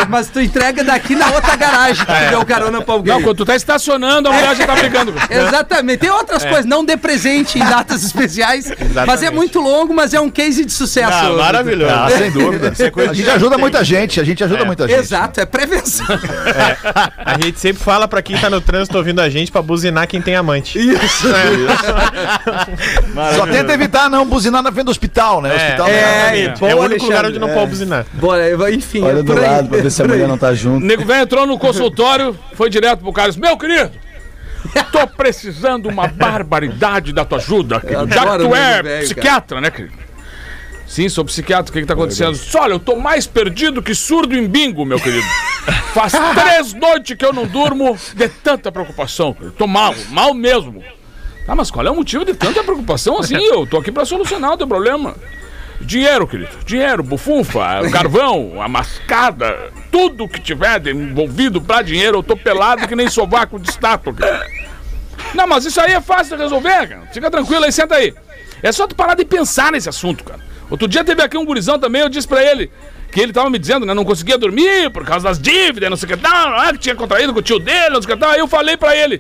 mas 0.09 0.29
tu 0.29 0.41
entrega 0.41 0.83
daqui 0.83 1.15
na 1.15 1.27
outra 1.29 1.55
garagem 1.55 2.03
que 2.03 2.11
É. 2.11 2.25
tu 2.25 2.29
deu 2.31 2.45
carona 2.45 2.81
pra 2.81 2.95
alguém. 2.95 3.13
Não, 3.13 3.21
quando 3.21 3.37
tu 3.37 3.45
tá 3.45 3.55
estacionando, 3.55 4.29
a 4.29 4.31
mulher 4.31 4.55
já 4.55 4.65
tá 4.65 4.75
brigando. 4.75 5.13
Exatamente. 5.59 5.99
Tem 5.99 6.09
outras 6.09 6.43
coisas, 6.43 6.65
não 6.65 6.83
dê 6.83 6.95
presente 6.95 7.57
em 7.59 7.63
datas 7.63 8.03
especiais. 8.05 8.71
Mas 9.05 9.21
é 9.23 9.29
muito 9.29 9.59
longo, 9.59 9.93
mas 9.93 10.13
é 10.13 10.19
um 10.19 10.29
case 10.29 10.63
de 10.63 10.71
sucesso. 10.71 11.11
Ah, 11.11 11.29
maravilhoso. 11.31 11.93
Ah, 11.93 12.09
sem 12.09 12.31
dúvida. 12.31 12.73
A 13.09 13.13
gente 13.13 13.29
ajuda 13.29 13.57
muita 13.57 13.83
gente, 13.83 14.19
a 14.19 14.23
gente 14.23 14.43
ajuda 14.43 14.65
muita 14.65 14.87
gente. 14.87 14.99
Exato, 14.99 15.39
é 15.39 15.45
prevenção. 15.45 16.05
A 17.17 17.37
gente 17.43 17.59
sempre 17.59 17.81
fala 17.83 18.07
pra 18.07 18.21
quem 18.21 18.37
tá 18.37 18.49
no 18.49 18.61
trânsito 18.61 18.97
ouvindo 18.97 19.19
a 19.19 19.29
gente 19.29 19.51
pra 19.51 19.61
buzinar 19.61 20.07
quem 20.07 20.21
tem 20.21 20.35
amante. 20.35 20.79
Isso. 20.79 21.27
Só 23.35 23.47
tenta 23.47 23.73
evitar 23.73 24.09
não 24.09 24.25
buzinar 24.25 24.61
na 24.61 24.71
frente 24.71 24.85
do 24.85 24.91
hospital, 24.91 25.41
né? 25.41 25.51
O 25.51 25.55
hospital 25.55 25.87
é, 25.87 25.91
é, 25.91 26.53
É, 26.61 26.71
é 26.71 26.75
o 26.75 26.79
único 26.79 27.05
lugar 27.05 27.25
onde 27.25 27.39
não 27.39 27.49
é. 27.49 27.53
pode 27.53 27.67
buzinar. 27.69 28.05
Bora, 28.13 28.73
enfim, 28.73 29.03
Olha 29.03 29.19
é 29.19 29.23
do 29.23 29.33
lado 29.33 29.69
pra 29.69 29.81
ver 29.81 29.91
se 29.91 30.01
a 30.01 30.07
mulher 30.07 30.27
não 30.27 30.37
tá 30.37 30.53
junto. 30.53 30.83
O 30.83 30.87
nego 30.87 31.05
velho 31.05 31.23
entrou 31.23 31.45
no 31.45 31.57
consultório, 31.57 32.37
foi 32.53 32.69
direto 32.69 32.99
pro 32.99 33.13
cara 33.13 33.29
disse: 33.29 33.39
Meu 33.39 33.57
querido, 33.57 33.91
tô 34.91 35.07
precisando 35.07 35.87
uma 35.87 36.07
barbaridade 36.07 37.13
da 37.13 37.23
tua 37.23 37.37
ajuda, 37.37 37.79
querido. 37.79 38.13
Já 38.13 38.37
que 38.37 38.43
tu 38.43 38.55
é 38.55 38.83
velho, 38.83 39.05
psiquiatra, 39.05 39.61
né, 39.61 39.71
querido? 39.71 40.09
Sim, 40.87 41.07
sou 41.07 41.23
psiquiatra. 41.23 41.69
O 41.69 41.73
que 41.73 41.81
que 41.81 41.85
tá 41.85 41.93
acontecendo? 41.93 42.37
Olha, 42.55 42.73
eu 42.73 42.79
tô 42.79 42.95
mais 42.95 43.27
perdido 43.27 43.81
que 43.81 43.93
surdo 43.93 44.35
em 44.35 44.47
bingo, 44.47 44.83
meu 44.83 44.99
querido. 44.99 45.27
Faz 45.93 46.13
três 46.35 46.73
noites 46.73 47.15
que 47.15 47.23
eu 47.23 47.31
não 47.31 47.45
durmo 47.45 47.95
de 48.15 48.27
tanta 48.27 48.71
preocupação. 48.71 49.37
Eu 49.39 49.51
tô 49.51 49.67
mal, 49.67 49.93
mal 50.09 50.33
mesmo. 50.33 50.83
Ah, 51.47 51.55
mas 51.55 51.69
qual 51.69 51.85
é 51.85 51.91
o 51.91 51.95
motivo 51.95 52.25
de 52.25 52.33
tanta 52.33 52.63
preocupação 52.63 53.19
assim? 53.19 53.35
Eu 53.35 53.65
tô 53.65 53.77
aqui 53.77 53.91
pra 53.91 54.03
solucionar 54.03 54.53
o 54.53 54.57
teu 54.57 54.67
problema. 54.67 55.15
Dinheiro, 55.81 56.27
querido. 56.27 56.51
Dinheiro, 56.65 57.01
bufunfa, 57.01 57.89
carvão, 57.91 58.61
a 58.61 58.67
mascada, 58.67 59.71
tudo 59.91 60.27
que 60.27 60.39
tiver 60.39 60.85
envolvido 60.87 61.61
pra 61.61 61.81
dinheiro, 61.81 62.17
eu 62.17 62.23
tô 62.23 62.35
pelado 62.35 62.87
que 62.87 62.95
nem 62.95 63.09
sovaco 63.09 63.59
de 63.59 63.69
estátua, 63.69 64.13
querido. 64.13 64.43
Não, 65.33 65.47
mas 65.47 65.65
isso 65.65 65.79
aí 65.79 65.93
é 65.93 66.01
fácil 66.01 66.35
de 66.35 66.43
resolver, 66.43 66.87
cara. 66.87 67.01
Fica 67.13 67.29
tranquilo 67.31 67.63
aí, 67.63 67.71
senta 67.71 67.95
aí. 67.95 68.13
É 68.61 68.71
só 68.71 68.87
tu 68.87 68.95
parar 68.95 69.15
de 69.15 69.25
pensar 69.25 69.71
nesse 69.71 69.87
assunto, 69.87 70.23
cara. 70.23 70.39
Outro 70.69 70.87
dia 70.87 71.03
teve 71.03 71.21
aqui 71.21 71.37
um 71.37 71.45
gurizão 71.45 71.79
também, 71.79 72.01
eu 72.01 72.09
disse 72.09 72.27
pra 72.27 72.43
ele 72.43 72.69
que 73.11 73.19
ele 73.19 73.33
tava 73.33 73.49
me 73.49 73.57
dizendo, 73.57 73.85
né, 73.85 73.93
não 73.93 74.05
conseguia 74.05 74.37
dormir 74.37 74.91
por 74.91 75.03
causa 75.03 75.27
das 75.27 75.39
dívidas, 75.39 75.89
não 75.89 75.97
sei 75.97 76.05
o 76.07 76.15
que 76.15 76.21
tal, 76.21 76.55
ah, 76.55 76.71
que 76.71 76.77
tinha 76.77 76.95
contraído 76.95 77.33
com 77.33 77.39
o 77.39 77.41
tio 77.41 77.57
dele, 77.57 77.89
não 77.89 78.01
sei 78.01 78.13
o 78.13 78.15
que 78.15 78.19
tal. 78.19 78.31
Aí 78.31 78.39
eu 78.39 78.47
falei 78.47 78.77
pra 78.77 78.95
ele, 78.95 79.19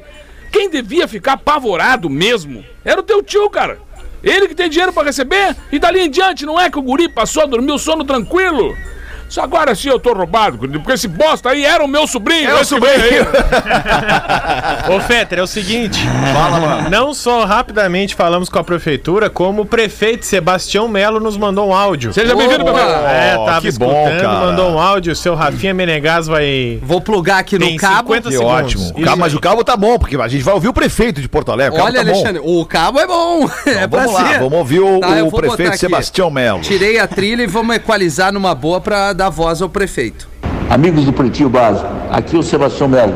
quem 0.51 0.69
devia 0.69 1.07
ficar 1.07 1.33
apavorado 1.33 2.09
mesmo 2.09 2.63
era 2.85 2.99
o 2.99 3.03
teu 3.03 3.23
tio, 3.23 3.49
cara. 3.49 3.79
Ele 4.23 4.47
que 4.47 4.55
tem 4.55 4.69
dinheiro 4.69 4.91
pra 4.91 5.03
receber 5.03 5.55
e 5.71 5.79
dali 5.79 6.01
em 6.01 6.09
diante, 6.09 6.45
não 6.45 6.59
é 6.59 6.69
que 6.69 6.77
o 6.77 6.81
guri 6.81 7.07
passou 7.07 7.43
a 7.43 7.45
dormir 7.45 7.71
o 7.71 7.79
sono 7.79 8.03
tranquilo? 8.03 8.75
Só 9.29 9.41
agora 9.43 9.73
sim 9.75 9.89
eu 9.89 9.99
tô 9.99 10.11
roubado, 10.13 10.57
porque 10.57 10.91
esse 10.91 11.07
bosta 11.07 11.49
aí 11.51 11.63
era 11.63 11.83
o 11.83 11.87
meu 11.87 12.07
sobrinho. 12.07 12.49
É 12.49 12.55
o 12.59 12.65
sobrinho. 12.65 12.95
aí. 12.95 13.19
Ô, 14.95 14.99
Fetter, 15.01 15.39
é 15.39 15.41
o 15.43 15.47
seguinte. 15.47 15.99
Fala, 16.33 16.59
mano. 16.59 16.89
Não 16.89 17.13
só 17.13 17.45
rapidamente 17.45 18.15
falamos 18.15 18.49
com 18.49 18.57
a 18.59 18.63
prefeitura, 18.63 19.29
como 19.29 19.61
o 19.61 19.65
prefeito 19.65 20.25
Sebastião 20.25 20.87
Melo 20.87 21.19
nos 21.19 21.37
mandou 21.37 21.69
um 21.69 21.73
áudio. 21.75 22.11
Seja 22.13 22.35
bem-vindo, 22.35 22.63
prefeito. 22.65 22.89
É, 22.89 23.35
tava 23.45 23.61
que 23.61 23.67
escutando, 23.67 23.93
bom, 23.93 24.05
cara. 24.21 24.27
mandou 24.47 24.71
um 24.71 24.79
áudio. 24.79 25.15
Seu 25.15 25.35
Rafinha 25.35 25.73
Menegas 25.73 26.27
vai. 26.27 26.79
Vou 26.81 26.99
plugar 26.99 27.39
aqui 27.39 27.57
no 27.59 27.75
cabo. 27.77 28.09
50 28.13 28.29
Que 28.29 28.37
segundos. 28.37 28.53
ótimo. 28.53 28.91
O 28.97 29.01
cabo- 29.03 29.17
mas 29.17 29.33
o 29.33 29.39
cabo 29.39 29.63
tá 29.63 29.77
bom, 29.77 29.97
porque 29.99 30.15
a 30.15 30.27
gente 30.27 30.43
vai 30.43 30.53
ouvir 30.53 30.67
o 30.69 30.73
prefeito 30.73 31.21
de 31.21 31.27
Porto 31.29 31.51
Alegre. 31.51 31.73
O 31.73 31.77
cabo 31.77 31.87
Olha, 31.89 31.99
tá 31.99 32.05
bom. 32.05 32.11
Alexandre, 32.17 32.41
o 32.43 32.65
cabo 32.65 32.99
é 32.99 33.05
bom. 33.07 33.49
é 33.67 33.87
pra 33.87 33.99
vamos 34.05 34.13
lá, 34.13 34.27
ser. 34.27 34.39
vamos 34.39 34.53
ouvir 34.57 34.79
o, 34.79 34.99
Tá, 34.99 35.07
o 35.23 35.31
prefeito. 35.31 35.77
Sebastião 35.77 36.31
Melo. 36.31 36.61
Tirei 36.61 36.97
a 36.99 37.07
trilha 37.07 37.43
e 37.43 37.47
vamos 37.47 37.75
equalizar 37.75 38.31
numa 38.33 38.55
boa 38.55 38.81
pra 38.81 39.13
dar 39.19 39.29
voz 39.29 39.61
ao 39.61 39.67
prefeito. 39.67 40.29
Amigos 40.69 41.03
do 41.03 41.11
Pretinho 41.11 41.49
Básico, 41.49 41.89
aqui 42.09 42.37
é 42.37 42.39
o 42.39 42.43
Sebastião 42.43 42.87
Melo. 42.87 43.15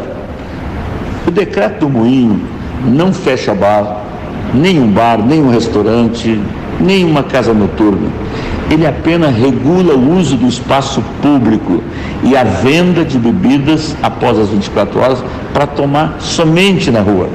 O 1.26 1.32
decreto 1.32 1.80
do 1.80 1.90
Moinho 1.90 2.42
não 2.86 3.14
fecha 3.14 3.56
bar, 3.56 4.04
nenhum 4.54 4.92
bar, 4.92 5.18
nenhum 5.26 5.50
restaurante, 5.50 6.38
nenhuma 6.78 7.24
casa 7.24 7.54
noturna. 7.54 8.10
Ele 8.70 8.86
apenas 8.86 9.34
regula 9.34 9.94
o 9.94 10.18
uso 10.18 10.36
do 10.36 10.46
espaço 10.46 11.02
público 11.22 11.82
e 12.22 12.36
a 12.36 12.44
venda 12.44 13.06
de 13.06 13.18
bebidas 13.18 13.96
após 14.04 14.38
as 14.38 14.50
24 14.50 15.00
horas 15.00 15.24
para 15.54 15.66
tomar 15.66 16.18
somente 16.20 16.92
na 16.92 17.00
rua. 17.00 17.30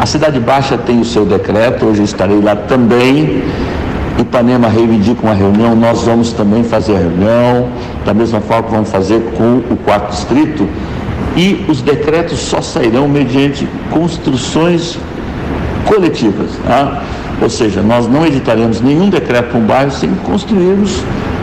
A 0.00 0.06
Cidade 0.06 0.40
Baixa 0.40 0.78
tem 0.78 0.98
o 0.98 1.04
seu 1.04 1.26
decreto, 1.26 1.84
hoje 1.84 2.04
estarei 2.04 2.40
lá 2.40 2.56
também. 2.56 3.42
Ipanema 4.18 4.68
reivindica 4.68 5.22
uma 5.22 5.34
reunião, 5.34 5.74
nós 5.74 6.02
vamos 6.02 6.32
também 6.32 6.62
fazer 6.62 6.96
a 6.96 6.98
reunião, 6.98 7.68
da 8.04 8.12
mesma 8.12 8.40
forma 8.40 8.64
que 8.64 8.70
vamos 8.70 8.90
fazer 8.90 9.20
com 9.36 9.58
o 9.72 9.76
quarto 9.84 10.10
distrito. 10.10 10.68
E 11.36 11.64
os 11.68 11.80
decretos 11.80 12.38
só 12.40 12.60
sairão 12.60 13.08
mediante 13.08 13.66
construções 13.90 14.98
coletivas. 15.86 16.50
tá? 16.66 17.02
Ou 17.40 17.48
seja, 17.48 17.82
nós 17.82 18.06
não 18.06 18.26
editaremos 18.26 18.80
nenhum 18.80 19.08
decreto 19.08 19.50
para 19.50 19.58
um 19.58 19.64
bairro 19.64 19.90
sem 19.90 20.10
construirmos 20.26 21.02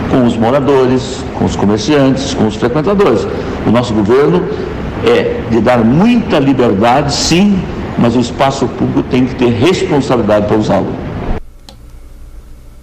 com 0.09 0.25
os 0.25 0.37
moradores, 0.37 1.23
com 1.37 1.45
os 1.45 1.55
comerciantes, 1.55 2.33
com 2.33 2.47
os 2.47 2.55
frequentadores. 2.55 3.27
O 3.65 3.71
nosso 3.71 3.93
governo 3.93 4.43
é 5.05 5.41
de 5.49 5.59
dar 5.59 5.79
muita 5.79 6.39
liberdade, 6.39 7.13
sim, 7.13 7.59
mas 7.97 8.15
o 8.15 8.19
espaço 8.19 8.67
público 8.67 9.03
tem 9.09 9.25
que 9.25 9.35
ter 9.35 9.49
responsabilidade 9.49 10.47
para 10.47 10.57
usá-lo. 10.57 11.08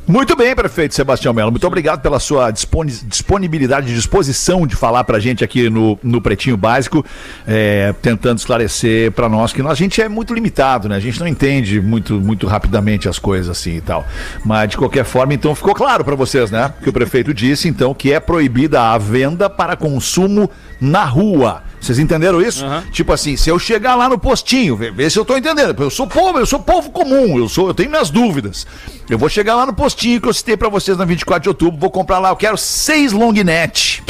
Muito 0.09 0.37
bem, 0.37 0.55
prefeito 0.55 0.95
Sebastião 0.95 1.35
Melo. 1.35 1.51
Muito 1.51 1.67
obrigado 1.67 2.01
pela 2.01 2.21
sua 2.21 2.53
disponi- 2.53 2.93
disponibilidade 3.07 3.91
e 3.91 3.95
disposição 3.95 4.65
de 4.65 4.77
falar 4.77 5.03
pra 5.03 5.19
gente 5.19 5.43
aqui 5.43 5.69
no, 5.69 5.99
no 6.01 6.21
Pretinho 6.21 6.57
Básico, 6.57 7.05
é, 7.45 7.93
tentando 8.01 8.39
esclarecer 8.39 9.11
pra 9.11 9.29
nós 9.29 9.53
que 9.53 9.61
a 9.61 9.75
gente 9.75 10.01
é 10.01 10.09
muito 10.09 10.33
limitado, 10.33 10.89
né? 10.89 10.95
A 10.95 11.01
gente 11.01 11.19
não 11.19 11.27
entende 11.27 11.81
muito, 11.81 12.21
muito 12.21 12.47
rapidamente 12.47 13.09
as 13.09 13.19
coisas 13.19 13.51
assim 13.51 13.79
e 13.79 13.81
tal. 13.81 14.07
Mas 14.45 14.71
de 14.71 14.77
qualquer 14.77 15.05
forma, 15.05 15.35
então 15.35 15.53
ficou 15.57 15.75
claro 15.75 16.05
pra 16.05 16.15
vocês, 16.15 16.53
né? 16.53 16.73
Que 16.81 16.89
o 16.89 16.93
prefeito 16.93 17.35
disse, 17.35 17.67
então, 17.69 17.93
que 17.93 18.13
é 18.13 18.21
proibida 18.21 18.81
a 18.81 18.99
venda 18.99 19.51
para 19.51 19.75
consumo 19.75 20.49
na 20.81 21.05
rua. 21.05 21.65
Vocês 21.87 21.99
entenderam 21.99 22.43
isso? 22.43 22.65
Tipo 22.91 23.13
assim, 23.13 23.37
se 23.37 23.49
eu 23.49 23.59
chegar 23.59 23.95
lá 23.95 24.09
no 24.09 24.19
postinho, 24.19 24.77
vê, 24.77 24.91
vê 24.91 25.09
se 25.09 25.19
eu 25.19 25.25
tô 25.25 25.37
entendendo. 25.37 25.81
Eu 25.83 25.91
sou 25.91 26.07
povo, 26.07 26.39
eu 26.39 26.47
sou 26.47 26.59
povo 26.59 26.91
comum, 26.91 27.39
eu 27.39 27.49
sou, 27.49 27.69
eu 27.69 27.75
tenho 27.75 27.89
minhas 27.91 28.11
dúvidas. 28.11 28.67
Eu 29.09 29.17
vou 29.19 29.29
chegar 29.29 29.55
lá 29.55 29.65
no 29.65 29.73
postinho 29.73 30.21
que 30.21 30.29
eu 30.29 30.35
citei 30.35 30.57
pra 30.57 30.69
vocês 30.69 30.99
na 30.99 31.05
24 31.05 31.43
de 31.45 31.49
outubro, 31.49 31.79
vou 31.81 31.91
comprar 31.91 32.19
lá, 32.19 32.31
eu 32.31 32.37
quero 32.37 32.57
seis 32.59 33.13
long 33.13 33.33
net. 33.33 34.03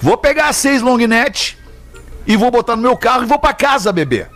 Vou 0.00 0.16
pegar 0.16 0.52
seis 0.52 0.80
long 0.82 0.96
net 0.98 1.58
e 2.26 2.36
vou 2.36 2.50
botar 2.50 2.76
no 2.76 2.82
meu 2.82 2.96
carro 2.96 3.24
e 3.24 3.26
vou 3.26 3.38
pra 3.38 3.52
casa 3.52 3.92
beber. 3.92 4.28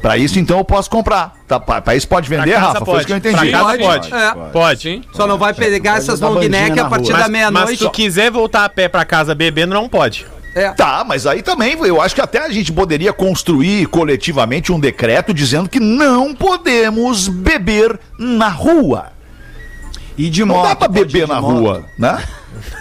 Pra 0.00 0.16
isso 0.16 0.38
então 0.38 0.56
eu 0.58 0.64
posso 0.64 0.88
comprar. 0.88 1.34
Tá, 1.46 1.60
pra, 1.60 1.82
pra 1.82 1.94
isso 1.94 2.08
pode 2.08 2.26
vender, 2.26 2.52
casa 2.54 2.66
Rafa? 2.68 2.84
Foi 2.86 2.96
isso 2.98 3.06
que 3.06 3.12
eu 3.12 3.20
pode. 3.20 3.28
entendi. 3.36 3.50
Pra 3.50 3.58
casa 3.60 3.78
Pode, 3.78 4.08
pode. 4.10 4.14
é. 4.14 4.50
Pode. 4.50 4.80
Sim. 4.80 5.04
Só 5.12 5.26
não 5.26 5.36
vai 5.36 5.52
pegar 5.52 5.98
essas 5.98 6.20
long 6.20 6.38
neck 6.40 6.80
a 6.80 6.86
partir 6.86 7.08
da 7.12 7.18
Mas, 7.18 7.22
mas 7.22 7.30
meia-noite. 7.30 7.76
se 7.76 7.84
tu 7.84 7.90
quiser 7.90 8.30
voltar 8.30 8.64
a 8.64 8.68
pé 8.70 8.88
pra 8.88 9.04
casa 9.04 9.34
bebendo, 9.34 9.74
não 9.74 9.88
pode. 9.90 10.26
É. 10.54 10.70
Tá, 10.72 11.04
mas 11.06 11.26
aí 11.26 11.42
também 11.42 11.76
eu 11.84 12.00
acho 12.02 12.14
que 12.14 12.20
até 12.20 12.38
a 12.44 12.48
gente 12.50 12.72
poderia 12.72 13.12
construir 13.12 13.86
coletivamente 13.86 14.72
um 14.72 14.80
decreto 14.80 15.32
dizendo 15.32 15.68
que 15.68 15.78
não 15.78 16.34
podemos 16.34 17.28
beber 17.28 17.98
na 18.18 18.48
rua. 18.48 19.12
E 20.18 20.28
de 20.28 20.44
Não 20.44 20.56
moto. 20.56 20.68
dá 20.68 20.76
pra 20.76 20.88
beber 20.88 21.26
na 21.28 21.40
moto. 21.40 21.52
rua, 21.60 21.84
né? 21.96 22.22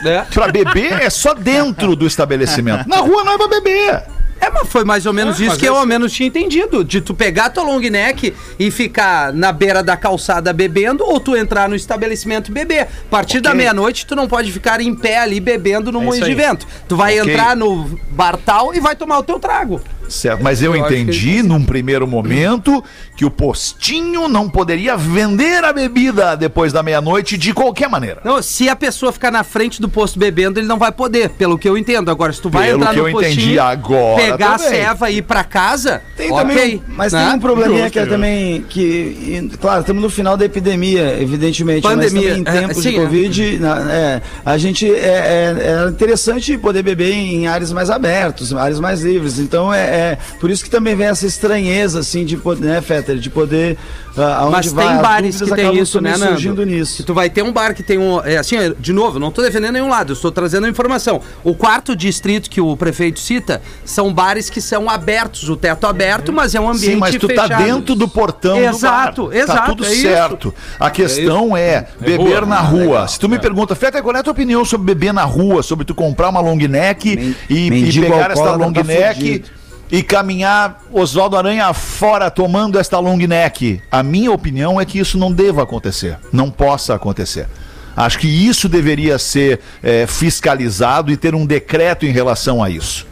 É. 0.04 0.22
Pra 0.34 0.48
beber 0.48 0.94
é 1.02 1.10
só 1.10 1.34
dentro 1.34 1.96
do 1.96 2.06
estabelecimento. 2.08 2.88
Na 2.90 2.98
rua 2.98 3.24
não 3.24 3.34
é 3.34 3.38
pra 3.38 3.48
beber. 3.48 4.04
É, 4.42 4.50
mas 4.50 4.68
foi 4.70 4.84
mais 4.86 5.06
ou 5.06 5.14
menos 5.14 5.40
É, 5.40 5.46
isso 5.46 5.58
que 5.58 5.66
eu 5.68 5.74
esse- 5.74 5.80
ao 5.82 5.86
menos 5.86 6.12
tinha 6.14 6.28
entendido. 6.28 6.84
De 6.84 7.02
tu 7.02 7.14
pegar 7.14 7.50
tua 7.50 7.64
long 7.64 7.80
neck 7.80 8.34
e 8.58 8.72
ficar 8.72 9.34
na 9.34 9.52
beira 9.52 9.84
da 9.84 9.98
calçada 9.98 10.54
bebendo, 10.54 11.04
ou 11.04 11.20
tu 11.20 11.36
entrar 11.36 11.68
no 11.68 11.76
estabelecimento 11.76 12.50
e 12.50 12.54
beber. 12.54 12.84
A 12.84 13.10
partir 13.10 13.42
da 13.42 13.50
Ok. 13.50 13.58
meia-noite, 13.58 14.06
tu 14.06 14.16
não 14.16 14.28
pode 14.28 14.52
ficar 14.52 14.80
em 14.82 14.96
pé 14.96 15.20
ali 15.20 15.40
bebendo 15.40 15.92
no 15.92 16.02
É 16.02 16.06
moinho 16.06 16.26
de 16.26 16.34
vento. 16.36 16.66
Tu 16.88 16.96
vai 16.96 17.20
Ok. 17.20 17.32
entrar 17.34 17.56
no 17.56 17.84
bar 18.12 18.38
tal 18.38 18.74
e 18.74 18.80
vai 18.80 18.96
tomar 18.96 19.20
o 19.20 19.24
teu 19.24 19.40
trago. 19.40 19.82
Certo, 20.10 20.44
mas 20.44 20.62
eu, 20.62 20.76
Eu 20.76 20.86
entendi 20.86 21.42
num 21.44 21.64
primeiro 21.64 22.06
momento 22.08 22.84
que 23.16 23.24
o 23.26 23.30
postinho 23.32 24.28
não 24.28 24.50
poderia 24.50 24.98
vender 24.98 25.64
a 25.64 25.72
bebida 25.72 26.36
depois 26.36 26.74
da 26.74 26.82
meia-noite 26.84 27.38
de 27.38 27.54
qualquer 27.54 27.90
maneira. 27.90 28.22
Não, 28.24 28.42
se 28.42 28.68
a 28.70 28.76
pessoa 28.76 29.12
ficar 29.12 29.32
na 29.32 29.44
frente 29.44 29.80
do 29.82 29.88
posto 29.90 30.18
bebendo, 30.20 30.60
ele 30.60 30.68
não 30.68 30.78
vai 30.78 30.92
poder, 30.92 31.30
pelo 31.30 31.58
que 31.58 31.68
eu 31.70 31.78
entendo. 31.78 32.10
Agora, 32.12 32.34
se 32.34 32.42
tu 32.42 32.50
vai 32.50 32.68
Pelo 32.68 32.80
entrar 32.80 32.94
que 32.94 33.00
no 33.00 33.08
eu 33.08 33.12
postinho, 33.12 33.34
entendi 33.34 33.60
agora 33.60 34.22
pegar 34.24 34.58
também. 34.58 34.68
a 34.68 34.86
ceva 34.86 35.10
e 35.12 35.18
ir 35.18 35.22
pra 35.22 35.44
casa, 35.44 36.02
Tem 36.18 36.32
ok. 36.32 36.40
também, 36.44 36.84
mas 36.88 37.14
né? 37.14 37.26
tem 37.26 37.36
um 37.36 37.40
probleminha 37.40 37.80
Justo, 37.84 37.92
que 37.94 38.00
é 38.00 38.06
também 38.06 38.62
que, 38.70 38.82
e, 38.82 39.58
claro, 39.60 39.82
estamos 39.82 40.02
no 40.02 40.10
final 40.10 40.36
da 40.36 40.46
epidemia, 40.46 41.18
evidentemente, 41.22 41.82
Pandemia, 41.82 42.36
mas 42.36 42.38
também 42.38 42.40
em 42.40 42.58
é, 42.58 42.62
tempos 42.68 42.84
sim, 42.84 42.90
de 42.92 42.96
é. 42.98 43.00
Covid, 43.04 43.60
na- 43.60 43.92
é, 43.94 44.22
a 44.46 44.58
gente 44.58 44.90
é, 44.92 44.98
é, 44.98 45.86
é 45.86 45.90
interessante 45.90 46.58
poder 46.58 46.84
beber 46.84 47.12
em 47.14 47.48
áreas 47.48 47.72
mais 47.72 47.90
abertas, 47.90 48.54
áreas 48.54 48.80
mais 48.80 49.02
livres. 49.02 49.40
Então 49.40 49.74
é, 49.74 49.80
é 50.00 50.18
por 50.40 50.50
isso 50.50 50.64
que 50.64 50.70
também 50.70 50.96
vem 50.96 51.08
essa 51.08 51.26
estranheza, 51.26 52.00
assim, 52.00 52.26
de 52.26 52.38
poder, 52.38 52.66
né, 52.66 52.82
Fetter, 52.82 53.18
de 53.18 53.30
poder 53.30 53.78
aonde 54.18 54.52
Mas 54.52 54.74
vai, 54.74 54.88
tem 54.88 54.98
bares 55.02 55.42
que 55.42 55.56
tem 55.56 55.78
isso, 55.78 56.02
né, 56.02 56.12
Nando? 56.18 56.32
surgindo 56.34 56.62
Se 56.64 56.66
nisso. 56.68 57.04
tu 57.04 57.14
vai 57.14 57.30
ter 57.30 57.42
um 57.44 57.52
bar 57.54 57.74
que 57.74 57.82
tem 57.84 57.98
um. 57.98 58.20
É, 58.24 58.38
assim, 58.38 58.58
é, 58.58 58.74
de 58.78 58.92
novo, 58.92 59.18
não 59.20 59.32
tô 59.32 59.42
defendendo 59.42 59.74
nenhum 59.74 59.88
lado, 59.90 60.12
eu 60.12 60.16
estou 60.16 60.32
trazendo 60.32 60.66
a 60.66 60.70
informação. 60.70 61.22
O 61.44 61.54
quarto 61.56 61.96
distrito 61.96 62.50
que 62.50 62.60
o 62.60 62.76
prefeito 62.76 63.20
cita 63.20 63.62
são 63.86 64.14
bares 64.14 64.50
que 64.50 64.60
são 64.60 64.90
abertos, 64.90 65.48
o 65.50 65.56
teto 65.56 65.86
aberto, 65.88 66.34
mas 66.34 66.54
é 66.56 66.60
um 66.60 66.68
ambiente 66.70 66.94
Sim, 66.94 66.96
mas 66.98 67.16
tu 67.16 67.28
tá 67.28 67.44
fechado. 67.44 67.64
dentro 67.64 67.96
do 67.96 68.08
portão 68.08 68.58
Exato, 68.58 69.24
do 69.24 69.28
bar. 69.30 69.36
exato, 69.38 69.60
Tá 69.60 69.66
tudo 69.68 69.86
é 69.86 69.92
isso. 69.94 70.02
certo. 70.02 70.54
A 70.80 70.90
questão 70.90 71.56
é, 71.56 71.88
beber 72.00 72.40
rua, 72.40 72.46
na 72.46 72.60
rua. 72.60 73.08
Se 73.08 73.20
tu 73.20 73.30
me 73.30 73.40
pergunta, 73.40 73.76
Feta, 73.76 74.02
qual 74.02 74.16
é 74.16 74.20
a 74.20 74.24
tua 74.24 74.32
opinião 74.32 74.64
sobre 74.66 74.94
beber 74.94 75.14
na 75.14 75.24
rua? 75.24 75.64
Sobre 75.64 75.86
tu 75.86 75.94
comprar 75.96 76.30
uma 76.30 76.40
long 76.42 76.56
neck 76.58 77.16
Men- 77.16 77.36
e, 77.50 77.68
e 77.68 78.02
pegar 78.02 78.32
esta 78.32 78.50
alcoólatra 78.50 78.66
long 78.66 78.74
tá 78.74 78.84
neck 78.84 79.16
fudido. 79.20 79.59
E 79.92 80.04
caminhar 80.04 80.82
Oswaldo 80.92 81.36
Aranha 81.36 81.74
fora 81.74 82.30
tomando 82.30 82.78
esta 82.78 83.00
long 83.00 83.18
neck? 83.18 83.82
A 83.92 84.04
minha 84.04 84.32
opinião 84.32 84.80
é 84.80 84.86
que 84.86 85.00
isso 85.00 85.18
não 85.18 85.32
deva 85.32 85.64
acontecer. 85.64 86.18
Não 86.32 86.52
possa 86.52 86.94
acontecer. 86.94 87.48
Acho 87.96 88.20
que 88.20 88.28
isso 88.28 88.70
deveria 88.70 89.18
ser 89.18 89.60
eh, 89.84 90.06
fiscalizado 90.08 91.12
e 91.12 91.18
ter 91.18 91.36
um 91.36 91.46
decreto 91.46 92.06
em 92.06 92.12
relação 92.12 92.64
a 92.64 92.70
isso. 92.70 93.09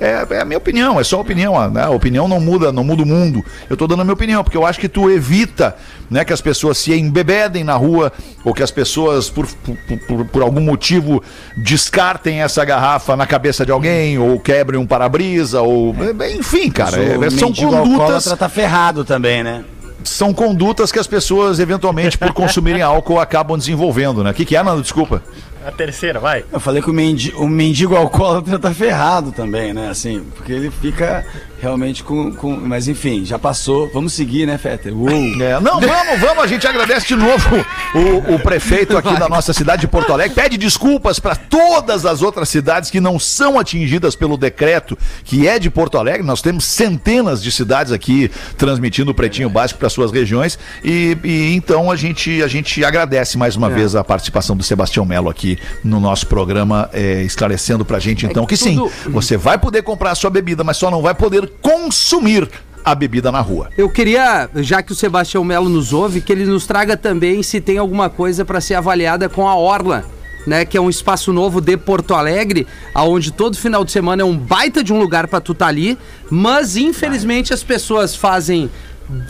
É, 0.00 0.24
é 0.30 0.40
a 0.40 0.44
minha 0.44 0.58
opinião, 0.58 1.00
é 1.00 1.04
só 1.04 1.20
opinião. 1.20 1.70
Né? 1.70 1.82
A 1.82 1.90
opinião 1.90 2.28
não 2.28 2.40
muda, 2.40 2.70
não 2.70 2.84
muda 2.84 3.02
o 3.02 3.06
mundo. 3.06 3.44
Eu 3.68 3.76
tô 3.76 3.86
dando 3.86 4.00
a 4.02 4.04
minha 4.04 4.14
opinião, 4.14 4.44
porque 4.44 4.56
eu 4.56 4.64
acho 4.64 4.78
que 4.78 4.88
tu 4.88 5.10
evita 5.10 5.76
né, 6.10 6.24
que 6.24 6.32
as 6.32 6.40
pessoas 6.40 6.78
se 6.78 6.92
embebedem 6.94 7.64
na 7.64 7.74
rua, 7.74 8.12
ou 8.44 8.54
que 8.54 8.62
as 8.62 8.70
pessoas, 8.70 9.28
por, 9.28 9.46
por, 9.46 9.76
por- 10.06 10.24
por 10.26 10.42
algum 10.42 10.60
motivo, 10.60 11.22
descartem 11.56 12.40
essa 12.42 12.64
garrafa 12.64 13.16
na 13.16 13.26
cabeça 13.26 13.66
de 13.66 13.72
alguém, 13.72 14.18
ou 14.18 14.38
quebrem 14.38 14.80
um 14.80 14.86
para-brisa, 14.86 15.60
ou. 15.62 15.94
Enfim, 16.38 16.70
cara, 16.70 16.96
é- 16.96 17.18
o 17.18 17.30
são 17.30 17.52
condutas 17.52 17.90
alcoólatra 17.92 18.36
tá 18.36 18.48
ferrado 18.48 19.04
também, 19.04 19.42
né? 19.42 19.64
são 20.04 20.32
condutas 20.32 20.90
que 20.90 20.98
as 20.98 21.06
pessoas, 21.06 21.58
eventualmente, 21.58 22.16
por 22.16 22.32
consumirem 22.32 22.80
álcool, 22.80 23.20
acabam 23.20 23.58
desenvolvendo, 23.58 24.24
né? 24.24 24.30
O 24.30 24.34
que, 24.34 24.44
que 24.46 24.56
é, 24.56 24.62
Nando? 24.62 24.80
Desculpa. 24.80 25.22
A 25.64 25.70
terceira, 25.72 26.18
vai. 26.18 26.44
Eu 26.52 26.60
falei 26.60 26.82
que 26.82 26.90
o, 26.90 26.92
mendi, 26.94 27.32
o 27.36 27.46
mendigo 27.48 27.96
alcoólatra 27.96 28.58
tá 28.58 28.72
ferrado 28.72 29.32
também, 29.32 29.72
né? 29.74 29.88
Assim, 29.90 30.24
porque 30.36 30.52
ele 30.52 30.70
fica 30.70 31.24
realmente 31.60 32.02
com, 32.04 32.32
com. 32.32 32.56
Mas 32.56 32.88
enfim, 32.88 33.24
já 33.24 33.38
passou. 33.38 33.90
Vamos 33.92 34.12
seguir, 34.12 34.46
né, 34.46 34.56
Fetter? 34.58 34.96
Uou. 34.96 35.08
É, 35.42 35.60
não, 35.60 35.80
vamos, 35.80 36.20
vamos, 36.20 36.44
a 36.44 36.46
gente 36.46 36.66
agradece 36.66 37.06
de 37.08 37.16
novo 37.16 37.48
o, 37.94 38.34
o 38.34 38.38
prefeito 38.38 38.96
aqui 38.96 39.16
da 39.18 39.28
nossa 39.28 39.52
cidade 39.52 39.82
de 39.82 39.88
Porto 39.88 40.12
Alegre. 40.12 40.34
Pede 40.34 40.56
desculpas 40.56 41.18
para 41.18 41.34
todas 41.36 42.04
as 42.06 42.22
outras 42.22 42.48
cidades 42.48 42.90
que 42.90 43.00
não 43.00 43.18
são 43.18 43.58
atingidas 43.58 44.14
pelo 44.14 44.36
decreto 44.36 44.96
que 45.24 45.46
é 45.48 45.58
de 45.58 45.70
Porto 45.70 45.98
Alegre. 45.98 46.22
Nós 46.26 46.40
temos 46.42 46.64
centenas 46.64 47.42
de 47.42 47.50
cidades 47.50 47.92
aqui 47.92 48.30
transmitindo 48.56 49.10
o 49.10 49.14
Pretinho 49.14 49.48
Básico 49.50 49.78
para 49.80 49.88
suas 49.88 50.10
regiões. 50.12 50.58
E, 50.84 51.16
e 51.24 51.54
então 51.54 51.90
a 51.90 51.96
gente, 51.96 52.42
a 52.42 52.46
gente 52.48 52.84
agradece 52.84 53.36
mais 53.36 53.56
uma 53.56 53.68
vez 53.68 53.94
a 53.96 54.04
participação 54.04 54.56
do 54.56 54.62
Sebastião 54.62 55.04
Melo 55.04 55.28
aqui 55.28 55.58
no 55.82 55.98
nosso 56.00 56.26
programa, 56.26 56.88
é, 56.92 57.22
esclarecendo 57.22 57.84
pra 57.84 57.98
gente 57.98 58.26
então 58.26 58.46
que, 58.46 58.56
sim, 58.56 58.76
tudo- 58.76 58.92
você 59.10 59.36
vai 59.36 59.58
poder 59.58 59.82
comprar 59.82 60.12
a 60.12 60.14
sua 60.14 60.30
bebida, 60.30 60.62
mas 60.62 60.76
só 60.76 60.90
não 60.90 61.02
vai 61.02 61.14
poder 61.14 61.47
consumir 61.60 62.48
a 62.84 62.94
bebida 62.94 63.30
na 63.30 63.40
rua. 63.40 63.68
Eu 63.76 63.90
queria, 63.90 64.48
já 64.56 64.82
que 64.82 64.92
o 64.92 64.94
Sebastião 64.94 65.44
Melo 65.44 65.68
nos 65.68 65.92
ouve, 65.92 66.20
que 66.20 66.32
ele 66.32 66.46
nos 66.46 66.66
traga 66.66 66.96
também 66.96 67.42
se 67.42 67.60
tem 67.60 67.78
alguma 67.78 68.08
coisa 68.08 68.44
para 68.44 68.60
ser 68.60 68.74
avaliada 68.74 69.28
com 69.28 69.46
a 69.46 69.54
Orla. 69.54 70.04
Né, 70.46 70.64
que 70.64 70.78
é 70.78 70.80
um 70.80 70.88
espaço 70.88 71.30
novo 71.30 71.60
de 71.60 71.76
Porto 71.76 72.14
Alegre, 72.14 72.66
aonde 72.94 73.30
todo 73.30 73.54
final 73.58 73.84
de 73.84 73.92
semana 73.92 74.22
é 74.22 74.24
um 74.24 74.34
baita 74.34 74.82
de 74.82 74.94
um 74.94 74.98
lugar 74.98 75.26
para 75.26 75.42
tu 75.42 75.52
tá 75.52 75.66
ali, 75.66 75.98
mas 76.30 76.74
infelizmente 76.74 77.52
as 77.52 77.62
pessoas 77.62 78.16
fazem 78.16 78.70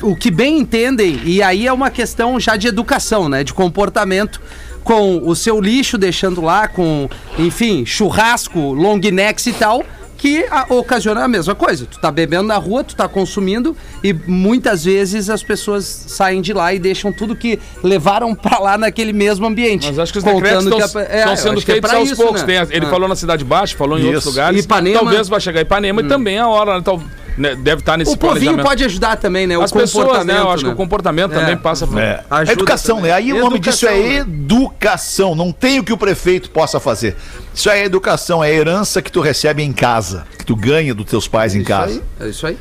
o 0.00 0.14
que 0.14 0.30
bem 0.30 0.58
entendem 0.58 1.20
e 1.24 1.42
aí 1.42 1.66
é 1.66 1.72
uma 1.72 1.90
questão 1.90 2.38
já 2.38 2.54
de 2.54 2.68
educação, 2.68 3.28
né, 3.28 3.42
de 3.42 3.52
comportamento 3.52 4.40
com 4.84 5.18
o 5.26 5.34
seu 5.34 5.60
lixo 5.60 5.98
deixando 5.98 6.40
lá 6.40 6.68
com, 6.68 7.08
enfim, 7.36 7.84
churrasco, 7.84 8.58
long 8.72 8.98
necks 8.98 9.46
e 9.46 9.52
tal, 9.52 9.84
que 10.18 10.44
a- 10.50 10.66
ocasiona 10.68 11.22
a 11.24 11.28
mesma 11.28 11.54
coisa. 11.54 11.86
Tu 11.86 11.98
tá 12.00 12.10
bebendo 12.10 12.42
na 12.42 12.56
rua, 12.56 12.82
tu 12.82 12.94
tá 12.96 13.08
consumindo 13.08 13.74
e 14.02 14.12
muitas 14.12 14.84
vezes 14.84 15.30
as 15.30 15.42
pessoas 15.44 15.84
saem 16.08 16.42
de 16.42 16.52
lá 16.52 16.74
e 16.74 16.78
deixam 16.80 17.12
tudo 17.12 17.36
que 17.36 17.58
levaram 17.84 18.34
pra 18.34 18.58
lá 18.58 18.76
naquele 18.76 19.12
mesmo 19.12 19.46
ambiente. 19.46 19.86
Mas 19.86 19.98
acho 19.98 20.12
que 20.12 20.18
os 20.18 20.24
decretos 20.24 20.64
estão, 20.64 20.78
que 20.78 20.98
a- 20.98 21.02
é, 21.02 21.18
estão 21.20 21.36
sendo 21.36 21.58
é 21.60 21.62
feitos 21.62 21.88
pra 21.90 21.98
aos 22.00 22.10
isso, 22.10 22.20
poucos. 22.22 22.42
né? 22.42 22.66
Ele 22.70 22.84
Ah. 22.86 22.90
falou 22.90 23.08
na 23.08 23.14
Cidade 23.14 23.44
Baixa, 23.44 23.76
falou 23.76 23.96
em 23.96 24.02
outros 24.04 24.24
Isso. 24.24 24.30
lugares. 24.30 24.64
Ipanema. 24.64 24.98
Talvez 25.00 25.28
vai 25.28 25.40
chegar 25.40 25.60
Ipanema 25.60 26.00
e 26.02 26.08
também 26.08 26.36
a 26.38 26.48
hora, 26.48 26.74
né, 26.76 26.82
tal- 26.84 27.00
deve 27.38 27.80
estar 27.80 27.96
nesse 27.96 28.12
O 28.12 28.16
povinho 28.16 28.58
pode 28.62 28.84
ajudar 28.84 29.16
também, 29.16 29.46
né? 29.46 29.54
As 29.62 29.70
o 29.70 29.74
pessoas, 29.74 30.04
né? 30.06 30.10
comportamento, 30.12 30.38
Eu 30.46 30.50
acho 30.50 30.64
que 30.64 30.70
o 30.70 30.74
comportamento 30.76 31.32
É. 31.32 31.34
também 31.38 31.56
passa 31.56 31.86
por... 31.86 31.98
É. 31.98 32.24
Ajuda 32.30 32.50
É 32.50 32.52
educação, 32.52 32.96
também. 32.96 33.10
né? 33.10 33.16
Aí 33.16 33.32
o 33.32 33.38
nome 33.40 33.58
disso 33.58 33.86
é 33.86 33.96
Educação, 33.98 34.12
né? 34.12 34.18
educação. 34.18 35.34
Não 35.34 35.52
tem 35.52 35.78
o 35.78 35.84
que 35.84 35.92
o 35.92 35.96
prefeito 35.98 36.50
possa 36.50 36.78
fazer. 36.80 37.16
Isso 37.54 37.70
aí 37.70 37.80
é 37.80 37.84
educação, 37.84 38.42
é 38.42 38.52
herança 38.52 39.00
que 39.02 39.10
tu 39.12 39.20
recebe 39.20 39.62
em 39.62 39.72
casa, 39.72 40.26
que 40.38 40.44
tu 40.44 40.54
ganha 40.56 40.94
dos 40.94 41.06
teus 41.06 41.26
pais 41.28 41.54
em 41.54 41.62
casa. 41.64 42.02
É 42.20 42.28
isso 42.28 42.46
aí. 42.46 42.58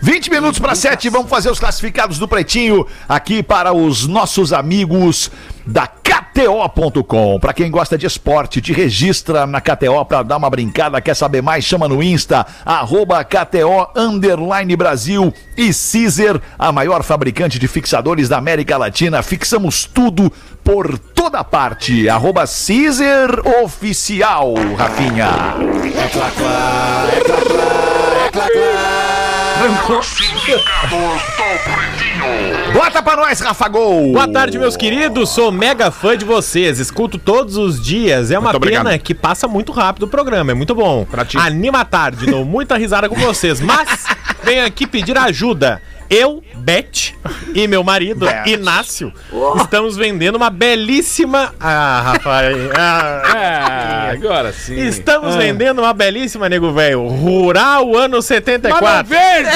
20 0.00 0.30
minutos 0.30 0.60
para 0.60 0.76
7, 0.76 1.08
vamos 1.10 1.28
fazer 1.28 1.50
os 1.50 1.58
classificados 1.58 2.20
do 2.20 2.28
Pretinho 2.28 2.86
aqui 3.08 3.42
para 3.42 3.72
os 3.72 4.06
nossos 4.06 4.52
amigos 4.52 5.28
da 5.66 5.88
KTO.com. 6.38 7.40
Para 7.40 7.52
quem 7.52 7.68
gosta 7.68 7.98
de 7.98 8.06
esporte, 8.06 8.60
te 8.60 8.72
registra 8.72 9.44
na 9.44 9.60
KTO 9.60 10.04
para 10.04 10.22
dar 10.22 10.36
uma 10.36 10.48
brincada. 10.48 11.00
Quer 11.00 11.16
saber 11.16 11.42
mais? 11.42 11.64
Chama 11.64 11.88
no 11.88 12.00
Insta, 12.00 12.46
arroba 12.64 13.24
KTO 13.24 13.88
Underline 13.96 14.76
Brasil 14.76 15.34
e 15.56 15.72
Caesar, 15.72 16.40
a 16.56 16.70
maior 16.70 17.02
fabricante 17.02 17.58
de 17.58 17.66
fixadores 17.66 18.28
da 18.28 18.38
América 18.38 18.76
Latina. 18.76 19.20
Fixamos 19.20 19.84
tudo 19.84 20.32
por 20.62 20.96
toda 20.96 21.42
parte. 21.42 22.08
Arroba 22.08 22.44
Caesar 22.46 23.40
Oficial, 23.64 24.54
Rafinha. 24.76 25.56
Bota 32.72 33.02
pra 33.02 33.16
nós, 33.16 33.40
Rafa 33.40 33.68
Gol. 33.68 34.12
Boa 34.12 34.28
tarde, 34.28 34.58
meus 34.58 34.76
queridos. 34.76 35.30
Sou 35.30 35.50
mega 35.50 35.90
fã 35.90 36.16
de 36.16 36.24
vocês. 36.24 36.78
Escuto 36.78 37.18
todos 37.18 37.56
os 37.56 37.82
dias. 37.82 38.30
É 38.30 38.38
uma 38.38 38.50
Muito 38.52 38.64
pena 38.66 38.80
obrigado. 38.80 39.02
que 39.02 39.14
passa 39.14 39.48
muito 39.48 39.72
rápido 39.72 40.04
o 40.04 40.08
programa. 40.08 40.50
É 40.50 40.54
muito 40.54 40.74
bom. 40.74 41.06
Anima 41.36 41.80
a 41.80 41.84
tarde. 41.84 42.26
Dou 42.26 42.44
muita 42.44 42.76
risada 42.76 43.08
com 43.08 43.16
vocês. 43.16 43.60
Mas 43.60 44.04
venho 44.42 44.64
aqui 44.64 44.86
pedir 44.86 45.16
ajuda. 45.18 45.80
Eu, 46.10 46.42
Beth 46.54 47.12
e 47.54 47.66
meu 47.68 47.84
marido, 47.84 48.24
Beth. 48.24 48.46
Inácio, 48.46 49.12
estamos 49.60 49.94
vendendo 49.96 50.36
uma 50.36 50.48
belíssima. 50.48 51.54
Ah, 51.60 52.12
Rafael. 52.14 52.56
Ah. 52.78 53.22
É, 54.08 54.10
agora 54.12 54.52
sim. 54.52 54.74
Estamos 54.78 55.34
vendendo 55.36 55.80
uma 55.80 55.92
belíssima, 55.92 56.48
nego 56.48 56.72
velho. 56.72 57.06
Rural 57.06 57.82
ano 57.94 57.98
Mas 57.98 58.10
não 58.10 58.22
74. 58.22 59.06
vende! 59.06 59.50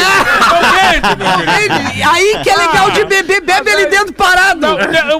Não 0.51 0.63
vende, 0.73 1.17
meu 1.17 1.33
querido. 1.57 1.75
Ei, 1.97 2.03
Aí 2.03 2.39
que 2.43 2.51
é 2.51 2.57
legal 2.57 2.91
de 2.91 3.05
beber, 3.05 3.41
bebe 3.41 3.71
ele 3.71 3.87
dentro 3.87 4.13
parado. 4.13 4.61
Não, 4.61 4.77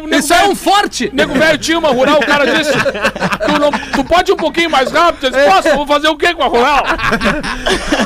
ne- 0.07 0.19
Isso 0.19 0.33
é 0.35 0.45
um 0.47 0.55
forte. 0.55 1.11
Nego 1.13 1.35
velho 1.35 1.59
tinha 1.59 1.79
uma 1.79 1.89
rural, 1.91 2.19
o 2.21 2.27
cara 2.27 2.45
disse: 2.47 2.73
tu, 2.73 3.59
não- 3.61 3.71
tu 3.71 4.05
pode 4.05 4.31
ir 4.31 4.35
um 4.35 4.37
pouquinho 4.39 4.71
mais 4.71 4.91
rápido? 4.91 5.27
Ele 5.29 5.37
disse: 5.37 5.49
Posso? 5.49 5.69
Eu 5.69 5.77
vou 5.77 5.87
fazer 5.87 6.09
o 6.09 6.17
quê 6.17 6.35
com 6.35 6.43
a 6.43 6.49
rural? 6.49 6.85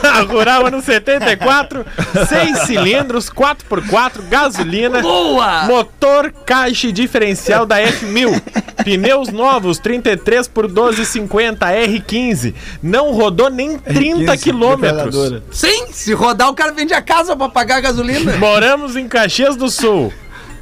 A 0.03 0.21
Rural 0.21 0.67
ano 0.67 0.81
74, 0.81 1.85
6 2.29 2.59
cilindros, 2.61 3.16
4x4, 3.31 4.29
gasolina, 4.29 5.01
Boa! 5.01 5.65
motor 5.65 6.33
caixa 6.45 6.89
e 6.89 6.93
diferencial 6.93 7.67
da 7.67 7.81
F1000, 7.81 8.41
pneus 8.85 9.29
novos 9.31 9.79
33 9.79 10.47
por 10.49 10.69
12,50 10.71 11.59
R15, 11.59 12.55
não 12.83 13.13
rodou 13.13 13.51
nem 13.51 13.79
30 13.79 14.37
quilômetros. 14.37 15.43
Sim, 15.51 15.87
se 15.91 16.13
rodar 16.13 16.49
o 16.49 16.55
cara 16.55 16.73
vende 16.73 16.95
a 16.95 17.03
casa 17.03 17.37
pra 17.37 17.49
pagar 17.49 17.77
a 17.77 17.81
gasolina. 17.81 18.37
Moramos 18.37 18.97
em 18.97 19.09
Caxias 19.09 19.57
do 19.57 19.69
Sul. 19.71 20.13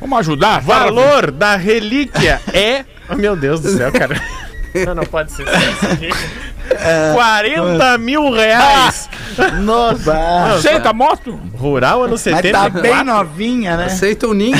Vamos 0.00 0.18
ajudar? 0.20 0.60
Valor 0.60 1.30
da 1.30 1.56
relíquia 1.56 2.40
é. 2.52 2.84
Oh, 3.08 3.14
meu 3.14 3.36
Deus 3.36 3.60
do 3.60 3.70
céu, 3.70 3.92
cara. 3.92 4.20
Não, 4.86 4.94
não 4.94 5.04
pode 5.04 5.32
ser 5.32 5.44
isso 5.44 5.86
aqui. 5.86 6.08
40 7.14 7.98
mil 7.98 8.30
reais. 8.32 9.08
Nossa. 9.62 10.54
Aceita 10.56 10.90
a 10.90 10.92
moto? 10.92 11.38
Rural 11.56 12.02
ano 12.02 12.12
Mas 12.12 12.20
74. 12.22 12.72
tá 12.72 12.80
bem 12.80 13.04
novinha, 13.04 13.76
né? 13.76 13.86
Aceita 13.86 14.26
um 14.26 14.32
ninho. 14.34 14.56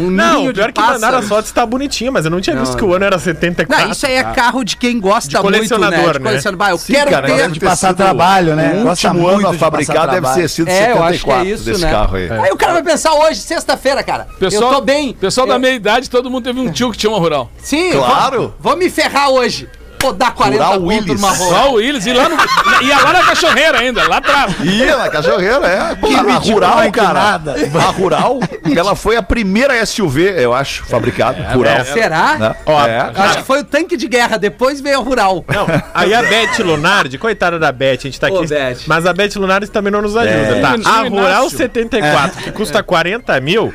Um 0.00 0.10
Não, 0.10 0.40
ninho 0.40 0.54
pior 0.54 0.68
de 0.68 0.72
que 0.72 0.80
mandaram 0.80 1.00
pássaro. 1.00 1.16
as 1.18 1.28
fotos 1.28 1.50
tá 1.52 1.66
bonitinha, 1.66 2.12
mas 2.12 2.24
eu 2.24 2.30
não 2.30 2.40
tinha 2.40 2.54
visto 2.56 2.76
que 2.76 2.84
o 2.84 2.94
ano 2.94 3.04
era 3.04 3.18
74. 3.18 3.84
Não, 3.84 3.92
isso 3.92 4.06
aí 4.06 4.14
é 4.14 4.22
carro 4.24 4.62
de 4.62 4.76
quem 4.76 5.00
gosta 5.00 5.28
De 5.28 5.34
muito, 5.36 5.50
né? 5.50 5.56
colecionador, 5.58 6.12
De 6.12 6.18
né? 6.20 6.24
colecionador. 6.30 6.58
Bah, 6.58 6.70
eu 6.70 6.78
Sim, 6.78 6.92
quero 6.92 7.10
cara, 7.10 7.26
ter. 7.26 7.50
de 7.50 7.60
passar 7.60 7.94
trabalho, 7.94 8.54
né? 8.54 8.82
O 8.84 8.88
último 8.88 9.26
ano 9.26 9.48
a 9.48 9.54
fabricar 9.54 10.08
deve 10.08 10.28
ter 10.34 10.48
sido 10.48 10.68
É, 10.68 10.92
eu 10.92 11.02
acho 11.02 11.24
que 11.24 11.30
é 11.30 11.34
74 11.40 11.46
isso, 11.48 11.64
desse 11.64 11.82
né? 11.82 11.90
carro 11.90 12.16
aí. 12.16 12.30
Aí 12.30 12.50
o 12.52 12.56
cara 12.56 12.74
vai 12.74 12.82
pensar 12.82 13.12
hoje, 13.14 13.40
sexta-feira, 13.40 14.02
cara. 14.02 14.28
Pessoal, 14.38 14.70
eu 14.72 14.78
tô 14.78 14.84
bem. 14.84 15.12
Pessoal 15.14 15.46
eu... 15.46 15.52
da 15.52 15.58
meia 15.58 15.74
idade, 15.74 16.08
todo 16.08 16.30
mundo 16.30 16.44
teve 16.44 16.60
um 16.60 16.70
tio 16.70 16.90
que 16.92 16.98
tinha 16.98 17.10
uma 17.10 17.18
rural. 17.18 17.50
Sim, 17.60 17.90
Claro. 17.92 18.54
Vou, 18.60 18.72
vou 18.72 18.76
me 18.76 18.88
ferrar 18.88 19.30
hoje. 19.30 19.68
Vou 20.00 20.12
dar 20.12 20.32
40 20.32 20.64
Rural 20.64 20.82
Willis. 20.82 21.06
numa 21.20 21.32
rola. 21.32 21.50
Só 21.58 21.70
o 21.70 21.74
Willis 21.74 22.06
e 22.06 22.12
lá 22.12 22.28
no. 22.28 22.36
Ia 22.84 22.98
lá 23.00 23.12
na 23.12 23.22
cachorreira 23.24 23.78
ainda, 23.80 24.06
lá 24.08 24.18
atrás. 24.18 24.54
Ia 24.62 24.96
na 24.96 25.08
cachorreira, 25.08 25.66
é. 25.66 25.94
Pô, 25.96 26.06
a 26.06 26.36
Rural, 26.36 26.92
cara. 26.92 27.20
A 27.40 27.90
Rural, 27.90 28.38
ela 28.76 28.94
foi 28.94 29.16
a 29.16 29.22
primeira 29.22 29.84
SUV, 29.84 30.34
eu 30.40 30.54
acho, 30.54 30.84
fabricada. 30.84 31.42
Rural. 31.52 31.84
Será? 31.84 32.36
Né? 32.38 32.56
Ó, 32.64 32.86
é. 32.86 33.10
Acho 33.14 33.38
que 33.38 33.44
foi 33.44 33.60
o 33.60 33.64
tanque 33.64 33.96
de 33.96 34.06
guerra, 34.06 34.36
depois 34.38 34.80
veio 34.80 34.98
a 35.00 35.02
rural. 35.02 35.44
Não, 35.48 35.66
aí 35.94 36.14
a 36.14 36.22
Beth 36.22 36.58
Lunardi, 36.60 37.18
coitada 37.18 37.58
da 37.58 37.72
Beth, 37.72 37.98
a 37.98 38.02
gente 38.02 38.20
tá 38.20 38.28
Ô, 38.28 38.38
aqui. 38.38 38.46
Beth. 38.48 38.78
Mas 38.86 39.04
a 39.04 39.12
Beth 39.12 39.34
Lunardi 39.36 39.68
também 39.70 39.92
não 39.92 40.00
nos 40.02 40.16
ajuda, 40.16 40.56
É. 40.56 40.60
tá? 40.60 40.76
E 40.76 40.80
o 40.80 40.88
A 40.88 41.08
Rural 41.08 41.42
Inácio? 41.42 41.58
74, 41.58 42.42
que 42.42 42.52
custa 42.52 42.82
40 42.82 43.40
mil, 43.40 43.74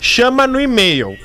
chama 0.00 0.46
no 0.46 0.60
e-mail 0.60 1.16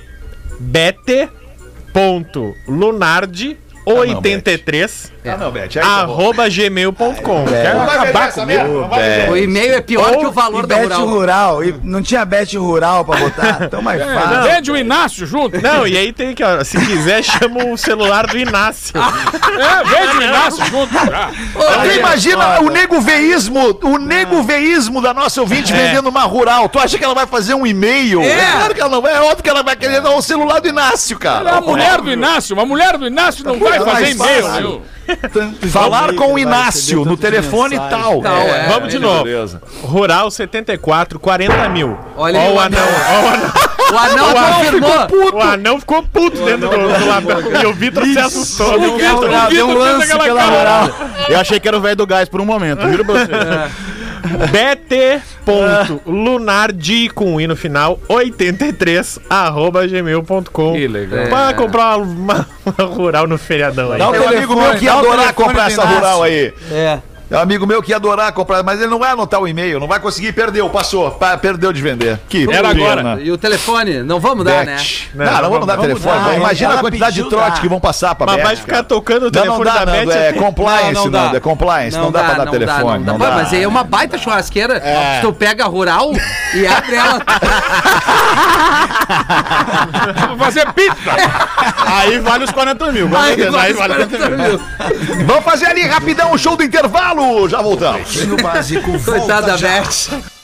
Tá, 3.96 4.18
83 4.20 5.12
bete.lunardi83 5.30 5.34
Ah, 5.34 5.38
não, 5.38 5.52
Beth. 5.52 5.62
Aí 5.62 5.70
tá 5.70 5.88
arroba 5.88 6.50
gmail.com. 6.50 7.46
É. 7.48 7.62
Quer 7.62 7.76
Vai 7.76 7.86
vender 7.88 8.10
acabar 8.10 8.32
comigo? 8.32 8.90
É. 8.96 9.28
O 9.30 9.38
e-mail 9.38 9.74
é 9.76 9.82
pior 9.82 10.18
que 10.18 10.26
o 10.26 10.32
valor 10.32 10.66
da 10.66 10.76
bet 10.78 10.86
rural. 10.88 11.08
rural. 11.08 11.64
E 11.64 11.76
não 11.84 12.02
tinha 12.02 12.26
bet 12.26 12.58
rural 12.58 13.06
pra 13.06 13.20
botar? 13.20 13.60
Então 13.70 13.82
mais 13.82 14.02
fácil. 14.02 14.44
Vende 14.52 14.72
o 14.72 14.78
Inácio 14.78 15.26
junto. 15.28 15.62
Não, 15.62 15.86
e 15.86 15.98
aí 15.98 16.12
tem 16.14 16.34
que, 16.34 16.44
ó, 16.44 16.64
se 16.64 16.78
quiser, 16.86 17.24
chama 17.24 17.66
o 17.66 17.78
celular 17.78 18.26
do 18.28 18.38
Inácio. 18.38 18.94
É, 19.60 19.84
vende 19.84 20.18
o 20.18 20.22
Inácio 20.22 20.66
junto. 20.66 20.98
Ah. 20.98 21.30
Tu 21.84 21.92
imagina 22.00 22.62
o 22.62 22.70
nego 22.70 23.02
veísmo, 23.02 23.78
o 23.84 23.98
nego 23.98 24.42
veísmo 24.44 25.02
da 25.02 25.14
nossa 25.14 25.42
ouvinte 25.42 25.74
vendendo 25.74 26.08
uma 26.10 26.24
rural. 26.24 26.70
Tu 26.70 26.80
acha 26.80 26.98
que 26.98 27.04
ela 27.04 27.14
vai 27.14 27.26
fazer 27.28 27.54
um 27.54 27.66
e-mail? 27.68 28.22
É. 28.22 28.52
claro 28.54 28.74
que 28.76 28.82
ela 28.82 28.90
não 28.90 29.02
vai. 29.02 29.14
É 29.14 29.20
óbvio 29.22 29.44
que 29.44 29.50
ela 29.50 29.64
vai 29.64 29.76
querer 29.76 30.02
dar 30.02 30.12
o 30.12 30.22
celular 30.22 30.62
do 30.62 30.68
Inácio, 30.70 31.18
Ela 31.22 31.40
é 31.40 31.44
cara. 31.44 31.58
a 31.58 31.62
mulher 31.62 32.02
do 32.02 32.12
Inácio. 32.12 32.56
Uma 32.56 32.66
mulher 32.66 32.98
do 32.98 33.08
Inácio 33.08 33.44
não 33.44 33.60
vai 33.60 33.80
fazer 33.80 34.12
e-mail, 34.12 34.52
viu? 34.54 34.82
Falar 35.72 36.14
com 36.16 36.34
o 36.34 36.40
Inácio 36.40 37.04
no 37.06 37.18
telefone 37.18 37.76
e 37.76 37.80
tal. 37.80 38.22
Tal, 38.22 38.38
é. 38.38 38.68
Vamos 38.70 38.90
de 38.90 39.00
novo. 39.00 39.24
Beleza. 39.24 39.62
Rural 39.82 40.32
74, 40.32 41.20
40 41.20 41.70
mil. 41.70 41.98
Olha 42.16 42.40
Ó 42.40 42.50
o 42.52 42.56
o 42.56 42.60
anão, 42.60 42.80
ó 42.82 43.26
o 43.26 43.28
anão. 43.28 43.52
O 43.92 43.98
anão 43.98 44.26
O 44.34 44.38
anão 44.38 44.54
confirmou. 44.54 45.08
O 45.34 45.42
anão 45.42 45.80
ficou 45.80 46.04
puto 46.04 46.38
dentro 46.46 46.70
do, 46.70 46.78
do 46.78 47.08
label. 47.08 47.62
E 47.62 47.66
o 47.66 47.74
Vitor 47.74 48.06
se 48.06 48.20
assustou. 48.20 48.76
O 48.78 48.98
Vitor, 48.98 49.30
o 49.30 49.50
Deu 49.50 49.68
um 49.68 49.78
lance 49.78 50.08
pela 50.08 50.44
rural. 50.44 50.90
Eu 51.28 51.40
achei 51.40 51.60
que 51.60 51.68
era 51.68 51.78
o 51.78 51.82
velho 51.82 51.96
do 51.96 52.06
gás 52.08 52.30
por 52.30 52.40
um 52.40 52.46
momento, 52.46 52.82
juro 52.90 53.04
pra 53.04 53.14
você. 53.16 53.32
bt.lunardi 54.52 57.10
com 57.10 57.40
i 57.40 57.48
no 57.48 57.56
final 57.56 58.00
83 58.08 59.20
arroba 59.30 59.86
gmail.com 59.88 60.74
Que 60.74 60.88
legal. 60.88 61.28
Pra 61.28 61.54
comprar 61.54 61.98
uma, 61.98 62.48
uma 62.66 62.86
rural 62.86 63.28
no 63.28 63.38
feriadão 63.38 63.92
aí. 63.92 64.00
Dá 64.00 64.10
um 64.10 64.28
amigo 64.28 64.56
meu 64.56 64.76
que 64.76 64.86
ia 64.86 64.92
dá 64.92 64.98
o 64.98 65.00
adorar 65.00 65.20
telefone 65.20 65.48
comprar 65.48 65.66
do 65.66 65.72
essa 65.72 65.82
Inácio. 65.82 65.96
rural 65.98 66.24
aí. 66.24 66.54
É. 66.72 67.00
É 67.32 67.38
um 67.38 67.42
amigo 67.42 67.68
meu 67.68 67.82
que 67.84 67.92
ia 67.92 67.96
adorar 67.98 68.32
comprar, 68.34 68.64
mas 68.64 68.80
ele 68.80 68.90
não 68.90 68.98
vai 68.98 69.12
anotar 69.12 69.40
o 69.40 69.48
e-mail, 69.48 69.80
não 69.80 69.88
vai 69.88 70.00
conseguir, 70.00 70.32
perdeu, 70.34 70.68
passou, 70.70 71.12
pa- 71.12 71.38
perdeu 71.38 71.72
de 71.72 71.80
vender. 71.82 72.20
Que 72.28 72.44
Era 72.52 72.70
pena. 72.70 73.02
agora. 73.02 73.22
E 73.22 73.32
o 73.32 73.38
telefone? 73.38 74.02
Não 74.02 74.20
vamos 74.20 74.44
dar, 74.44 74.66
né? 74.66 74.76
Bet. 74.78 75.12
Não, 75.14 75.26
Não, 75.26 75.32
não, 75.34 75.42
não 75.44 75.50
vamos 75.52 75.68
dar 75.68 75.76
vamos 75.76 75.88
telefone. 76.02 76.26
dar. 76.26 76.36
Imagina 76.38 76.74
a 76.74 76.78
quantidade 76.80 77.16
de 77.16 77.24
pediu 77.24 77.38
trote 77.38 77.52
dar. 77.56 77.62
que 77.62 77.68
vão 77.70 77.80
passar 77.80 78.16
pra 78.16 78.26
Mas 78.26 78.36
Bet, 78.38 78.46
vai 78.46 78.56
cara. 78.56 78.66
ficar 78.68 78.84
tocando 78.84 79.22
o 79.22 79.26
Não, 79.26 79.32
telefone 79.32 79.58
não 79.58 79.64
dá, 79.64 79.86
da 79.86 79.92
Nando, 79.92 80.08
Bet. 80.08 80.18
é 80.18 80.30
até- 80.30 80.40
compliance, 80.40 80.94
Não, 80.94 81.04
não 81.06 81.12
dá. 81.12 81.22
Nando, 81.26 81.38
é 81.38 81.40
compliance, 81.40 81.98
não, 81.98 82.12
dá, 82.12 82.24
pra 82.24 82.34
dar 82.46 82.52
telefone. 82.52 83.04
Não 83.06 83.18
dá, 83.20 83.32
Mas 83.32 83.54
aí 83.54 83.64
é 83.64 83.68
uma 83.68 83.84
baita 83.84 84.18
churrasqueira. 84.18 84.82
Tu 85.22 85.32
pega 85.34 85.66
a 85.66 85.68
rural 85.68 86.12
e 86.56 86.66
abre 86.66 86.96
ela. 86.96 87.20
Vou 90.30 90.38
fazer 90.38 90.66
pizza. 90.74 91.12
Aí 91.86 92.20
vale 92.20 92.44
os 92.46 92.52
40 92.52 92.92
mil. 92.92 93.10
com 93.10 93.16
Aí 93.16 93.36
certeza, 93.36 93.60
Aí 93.60 93.72
os 93.72 93.78
vale 93.78 93.94
40 93.96 94.18
40 94.18 94.38
mil. 94.38 94.60
mil. 95.18 95.26
Vamos 95.28 95.44
fazer 95.44 95.66
ali 95.68 95.82
rapidão 95.86 96.32
o 96.32 96.38
show 96.38 96.56
do 96.56 96.64
intervalo, 96.64 97.19
já 97.50 97.62
voltamos. 97.62 98.02
Pretinho 98.12 98.38
básico 98.38 99.04
Coitada 99.04 99.48
da. 99.48 99.58
Beth. 99.58 100.39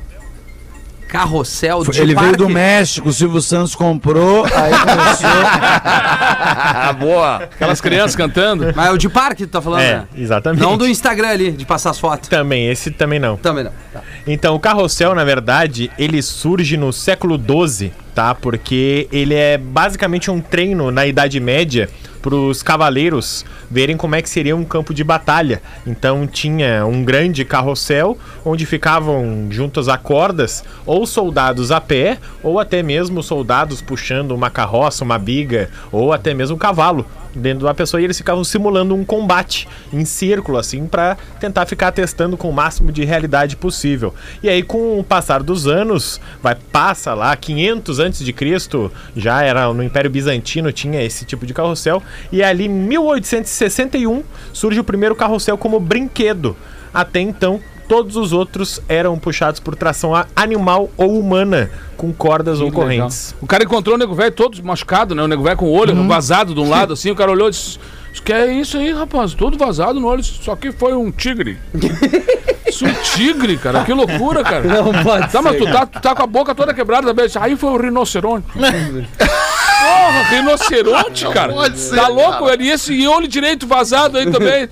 Carrossel 1.08 1.84
de 1.84 2.00
Ele 2.00 2.14
veio 2.14 2.32
do 2.32 2.38
parque. 2.44 2.52
México, 2.52 3.08
o 3.08 3.12
Silvio 3.12 3.40
Santos 3.40 3.74
comprou, 3.74 4.44
aí 4.44 4.72
começou. 4.78 5.30
Boa. 6.98 7.36
Aquelas 7.44 7.80
crianças 7.80 8.16
cantando. 8.16 8.72
Mas 8.74 8.86
é 8.88 8.90
o 8.90 8.98
de 8.98 9.08
parque, 9.08 9.46
tu 9.46 9.50
tá 9.50 9.60
falando, 9.62 9.80
É, 9.82 9.96
né? 9.98 10.04
exatamente. 10.16 10.60
Não 10.62 10.76
do 10.76 10.86
Instagram 10.86 11.28
ali, 11.28 11.52
de 11.52 11.64
passar 11.64 11.90
as 11.90 11.98
fotos. 11.98 12.28
Também, 12.28 12.68
esse 12.68 12.90
também 12.90 13.18
não. 13.18 13.36
Também 13.36 13.64
não. 13.64 13.72
Tá. 13.92 14.00
Então, 14.26 14.54
o 14.54 14.60
carrossel, 14.60 15.14
na 15.14 15.24
verdade, 15.24 15.90
ele 15.98 16.20
surge 16.22 16.76
no 16.76 16.92
século 16.92 17.38
XII, 17.38 17.92
tá? 18.16 18.34
Porque 18.34 19.06
ele 19.12 19.34
é 19.34 19.58
basicamente 19.58 20.30
um 20.30 20.40
treino 20.40 20.90
na 20.90 21.06
Idade 21.06 21.38
Média 21.38 21.86
para 22.22 22.34
os 22.34 22.62
cavaleiros 22.62 23.44
verem 23.70 23.94
como 23.94 24.14
é 24.14 24.22
que 24.22 24.30
seria 24.30 24.56
um 24.56 24.64
campo 24.64 24.94
de 24.94 25.04
batalha. 25.04 25.60
Então 25.86 26.26
tinha 26.26 26.86
um 26.86 27.04
grande 27.04 27.44
carrossel 27.44 28.16
onde 28.42 28.64
ficavam 28.64 29.48
juntas 29.50 29.86
a 29.86 29.98
cordas 29.98 30.64
ou 30.86 31.06
soldados 31.06 31.70
a 31.70 31.78
pé 31.78 32.16
ou 32.42 32.58
até 32.58 32.82
mesmo 32.82 33.22
soldados 33.22 33.82
puxando 33.82 34.32
uma 34.32 34.48
carroça, 34.48 35.04
uma 35.04 35.18
biga 35.18 35.68
ou 35.92 36.10
até 36.10 36.32
mesmo 36.32 36.56
um 36.56 36.58
cavalo 36.58 37.04
dentro 37.36 37.60
de 37.60 37.64
uma 37.64 37.74
pessoa 37.74 38.00
e 38.00 38.04
eles 38.04 38.16
ficavam 38.16 38.42
simulando 38.42 38.94
um 38.94 39.04
combate 39.04 39.68
em 39.92 40.04
círculo 40.04 40.58
assim 40.58 40.86
para 40.86 41.16
tentar 41.38 41.66
ficar 41.66 41.92
testando 41.92 42.36
com 42.36 42.48
o 42.48 42.52
máximo 42.52 42.90
de 42.90 43.04
realidade 43.04 43.56
possível. 43.56 44.14
E 44.42 44.48
aí 44.48 44.62
com 44.62 44.98
o 44.98 45.04
passar 45.04 45.42
dos 45.42 45.66
anos, 45.66 46.20
vai 46.42 46.54
passa 46.54 47.14
lá 47.14 47.36
500 47.36 47.98
antes 47.98 48.24
de 48.24 48.32
Cristo, 48.32 48.90
já 49.16 49.42
era 49.42 49.72
no 49.72 49.82
Império 49.82 50.10
Bizantino 50.10 50.72
tinha 50.72 51.02
esse 51.02 51.24
tipo 51.24 51.46
de 51.46 51.54
carrossel 51.54 52.02
e 52.32 52.42
ali 52.42 52.66
em 52.66 52.68
1861 52.68 54.22
surge 54.52 54.80
o 54.80 54.84
primeiro 54.84 55.14
carrossel 55.14 55.56
como 55.58 55.78
brinquedo. 55.78 56.56
Até 56.92 57.20
então 57.20 57.60
Todos 57.88 58.16
os 58.16 58.32
outros 58.32 58.80
eram 58.88 59.16
puxados 59.18 59.60
por 59.60 59.76
tração 59.76 60.12
animal 60.34 60.90
ou 60.96 61.18
humana, 61.18 61.70
com 61.96 62.12
cordas 62.12 62.60
ou 62.60 62.70
Que 62.70 62.76
legal. 62.78 62.84
correntes. 62.98 63.34
O 63.40 63.46
cara 63.46 63.62
encontrou 63.64 63.94
o 63.94 63.98
nego 63.98 64.14
velho 64.14 64.32
todo 64.32 64.62
machucado, 64.64 65.14
né? 65.14 65.22
O 65.22 65.28
nego 65.28 65.42
velho 65.42 65.56
com 65.56 65.66
o 65.66 65.72
olho 65.72 65.94
vazado 66.08 66.52
de 66.54 66.60
um 66.60 66.68
lado, 66.68 66.92
assim. 66.94 67.10
O 67.10 67.14
cara 67.16 67.30
olhou 67.30 67.48
e 67.48 67.50
disse: 67.52 67.78
"Isso 68.12 68.22
que 68.22 68.32
é 68.32 68.52
isso 68.52 68.76
aí, 68.76 68.92
rapaz? 68.92 69.34
Todo 69.34 69.56
vazado 69.56 70.00
no 70.00 70.08
olho. 70.08 70.20
Isso 70.20 70.50
aqui 70.50 70.72
foi 70.72 70.94
um 70.94 71.10
tigre. 71.12 71.58
Isso 72.66 72.84
um 72.84 72.92
tigre, 72.94 73.56
cara. 73.56 73.84
Que 73.84 73.92
loucura, 73.92 74.42
cara. 74.42 74.62
Não 74.64 74.92
pode 75.04 75.30
Tá, 75.30 75.40
mas 75.40 75.56
tu 75.56 75.64
tá, 75.64 75.86
tu 75.86 76.00
tá 76.00 76.14
com 76.16 76.22
a 76.24 76.26
boca 76.26 76.52
toda 76.52 76.74
quebrada 76.74 77.06
também. 77.06 77.30
Aí 77.40 77.56
foi 77.56 77.70
o 77.70 77.76
rinoceronte. 77.76 78.46
Porra, 78.58 80.22
rinoceronte, 80.30 81.28
cara. 81.28 81.52
pode 81.52 81.78
ser, 81.78 81.94
tá 81.96 82.08
louco? 82.08 82.46
cara. 82.46 82.62
E 82.62 82.70
esse 82.70 83.06
olho 83.06 83.28
direito 83.28 83.66
vazado 83.66 84.18
aí 84.18 84.30
também. 84.30 84.68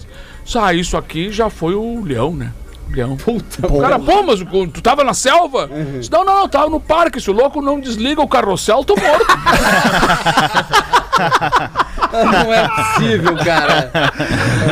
Ah, 0.57 0.75
isso 0.75 0.97
aqui 0.97 1.31
já 1.31 1.49
foi 1.49 1.75
o 1.75 2.03
leão, 2.05 2.35
né? 2.35 2.53
Leão. 2.91 3.17
Puta, 3.17 3.67
o 3.67 3.81
cara, 3.81 3.99
pô, 3.99 4.23
mas 4.23 4.41
tu 4.73 4.83
tava 4.83 5.05
na 5.05 5.15
selva? 5.15 5.69
Disse, 5.99 6.11
Não, 6.11 6.25
não, 6.25 6.41
não, 6.41 6.49
tava 6.49 6.71
no 6.71 6.81
parque. 6.81 7.21
Se 7.21 7.31
o 7.31 7.33
louco 7.33 7.61
não 7.61 7.81
desliga 7.81 8.21
o 8.21 8.29
carrossel, 8.29 8.85
tô 8.85 8.95
morto. 8.97 9.27
Não 12.23 12.53
é 12.53 12.69
possível, 12.69 13.37
cara. 13.37 13.91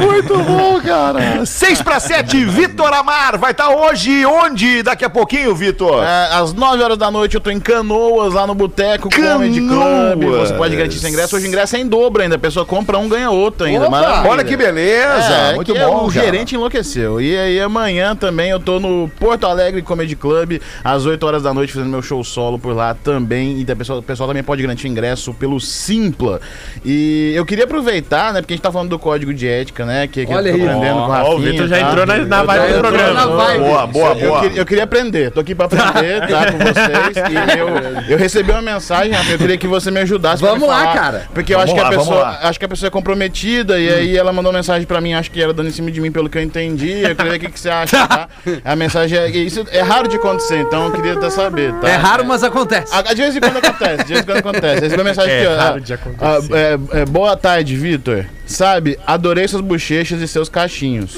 Muito 0.01 0.39
bom, 0.39 0.81
cara. 0.81 1.45
6 1.45 1.83
para 1.83 1.99
7, 1.99 2.45
Vitor 2.45 2.93
Amar 2.93 3.39
vai 3.39 3.51
estar 3.51 3.71
hoje 3.71 4.25
onde? 4.25 4.83
Daqui 4.83 5.05
a 5.05 5.11
pouquinho, 5.11 5.55
Vitor. 5.55 6.05
É, 6.05 6.35
às 6.35 6.53
9 6.53 6.83
horas 6.83 6.99
da 6.99 7.11
noite 7.11 7.35
eu 7.35 7.41
tô 7.41 7.51
em 7.51 7.61
Canoas, 7.61 8.35
lá 8.35 8.47
no 8.47 8.55
Boteco 8.55 9.09
Comedy 9.11 9.61
Club. 9.61 10.21
Canoas. 10.21 10.49
Você 10.49 10.55
pode 10.55 10.77
garantir 10.77 10.99
seu 10.99 11.09
ingresso. 11.09 11.37
Hoje 11.37 11.47
o 11.47 11.49
ingresso 11.49 11.77
é 11.77 11.81
em 11.81 11.87
dobro 11.87 12.23
ainda. 12.23 12.37
A 12.37 12.39
pessoa 12.39 12.65
compra 12.65 12.99
um, 12.99 13.09
ganha 13.09 13.31
outro 13.31 13.67
ainda. 13.67 13.87
Opa! 13.89 14.25
Olha 14.29 14.45
que 14.45 14.57
beleza. 14.57 15.33
É, 15.33 15.55
Muito 15.55 15.73
que 15.73 15.79
bom. 15.79 16.07
O 16.07 16.13
cara. 16.13 16.25
gerente 16.25 16.55
enlouqueceu. 16.55 17.21
E 17.21 17.37
aí 17.37 17.61
amanhã 17.61 18.15
também 18.15 18.51
eu 18.51 18.61
tô 18.61 18.79
no 18.79 19.11
Porto 19.19 19.47
Alegre 19.47 19.83
Comedy 19.83 20.17
Club, 20.17 20.61
às 20.85 21.07
8 21.07 21.25
horas 21.27 21.43
da 21.43 21.53
noite, 21.53 21.73
fazendo 21.73 21.91
meu 21.91 22.03
show 22.03 22.23
solo 22.23 22.59
por 22.59 22.75
lá 22.75 22.95
também. 22.95 23.59
E 23.59 23.63
o 23.71 23.77
pessoal, 23.77 23.99
o 23.99 24.03
pessoal 24.03 24.29
também 24.29 24.43
pode 24.43 24.63
garantir 24.63 24.89
ingresso 24.89 25.33
pelo 25.35 25.61
Simpla. 25.61 26.41
E 26.85 27.32
eu 27.35 27.45
queria 27.45 27.65
aproveitar, 27.65 28.33
né? 28.33 28.41
Porque 28.41 28.55
a 28.55 28.57
gente 28.57 28.63
tá 28.63 28.73
falando 28.73 28.89
do 28.91 28.99
código 28.99 29.33
de 29.35 29.49
ética, 29.49 29.85
né? 29.85 30.07
Que, 30.07 30.27
que 30.27 30.33
Olha 30.35 30.51
eu 30.51 30.57
tô 30.59 30.63
aí. 30.63 30.69
aprendendo 30.69 30.95
com 30.95 31.01
o 31.01 31.03
Ó, 31.03 31.07
Rafinha. 31.09 31.35
o 31.35 31.39
Vitor 31.41 31.69
já 31.69 31.77
tá? 31.79 31.83
entrou 31.91 32.07
na, 32.07 32.17
na 32.19 32.39
Eu 32.41 32.47
vibe 32.47 32.67
do 32.69 32.73
eu 32.75 32.81
programa. 32.81 33.27
vibe. 33.37 33.59
Boa, 33.61 33.87
boa, 33.87 34.09
eu, 34.15 34.29
boa. 34.29 34.41
queria, 34.41 34.59
eu 34.61 34.67
queria 34.67 34.85
aprender, 34.85 35.31
tô 35.31 35.41
aqui 35.41 35.55
pra 35.55 35.67
aprender, 35.67 36.27
tá, 36.29 36.53
com 36.53 36.59
vocês. 36.65 37.17
E 37.17 37.59
eu, 37.59 37.69
eu 38.13 38.19
recebi 38.19 38.51
uma 38.51 38.63
mensagem, 38.63 39.13
Rafa, 39.13 39.31
eu 39.33 39.39
queria 39.39 39.57
que 39.59 39.67
você 39.67 39.91
me 39.91 40.01
ajudasse. 40.01 40.43
Vamos 40.43 40.61
me 40.61 40.67
lá, 40.67 40.81
falar, 40.81 40.95
cara. 40.95 41.23
Porque 41.35 41.55
eu 41.55 41.61
acho 41.61 41.75
que 41.75 41.81
lá, 41.81 41.87
a 41.89 41.91
vamos 41.91 42.07
pessoa, 42.09 42.39
acho 42.43 42.59
que 42.59 42.65
a 42.65 42.69
pessoa 42.69 42.89
é 42.89 42.91
comprometida 42.91 43.79
e 43.79 43.89
aí 43.89 44.17
ela 44.17 44.33
mandou 44.33 44.53
mensagem 44.53 44.87
pra 44.87 45.01
mim, 45.01 45.15
acho 45.15 45.31
que 45.31 45.43
era 45.43 45.53
dando 45.53 45.69
em 45.69 45.73
cima 45.73 45.91
de 45.91 46.01
mim 46.01 46.11
pelo 46.13 46.29
que 46.29 46.39
eu 46.39 46.43
entendi. 46.43 47.01
Eu 47.03 47.15
queria 47.17 47.31
ver 47.33 47.37
o 47.37 47.41
que, 47.41 47.51
que 47.51 47.61
você 47.61 47.71
acha, 47.71 48.07
tá? 48.07 48.29
A 48.65 48.77
mensagem 48.77 49.19
é 49.19 49.29
isso 49.29 49.65
é 49.71 49.81
raro 49.81 50.09
de 50.09 50.17
acontecer, 50.17 50.59
então 50.59 50.87
eu 50.87 50.93
queria 50.93 51.15
até 51.15 51.31
saber, 51.31 51.73
tá? 51.81 51.89
É 51.89 51.97
raro, 51.97 52.25
mas 52.25 52.43
acontece. 52.45 52.95
A- 52.95 53.03
De 53.03 53.23
vez 53.23 53.37
em 53.37 53.41
quando 53.41 53.57
acontece, 53.59 54.05
de 54.05 54.13
vez 54.15 54.21
em 54.21 54.25
quando 54.25 54.39
acontece. 54.39 54.81
Recebi 54.83 54.95
uma 54.97 55.05
mensagem 55.05 55.33
É 55.33 55.39
aqui, 55.39 55.47
ó. 55.47 55.57
raro 55.57 55.81
de 55.81 55.93
acontecer. 55.95 56.53
é, 56.55 57.01
é, 57.01 57.05
boa 57.23 57.37
tarde, 57.37 57.77
Vitor. 57.77 58.25
Sabe, 58.45 58.99
adorei 59.07 59.47
suas 59.47 59.63
bochechas 59.63 60.21
e 60.21 60.27
seus 60.27 60.49
cachinhos. 60.49 61.17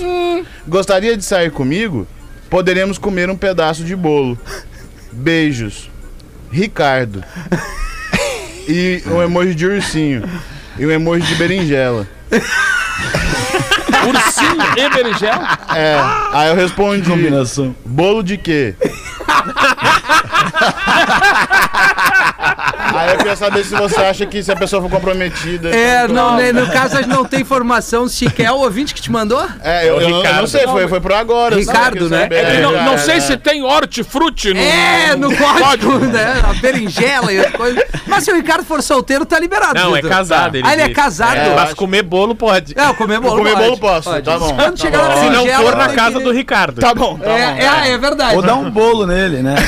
Gostaria 0.69 1.17
de 1.17 1.25
sair 1.25 1.51
comigo? 1.51 2.07
Poderemos 2.51 2.99
comer 2.99 3.31
um 3.31 3.37
pedaço 3.39 3.83
de 3.83 3.97
bolo. 3.97 4.39
Beijos. 5.11 5.91
Ricardo. 6.53 7.25
E 8.69 9.03
um 9.07 9.23
emoji 9.23 9.55
de 9.55 9.67
ursinho. 9.67 10.29
E 10.79 10.85
um 10.85 10.91
emoji 10.91 11.27
de 11.27 11.37
berinjela. 11.37 12.07
Ursinho 14.07 14.63
e 14.77 14.91
berinjela? 14.91 15.59
É. 15.75 15.97
Aí 16.33 16.51
eu 16.51 16.55
respondi. 16.55 17.09
Combinação. 17.09 17.75
Bolo 17.83 18.23
de 18.23 18.37
quê? 18.37 18.75
Aí 22.95 23.11
eu 23.11 23.17
queria 23.19 23.37
saber 23.37 23.65
se 23.65 23.75
você 23.75 24.01
acha 24.01 24.27
que 24.27 24.43
se 24.43 24.51
a 24.53 24.57
pessoa 24.57 24.81
for 24.83 24.91
comprometida. 24.91 25.71
É, 25.75 26.07
não, 26.09 26.37
né, 26.37 26.53
no 26.53 26.67
caso 26.71 26.97
a 26.97 27.03
gente 27.03 27.11
não 27.11 27.25
tem 27.25 27.41
informação 27.41 28.07
sequer. 28.09 28.51
O 28.53 28.59
ouvinte 28.59 28.95
que 28.95 29.01
te 29.03 29.11
mandou? 29.11 29.45
É, 29.63 29.89
eu, 29.89 30.01
eu 30.01 30.09
não- 30.09 30.25
eu 30.25 30.35
não 30.35 30.47
sei, 30.47 30.67
foi, 30.67 30.87
foi 30.89 31.01
pro 31.01 31.15
agora. 31.15 31.57
Ricardo, 31.57 32.09
né? 32.09 32.29
É 32.31 32.57
que 32.57 32.61
não, 32.63 32.73
não 32.73 32.95
é, 32.95 32.99
sei 32.99 33.17
é. 33.17 33.21
se 33.21 33.37
tem 33.37 33.63
hortifruti 33.63 34.55
no. 34.55 34.61
É, 34.61 35.17
no 35.17 35.35
código, 35.37 35.99
né? 36.07 36.43
A 36.49 36.55
berinjela 36.55 37.33
e 37.33 37.39
as 37.39 37.51
coisas. 37.53 37.83
Mas 38.07 38.25
se 38.25 38.31
o 38.33 38.35
Ricardo 38.37 38.65
for 38.65 38.83
solteiro, 38.83 39.25
tá 39.27 39.39
liberado. 39.39 39.75
Não, 39.79 39.97
é 39.97 40.03
casado. 40.03 40.59
Ah, 40.63 40.73
ele 40.73 40.83
é 40.83 40.89
casado? 40.91 41.37
É, 41.37 41.49
Eu 41.51 41.55
mas 41.57 41.75
comer 41.75 42.03
bolo 42.03 42.35
pode. 42.35 42.75
É, 42.79 42.93
comer 42.95 43.19
bolo 43.21 43.37
Comer 43.39 43.53
pode. 43.55 43.65
bolo 43.65 43.79
posso, 43.79 44.11
Pode. 44.11 44.25
tá 44.25 44.39
bom. 44.39 44.55
Quando 44.55 44.77
tá 44.77 44.83
chegar 44.85 44.99
bom. 45.03 45.09
na 45.09 45.17
Se 45.17 45.23
não 45.25 45.31
berinjela, 45.45 45.63
for 45.65 45.77
na 45.77 45.89
casa 45.89 46.19
que- 46.19 46.25
do 46.25 46.31
Ricardo. 46.33 46.81
Tá 46.81 46.95
bom, 46.95 47.19
tá 47.19 47.25
bom. 47.29 47.31
É, 47.37 47.89
é, 47.89 47.91
é 47.93 47.99
verdade. 47.99 48.37
Ou 48.37 48.43
dar 48.43 48.55
um 48.57 48.71
bolo 48.71 49.07
nele, 49.07 49.43
né? 49.43 49.55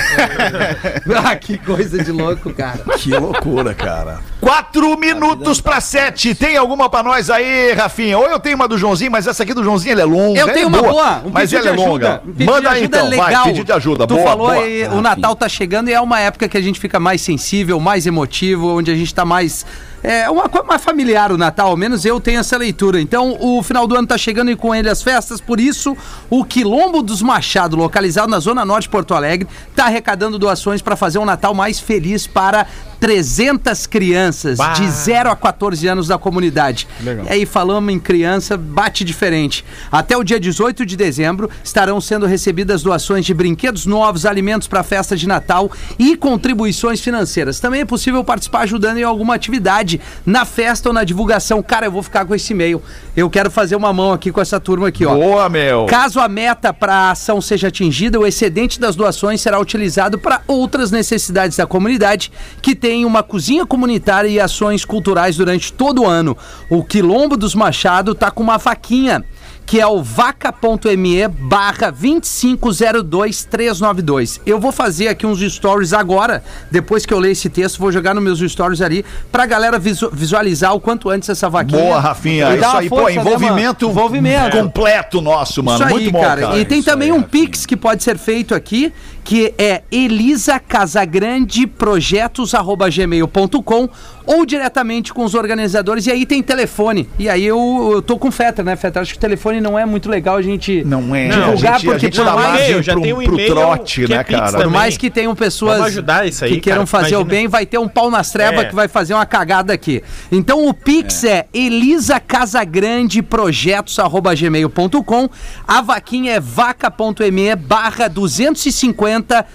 Ah, 1.25 1.35
que 1.37 1.57
coisa 1.59 2.03
de 2.03 2.13
louco, 2.13 2.53
cara. 2.53 2.79
Que 2.99 3.16
loucura, 3.19 3.75
cara. 3.75 4.21
Quatro 4.41 4.97
minutos 4.99 5.61
para 5.61 5.81
sete. 5.81 6.35
Tem 6.35 6.57
alguma 6.57 6.91
pra 6.91 7.03
nós 7.03 7.31
aí, 7.31 7.73
Rafinha? 7.73 8.19
Ou 8.19 8.27
eu 8.27 8.39
tenho 8.39 8.55
uma 8.55 8.69
do 8.69 8.77
Joãozinho, 8.77 9.11
mas 9.11 9.27
essa 9.27 9.43
aqui 9.43 9.55
do 9.55 9.65
Joãozinho 9.65 9.93
ela 9.93 10.03
é 10.03 10.05
longa. 10.05 10.39
Eu 10.39 10.53
tenho 10.53 10.65
é 10.65 10.67
uma 10.67 10.83
boa, 10.83 11.23
um 11.25 11.31
mas 11.31 11.53
ela 11.53 11.69
é 11.69 11.73
longa. 11.73 12.23
Um 12.25 12.45
Manda 12.45 12.71
aí 12.71 12.81
ajuda 12.83 12.99
então, 12.99 13.11
vai, 13.11 13.29
legal. 13.29 13.45
pedido 13.45 13.65
de 13.65 13.73
ajuda. 13.73 14.07
Tu 14.07 14.15
boa, 14.15 14.27
falou 14.27 14.49
boa. 14.49 14.63
aí, 14.63 14.85
o 14.89 15.01
Natal 15.01 15.35
tá 15.35 15.49
chegando 15.49 15.89
e 15.89 15.95
é 15.95 16.01
uma 16.01 16.21
época 16.21 16.49
que 16.49 16.57
a 16.57 16.61
gente 16.61 16.79
fica 16.79 17.01
mais 17.01 17.23
sensível, 17.23 17.81
mais 17.81 18.07
emotivo, 18.07 18.77
onde 18.77 18.91
a 18.91 18.95
gente 18.95 19.15
tá 19.15 19.25
mais. 19.25 19.65
É 20.03 20.31
uma 20.31 20.49
coisa 20.49 20.65
mais 20.65 20.85
familiar 20.85 21.33
o 21.33 21.39
Natal, 21.39 21.71
ao 21.71 21.77
menos 21.77 22.05
eu 22.05 22.21
tenho 22.21 22.39
essa 22.39 22.57
leitura. 22.57 23.01
Então, 23.01 23.37
o 23.41 23.61
final 23.63 23.89
do 23.89 23.97
ano 23.97 24.07
tá 24.07 24.17
chegando 24.17 24.51
e 24.51 24.55
com 24.55 24.73
ele 24.73 24.89
as 24.89 25.03
festas, 25.03 25.41
por 25.41 25.59
isso, 25.59 25.97
o 26.31 26.45
Quilombo 26.45 27.03
dos 27.03 27.23
Machado, 27.23 27.75
localizado 27.75 28.29
na 28.29 28.39
Zona 28.39 28.65
Norte 28.65 28.83
de 28.83 28.91
Porto 28.91 29.15
Alegre, 29.15 29.49
tá 29.75 29.87
arrecadando 29.87 30.39
doações 30.39 30.81
para 30.81 30.95
fazer 30.95 31.19
um 31.19 31.25
Natal 31.25 31.53
mais 31.55 31.81
feliz 31.81 32.25
para 32.27 32.67
300 33.01 33.87
crianças 33.87 34.26
Bah. 34.59 34.73
de 34.73 34.89
0 34.91 35.31
a 35.31 35.37
14 35.37 35.87
anos 35.87 36.09
da 36.09 36.19
comunidade. 36.19 36.87
E 37.29 37.33
aí, 37.33 37.47
falamos 37.47 37.93
em 37.93 37.99
criança, 37.99 38.57
bate 38.57 39.05
diferente. 39.05 39.65
Até 39.91 40.17
o 40.17 40.25
dia 40.25 40.41
18 40.41 40.85
de 40.85 40.97
dezembro 40.97 41.51
estarão 41.63 42.01
sendo 42.01 42.27
recebidas 42.27 42.83
doações 42.83 43.25
de 43.25 43.35
brinquedos 43.35 43.87
novos, 43.87 44.27
alimentos 44.27 44.69
para 44.69 44.81
a 44.81 44.85
festa 44.85 45.17
de 45.17 45.27
Natal 45.27 45.71
e 45.99 46.17
contribuições 46.17 47.01
financeiras. 47.01 47.61
Também 47.61 47.83
é 47.83 47.85
possível 47.85 48.23
participar 48.25 48.61
ajudando 48.61 48.99
em 48.99 49.03
alguma 49.03 49.35
atividade 49.35 50.01
na 50.25 50.45
festa 50.45 50.89
ou 50.89 50.93
na 50.93 51.05
divulgação. 51.05 51.63
Cara, 51.63 51.87
eu 51.87 51.93
vou 51.93 52.03
ficar 52.03 52.25
com 52.25 52.35
esse 52.35 52.53
e-mail. 52.53 52.83
Eu 53.17 53.31
quero 53.31 53.51
fazer 53.51 53.77
uma 53.77 53.93
mão 53.93 54.13
aqui 54.13 54.31
com 54.31 54.41
essa 54.41 54.59
turma 54.61 54.89
aqui, 54.89 55.05
ó. 55.07 55.15
Boa, 55.15 55.49
meu. 55.49 55.87
Caso 55.87 56.21
a 56.21 56.29
meta 56.29 56.73
para 56.73 56.95
a 56.95 57.11
ação 57.13 57.41
seja 57.41 57.69
atingida, 57.69 58.19
o 58.19 58.27
excedente 58.27 58.81
das 58.81 58.97
doações 58.97 59.41
será 59.41 59.59
utilizado 59.59 60.19
para 60.19 60.43
outras 60.47 60.91
necessidades 60.91 61.57
da 61.57 61.67
comunidade 61.67 62.33
que 62.61 62.75
tem 62.75 63.05
uma 63.05 63.23
cozinha 63.23 63.65
comunitária 63.67 64.16
e 64.25 64.41
ações 64.41 64.85
culturais 64.85 65.37
durante 65.37 65.73
todo 65.73 66.03
o 66.03 66.07
ano. 66.07 66.37
O 66.71 66.83
Quilombo 66.83 67.37
dos 67.37 67.55
Machado 67.55 68.15
tá 68.15 68.31
com 68.31 68.43
uma 68.43 68.57
vaquinha 68.59 69.25
que 69.67 69.81
é 69.81 69.87
o 69.87 70.03
vaca.me 70.03 71.27
barra 71.29 71.93
2502392. 71.93 74.41
Eu 74.47 74.59
vou 74.61 74.71
fazer 74.73 75.09
aqui 75.09 75.27
uns 75.27 75.41
stories 75.53 75.93
agora, 75.93 76.43
depois 76.71 77.05
que 77.05 77.13
eu 77.13 77.19
ler 77.19 77.33
esse 77.33 77.49
texto, 77.51 77.79
vou 77.79 77.91
jogar 77.91 78.15
nos 78.15 78.23
meus 78.23 78.39
stories 78.39 78.81
ali, 78.81 79.05
pra 79.33 79.45
galera 79.45 79.79
visu- 79.79 80.09
visualizar 80.13 80.73
o 80.75 80.81
quanto 80.81 81.11
antes 81.11 81.29
essa 81.29 81.49
vaquinha. 81.51 81.83
Boa, 81.83 81.99
Rafinha. 82.01 82.57
Isso 82.57 82.65
aí, 82.77 82.89
pô, 82.89 82.97
força, 82.97 83.15
né, 83.17 83.21
envolvimento, 83.21 83.87
mano? 83.87 83.99
envolvimento. 83.99 84.57
completo 84.57 85.21
nosso, 85.21 85.63
mano. 85.63 85.79
Isso 85.79 85.85
aí, 85.89 85.93
Muito 85.95 86.11
bom, 86.13 86.21
cara. 86.21 86.41
cara. 86.43 86.59
E 86.59 86.65
tem 86.65 86.79
Isso 86.79 86.89
também 86.89 87.11
aí, 87.11 87.17
um 87.17 87.21
Rafinha. 87.23 87.47
Pix 87.47 87.67
que 87.67 87.77
pode 87.77 88.03
ser 88.05 88.17
feito 88.19 88.55
aqui, 88.55 88.93
que 89.25 89.53
é 89.59 89.83
Elisa 89.91 90.61
Casagrande 90.61 91.67
projetos@gmail.com 91.67 93.89
ou 94.27 94.45
diretamente 94.45 95.15
com 95.15 95.25
os 95.25 95.35
organizadores. 95.35 96.07
E 96.07 96.11
aí 96.11 96.27
tem 96.27 96.43
telefone. 96.43 97.09
E 97.19 97.29
aí 97.29 97.45
eu, 97.47 97.91
eu 97.95 98.03
tô 98.03 98.19
com 98.19 98.29
o 98.29 98.33
Fetter, 98.33 98.65
né, 98.65 98.75
Fetter? 98.77 99.03
Acho 99.03 99.13
que 99.13 99.19
o 99.19 99.21
telefone 99.21 99.61
não 99.61 99.79
é 99.79 99.87
muito 99.87 100.09
legal 100.11 100.37
a 100.37 100.43
gente 100.43 100.83
Não 100.85 101.15
é. 101.15 101.29
divulgar, 101.29 101.75
a 101.75 101.79
gente, 101.79 101.85
porque 101.87 102.07
a 102.07 102.09
gente 102.09 102.17
por 102.19 102.25
dá 102.25 102.35
mais- 102.35 102.47
margem 102.49 102.71
Eu 102.73 102.83
já 102.83 102.95
tenho 103.01 103.21
um 103.21 103.25
pro 103.25 103.47
trote, 103.47 104.05
que 104.07 104.13
é 104.13 104.17
né, 104.17 104.25
Pix 104.25 104.41
cara? 104.41 104.59
por 104.65 104.71
mais 104.71 104.97
que 104.97 105.09
tenham 105.11 105.35
pessoas 105.35 105.75
Vamos 105.79 105.87
ajudar 105.93 106.27
isso 106.27 106.45
aí, 106.45 106.55
que 106.55 106.61
queiram 106.61 106.85
cara. 106.85 107.03
fazer 107.03 107.15
o 107.17 107.21
Imagina. 107.21 107.31
bem, 107.31 107.49
vai 107.49 107.65
ter 107.65 107.79
um 107.79 107.89
pau 107.89 108.11
nas 108.11 108.31
trevas 108.31 108.61
É. 108.61 108.65
que 108.65 108.75
vai 108.75 108.89
fazer 108.89 109.15
uma 109.15 109.25
cagada 109.27 109.73
aqui. 109.73 110.03
Então 110.33 110.67
o 110.67 110.75
Pix 110.75 111.23
é, 111.25 111.47
Elisa 111.55 112.19
Casagrande 112.19 113.23
projetos@gmail.com. 113.23 115.29
A 115.67 115.81
vaquinha 115.83 116.33
é 116.35 116.41
vaca.me 116.41 117.55
barra 117.57 118.09
250 118.09 119.47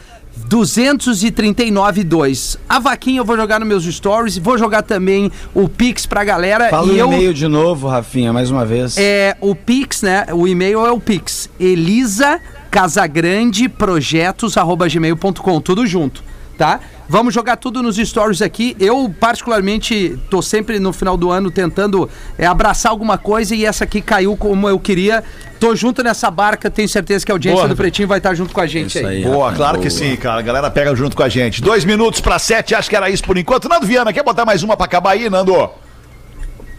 239,2. 0.49 2.57
A 2.67 2.79
vaquinha 2.79 3.19
eu 3.19 3.25
vou 3.25 3.35
jogar 3.35 3.59
nos 3.59 3.67
meus 3.67 3.83
stories, 3.85 4.37
vou 4.37 4.57
jogar 4.57 4.81
também 4.81 5.31
o 5.53 5.69
Pix 5.69 6.05
pra 6.05 6.23
galera. 6.23 6.69
Fala 6.69 6.87
o 6.87 6.93
e 6.93 6.99
eu, 6.99 7.07
e-mail 7.07 7.33
de 7.33 7.47
novo, 7.47 7.87
Rafinha, 7.87 8.33
mais 8.33 8.51
uma 8.51 8.65
vez. 8.65 8.97
é, 8.97 9.35
o 9.39 9.55
Pix, 9.55 10.01
né? 10.01 10.25
O 10.31 10.47
e-mail 10.47 10.85
é 10.85 10.91
o 10.91 10.99
Pix. 10.99 11.49
Elisa 11.59 12.39
Casagrande 12.69 13.69
Projetos 13.69 14.55
gmail.com, 14.91 15.61
tudo 15.61 15.85
junto, 15.85 16.23
tá? 16.57 16.79
Vamos 17.11 17.33
jogar 17.33 17.57
tudo 17.57 17.83
nos 17.83 17.97
stories 17.97 18.41
aqui. 18.41 18.73
Eu, 18.79 19.13
particularmente, 19.19 20.17
tô 20.29 20.41
sempre 20.41 20.79
no 20.79 20.93
final 20.93 21.17
do 21.17 21.29
ano 21.29 21.51
tentando 21.51 22.09
é, 22.37 22.45
abraçar 22.45 22.89
alguma 22.89 23.17
coisa 23.17 23.53
e 23.53 23.65
essa 23.65 23.83
aqui 23.83 24.01
caiu 24.01 24.37
como 24.37 24.69
eu 24.69 24.79
queria. 24.79 25.21
Tô 25.59 25.75
junto 25.75 26.01
nessa 26.01 26.31
barca, 26.31 26.71
tenho 26.71 26.87
certeza 26.87 27.25
que 27.25 27.31
a 27.33 27.35
audiência 27.35 27.63
Boa. 27.63 27.67
do 27.67 27.75
Pretinho 27.75 28.07
vai 28.07 28.19
estar 28.19 28.33
junto 28.33 28.53
com 28.53 28.61
a 28.61 28.65
gente 28.65 28.97
Isso 28.97 29.05
aí. 29.05 29.17
aí. 29.17 29.23
Boa, 29.25 29.51
claro 29.51 29.81
que 29.81 29.89
boa. 29.89 29.99
sim, 29.99 30.15
cara. 30.15 30.39
A 30.39 30.41
galera 30.41 30.71
pega 30.71 30.95
junto 30.95 31.17
com 31.17 31.21
a 31.21 31.27
gente. 31.27 31.61
Dois 31.61 31.83
minutos 31.83 32.21
pra 32.21 32.39
sete, 32.39 32.73
acho 32.73 32.89
que 32.89 32.95
era 32.95 33.09
isso 33.09 33.25
por 33.25 33.37
enquanto. 33.37 33.67
Nando 33.67 33.85
Viana, 33.85 34.13
quer 34.13 34.23
botar 34.23 34.45
mais 34.45 34.63
uma 34.63 34.77
pra 34.77 34.85
acabar 34.85 35.11
aí, 35.11 35.29
Nando? 35.29 35.69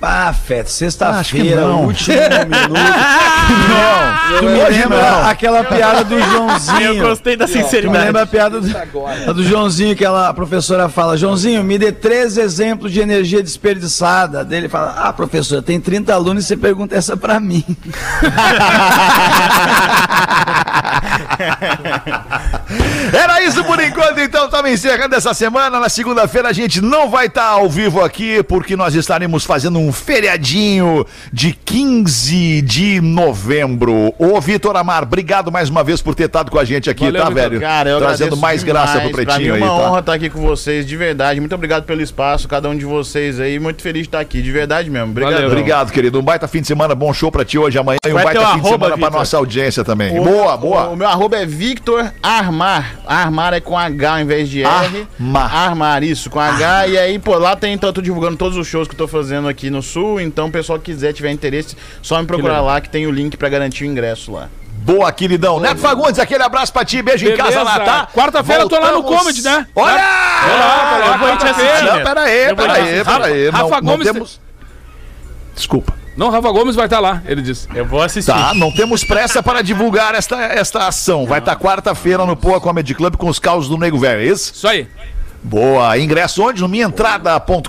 Ah, 0.05 0.35
que 0.47 0.65
sexta-feira, 0.71 1.61
não. 1.63 1.85
último 1.85 2.17
minuto. 2.49 2.73
Não, 3.69 4.39
Tu 4.39 4.45
me 4.47 4.63
lembra 4.71 5.11
não. 5.13 5.27
aquela 5.29 5.63
piada 5.65 6.03
do 6.05 6.21
Joãozinho? 6.21 6.81
Eu 6.95 7.09
gostei 7.09 7.37
da 7.37 7.47
Tu 7.47 7.53
me 7.57 7.63
sinceridade. 7.63 8.05
lembra 8.07 8.23
a 8.23 8.27
piada 8.27 8.61
do, 8.61 8.77
a 9.29 9.33
do 9.33 9.45
Joãozinho 9.45 9.95
que 9.95 10.05
ela, 10.05 10.29
a 10.29 10.35
professora 10.35 10.89
fala: 10.89 11.17
Joãozinho, 11.17 11.63
me 11.63 11.79
dê 11.79 11.93
três 11.93 12.37
exemplos 12.37 12.91
de 12.93 13.01
energia 13.01 13.43
desperdiçada. 13.43 14.45
Dele 14.45 14.69
fala: 14.69 14.95
Ah, 14.97 15.13
professora, 15.13 15.63
tem 15.63 15.79
30 15.81 16.13
alunos 16.13 16.45
e 16.45 16.47
você 16.49 16.57
pergunta 16.57 16.97
essa 16.97 17.17
pra 17.17 17.39
mim. 17.39 17.65
Era 23.13 23.43
isso 23.43 23.63
por 23.65 23.81
enquanto, 23.81 24.19
então. 24.21 24.47
Estamos 24.47 24.71
encerrando 24.71 25.15
essa 25.15 25.35
semana. 25.35 25.79
Na 25.81 25.89
segunda-feira 25.89 26.49
a 26.49 26.53
gente 26.53 26.81
não 26.81 27.09
vai 27.09 27.27
estar 27.27 27.45
ao 27.47 27.69
vivo 27.69 28.03
aqui, 28.03 28.43
porque 28.43 28.77
nós 28.77 28.95
estaremos 28.95 29.45
fazendo 29.45 29.79
um 29.79 29.91
feriadinho 29.93 31.05
de 31.32 31.53
15 31.53 32.62
de 32.62 33.01
novembro. 33.01 34.14
Ô, 34.18 34.40
Vitor 34.40 34.76
Amar, 34.76 35.03
obrigado 35.03 35.51
mais 35.53 35.68
uma 35.68 35.82
vez 35.84 36.01
por 36.01 36.14
ter 36.14 36.24
estado 36.24 36.51
com 36.51 36.59
a 36.59 36.64
gente 36.64 36.88
aqui, 36.90 37.05
Valeu, 37.05 37.22
tá, 37.22 37.28
Vitor. 37.28 37.43
velho? 37.51 37.61
Cara, 37.61 37.90
eu 37.90 37.99
Trazendo 37.99 38.36
mais 38.36 38.64
demais. 38.64 38.84
graça 38.86 39.01
pro 39.01 39.11
Pra 39.12 39.24
Pretinho 39.24 39.55
mim 39.55 39.61
aí, 39.61 39.68
é 39.68 39.70
uma 39.70 39.80
tá? 39.82 39.88
honra 39.90 40.01
estar 40.01 40.14
aqui 40.14 40.30
com 40.30 40.40
vocês, 40.40 40.86
de 40.86 40.97
verdade. 40.97 41.38
Muito 41.40 41.55
obrigado 41.55 41.84
pelo 41.84 42.01
espaço, 42.01 42.49
cada 42.49 42.68
um 42.68 42.76
de 42.76 42.84
vocês 42.84 43.38
aí. 43.38 43.59
Muito 43.59 43.82
feliz 43.82 44.03
de 44.03 44.09
estar 44.09 44.20
aqui, 44.20 44.40
de 44.43 44.51
verdade 44.51 44.88
mesmo. 44.90 45.11
Obrigado. 45.11 45.45
Obrigado, 45.47 45.93
querido. 45.93 46.18
Um 46.18 46.22
baita 46.22 46.49
fim 46.49 46.61
de 46.61 46.66
semana, 46.66 46.95
bom 46.95 47.12
show 47.12 47.30
pra 47.30 47.45
ti 47.45 47.59
hoje, 47.59 47.78
amanhã 47.78 47.99
e 48.07 48.11
um 48.11 48.14
baita 48.14 48.30
o 48.30 48.32
fim 48.32 48.38
de 48.38 48.45
arroba, 48.61 48.68
semana 48.68 48.97
pra 48.99 49.07
Vitor. 49.09 49.12
nossa 49.20 49.36
audiência 49.36 49.84
também. 49.84 50.18
O- 50.18 50.24
boa, 50.24 50.55
O, 50.55 50.59
boa. 50.59 50.88
o 50.90 50.97
meu 50.97 51.09
arroba 51.09 51.36
é 51.36 51.47
Victor 51.47 52.12
Armar. 52.22 52.97
Armar 53.07 53.53
é 53.55 53.61
com 53.61 53.76
H 53.78 54.12
ao 54.14 54.20
invés 54.20 54.49
de 54.49 54.62
R. 54.62 54.68
Armar. 55.18 55.55
Armar, 55.55 56.03
isso, 56.03 56.30
com 56.30 56.40
H. 56.40 56.86
E 56.88 56.97
aí, 56.99 57.18
pô, 57.18 57.36
lá 57.36 57.55
tem, 57.57 57.72
então, 57.74 57.88
eu 57.90 57.93
tô 57.93 58.01
divulgando 58.01 58.36
todos 58.36 58.57
os 58.57 58.66
shows 58.66 58.86
que 58.88 58.95
eu 58.95 58.99
tô 58.99 59.09
fazendo 59.09 59.49
aqui 59.49 59.68
no 59.70 59.82
Sul. 59.83 60.20
Então, 60.20 60.49
o 60.49 60.51
pessoal 60.51 60.78
que 60.78 60.93
quiser, 60.93 61.12
tiver 61.12 61.30
interesse, 61.30 61.76
só 62.01 62.20
me 62.20 62.26
procurar 62.26 62.55
legal. 62.55 62.66
lá 62.66 62.80
que 62.80 62.89
tem 62.89 63.07
o 63.07 63.11
link 63.11 63.37
pra 63.37 63.49
garantir 63.49 63.85
o 63.85 63.87
ingresso 63.87 64.33
lá. 64.33 64.49
Boa, 64.85 65.12
queridão. 65.12 65.61
Neto 65.61 65.78
Fagundes, 65.78 66.18
aquele 66.18 66.43
abraço 66.43 66.72
pra 66.72 66.85
ti. 66.85 67.01
Beijo 67.03 67.28
em 67.28 67.37
casa 67.37 67.62
lá, 67.62 67.78
tá? 67.80 68.09
Quarta-feira 68.12 68.62
eu 68.64 68.68
tô 68.68 68.78
lá 68.80 68.91
no. 68.93 69.03
Comedy, 69.05 69.43
né? 69.43 69.66
Olha! 69.76 69.93
Tô 69.95 70.57
lá, 70.57 70.91
tô 70.93 70.99
lá, 70.99 71.12
Eu 71.12 71.18
vou 71.18 71.37
te 71.37 71.47
assistir. 71.47 71.85
Não, 71.85 72.03
pera 72.03 72.20
aí, 72.22 72.55
pera 72.57 72.72
aí, 72.72 73.05
pera 73.05 73.24
aí. 73.26 73.49
Rafa 73.51 73.62
Não, 73.62 73.70
não 73.70 73.80
Gomes 73.83 74.05
tem- 74.05 74.12
temos... 74.14 74.41
Desculpa. 75.55 75.95
Não, 76.16 76.30
Rafa 76.30 76.51
Gomes 76.51 76.74
vai 76.74 76.87
estar 76.87 76.99
lá, 77.01 77.22
ele 77.26 77.41
disse. 77.41 77.68
Eu 77.74 77.87
vou 77.87 78.03
assistir. 78.03 78.30
Tá, 78.33 78.53
não 78.55 78.70
temos 78.72 79.03
pressa 79.05 79.43
para 79.43 79.62
divulgar 79.62 80.14
esta, 80.14 80.37
esta 80.43 80.87
ação. 80.87 81.26
Vai 81.26 81.39
estar 81.39 81.57
quarta-feira 81.57 82.26
no 82.26 82.37
Poa 82.37 82.61
Comedy 82.61 82.95
Club 82.95 83.16
com 83.16 83.28
os 83.28 83.39
causos 83.39 83.68
do 83.70 83.78
Nego 83.78 83.99
Velho, 83.99 84.20
é 84.20 84.24
isso? 84.26 84.53
Isso 84.53 84.66
aí. 84.68 84.87
Boa. 85.43 85.99
Ingresso 85.99 86.43
onde? 86.43 86.61
No 86.61 86.68
minhaentrada.com.br 86.68 87.68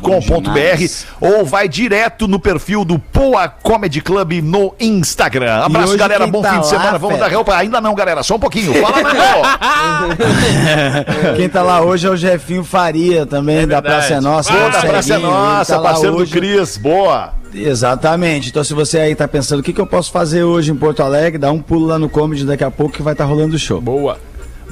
ou 1.19 1.45
vai 1.45 1.67
direto 1.67 2.28
no 2.28 2.39
perfil 2.39 2.86
do 2.86 2.99
Poa 2.99 3.47
Comedy 3.47 3.99
Club 3.99 4.34
no 4.43 4.76
Instagram. 4.80 5.63
Abraço, 5.63 5.97
galera. 5.97 6.28
Bom 6.28 6.41
tá 6.41 6.49
fim 6.49 6.59
de 6.59 6.65
lá, 6.65 6.69
semana. 6.69 6.97
Vamos 6.97 7.17
fera? 7.17 7.30
dar 7.30 7.36
roupa. 7.36 7.55
Ainda 7.55 7.82
não, 7.82 7.95
galera. 7.95 8.21
Só 8.21 8.36
um 8.36 8.39
pouquinho. 8.39 8.74
Fala, 8.76 9.01
Nando. 9.01 10.17
Quem 11.36 11.49
tá 11.49 11.63
lá 11.63 11.82
hoje 11.82 12.05
é 12.05 12.09
o 12.09 12.15
Jefinho 12.15 12.63
Faria 12.63 13.26
também, 13.26 13.67
da 13.67 13.82
verdade. 13.82 13.95
Praça 13.95 14.13
é 14.13 14.21
Nossa. 14.21 14.53
Boa, 14.53 14.69
da 14.69 14.80
Praça 14.82 15.13
é 15.15 15.17
Nossa, 15.17 15.76
tá 15.76 15.82
parceiro 15.82 16.15
do 16.15 16.21
hoje. 16.21 16.32
Cris. 16.32 16.78
Boa. 16.78 17.34
Exatamente. 17.53 18.49
Então, 18.49 18.63
se 18.63 18.74
você 18.74 18.99
aí 18.99 19.15
tá 19.15 19.28
pensando 19.28 19.59
o 19.59 19.63
que, 19.63 19.74
que 19.74 19.82
eu 19.82 19.86
posso 19.86 20.11
fazer 20.11 20.43
hoje 20.43 20.71
em 20.71 20.76
Porto 20.76 21.03
Alegre, 21.03 21.38
dá 21.38 21.51
um 21.51 21.61
pulo 21.61 21.88
lá 21.88 21.99
no 21.99 22.09
Comedy 22.09 22.45
daqui 22.45 22.63
a 22.63 22.71
pouco 22.71 22.95
que 22.95 23.01
vai 23.03 23.13
estar 23.13 23.26
rolando 23.26 23.55
o 23.55 23.59
show. 23.59 23.80
Boa. 23.80 24.17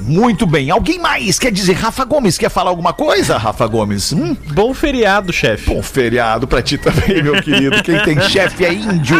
Muito 0.06 0.46
bem. 0.46 0.70
Alguém 0.70 0.98
mais 0.98 1.38
quer 1.38 1.52
dizer? 1.52 1.74
Rafa 1.74 2.04
Gomes, 2.04 2.38
quer 2.38 2.50
falar 2.50 2.70
alguma 2.70 2.92
coisa, 2.92 3.36
Rafa 3.38 3.66
Gomes? 3.66 4.12
Hum? 4.12 4.36
Bom 4.52 4.74
feriado, 4.74 5.32
chefe. 5.32 5.70
Bom 5.72 5.82
feriado 5.82 6.46
pra 6.46 6.62
ti 6.62 6.76
também, 6.78 7.22
meu 7.22 7.40
querido. 7.42 7.82
Quem 7.82 8.00
tem 8.02 8.20
chefe 8.28 8.64
é 8.64 8.72
índio. 8.72 9.16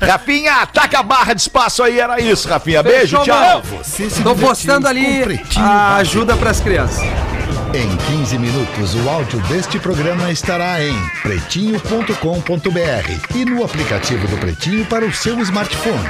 Rafinha, 0.00 0.66
taca 0.66 1.00
a 1.00 1.02
barra 1.02 1.34
de 1.34 1.40
espaço 1.42 1.82
aí, 1.82 2.00
era 2.00 2.20
isso, 2.20 2.48
Rafinha. 2.48 2.82
Beijo, 2.82 3.18
Fechou, 3.18 3.24
tchau. 3.24 3.38
valeu. 3.38 3.62
Você 3.82 4.10
se 4.10 4.22
Tô 4.22 4.30
divertiu 4.34 4.48
postando 4.48 4.88
ali 4.88 5.40
a 5.56 5.96
ajuda 5.96 6.36
pras 6.36 6.60
crianças. 6.60 7.02
Em 7.72 7.96
15 8.18 8.36
minutos, 8.38 8.94
o 8.96 9.08
áudio 9.08 9.38
deste 9.42 9.78
programa 9.78 10.30
estará 10.32 10.82
em 10.82 10.94
pretinho.com.br 11.22 13.36
e 13.36 13.44
no 13.44 13.64
aplicativo 13.64 14.26
do 14.26 14.36
Pretinho 14.38 14.84
para 14.86 15.04
o 15.04 15.12
seu 15.12 15.38
smartphone. 15.40 16.08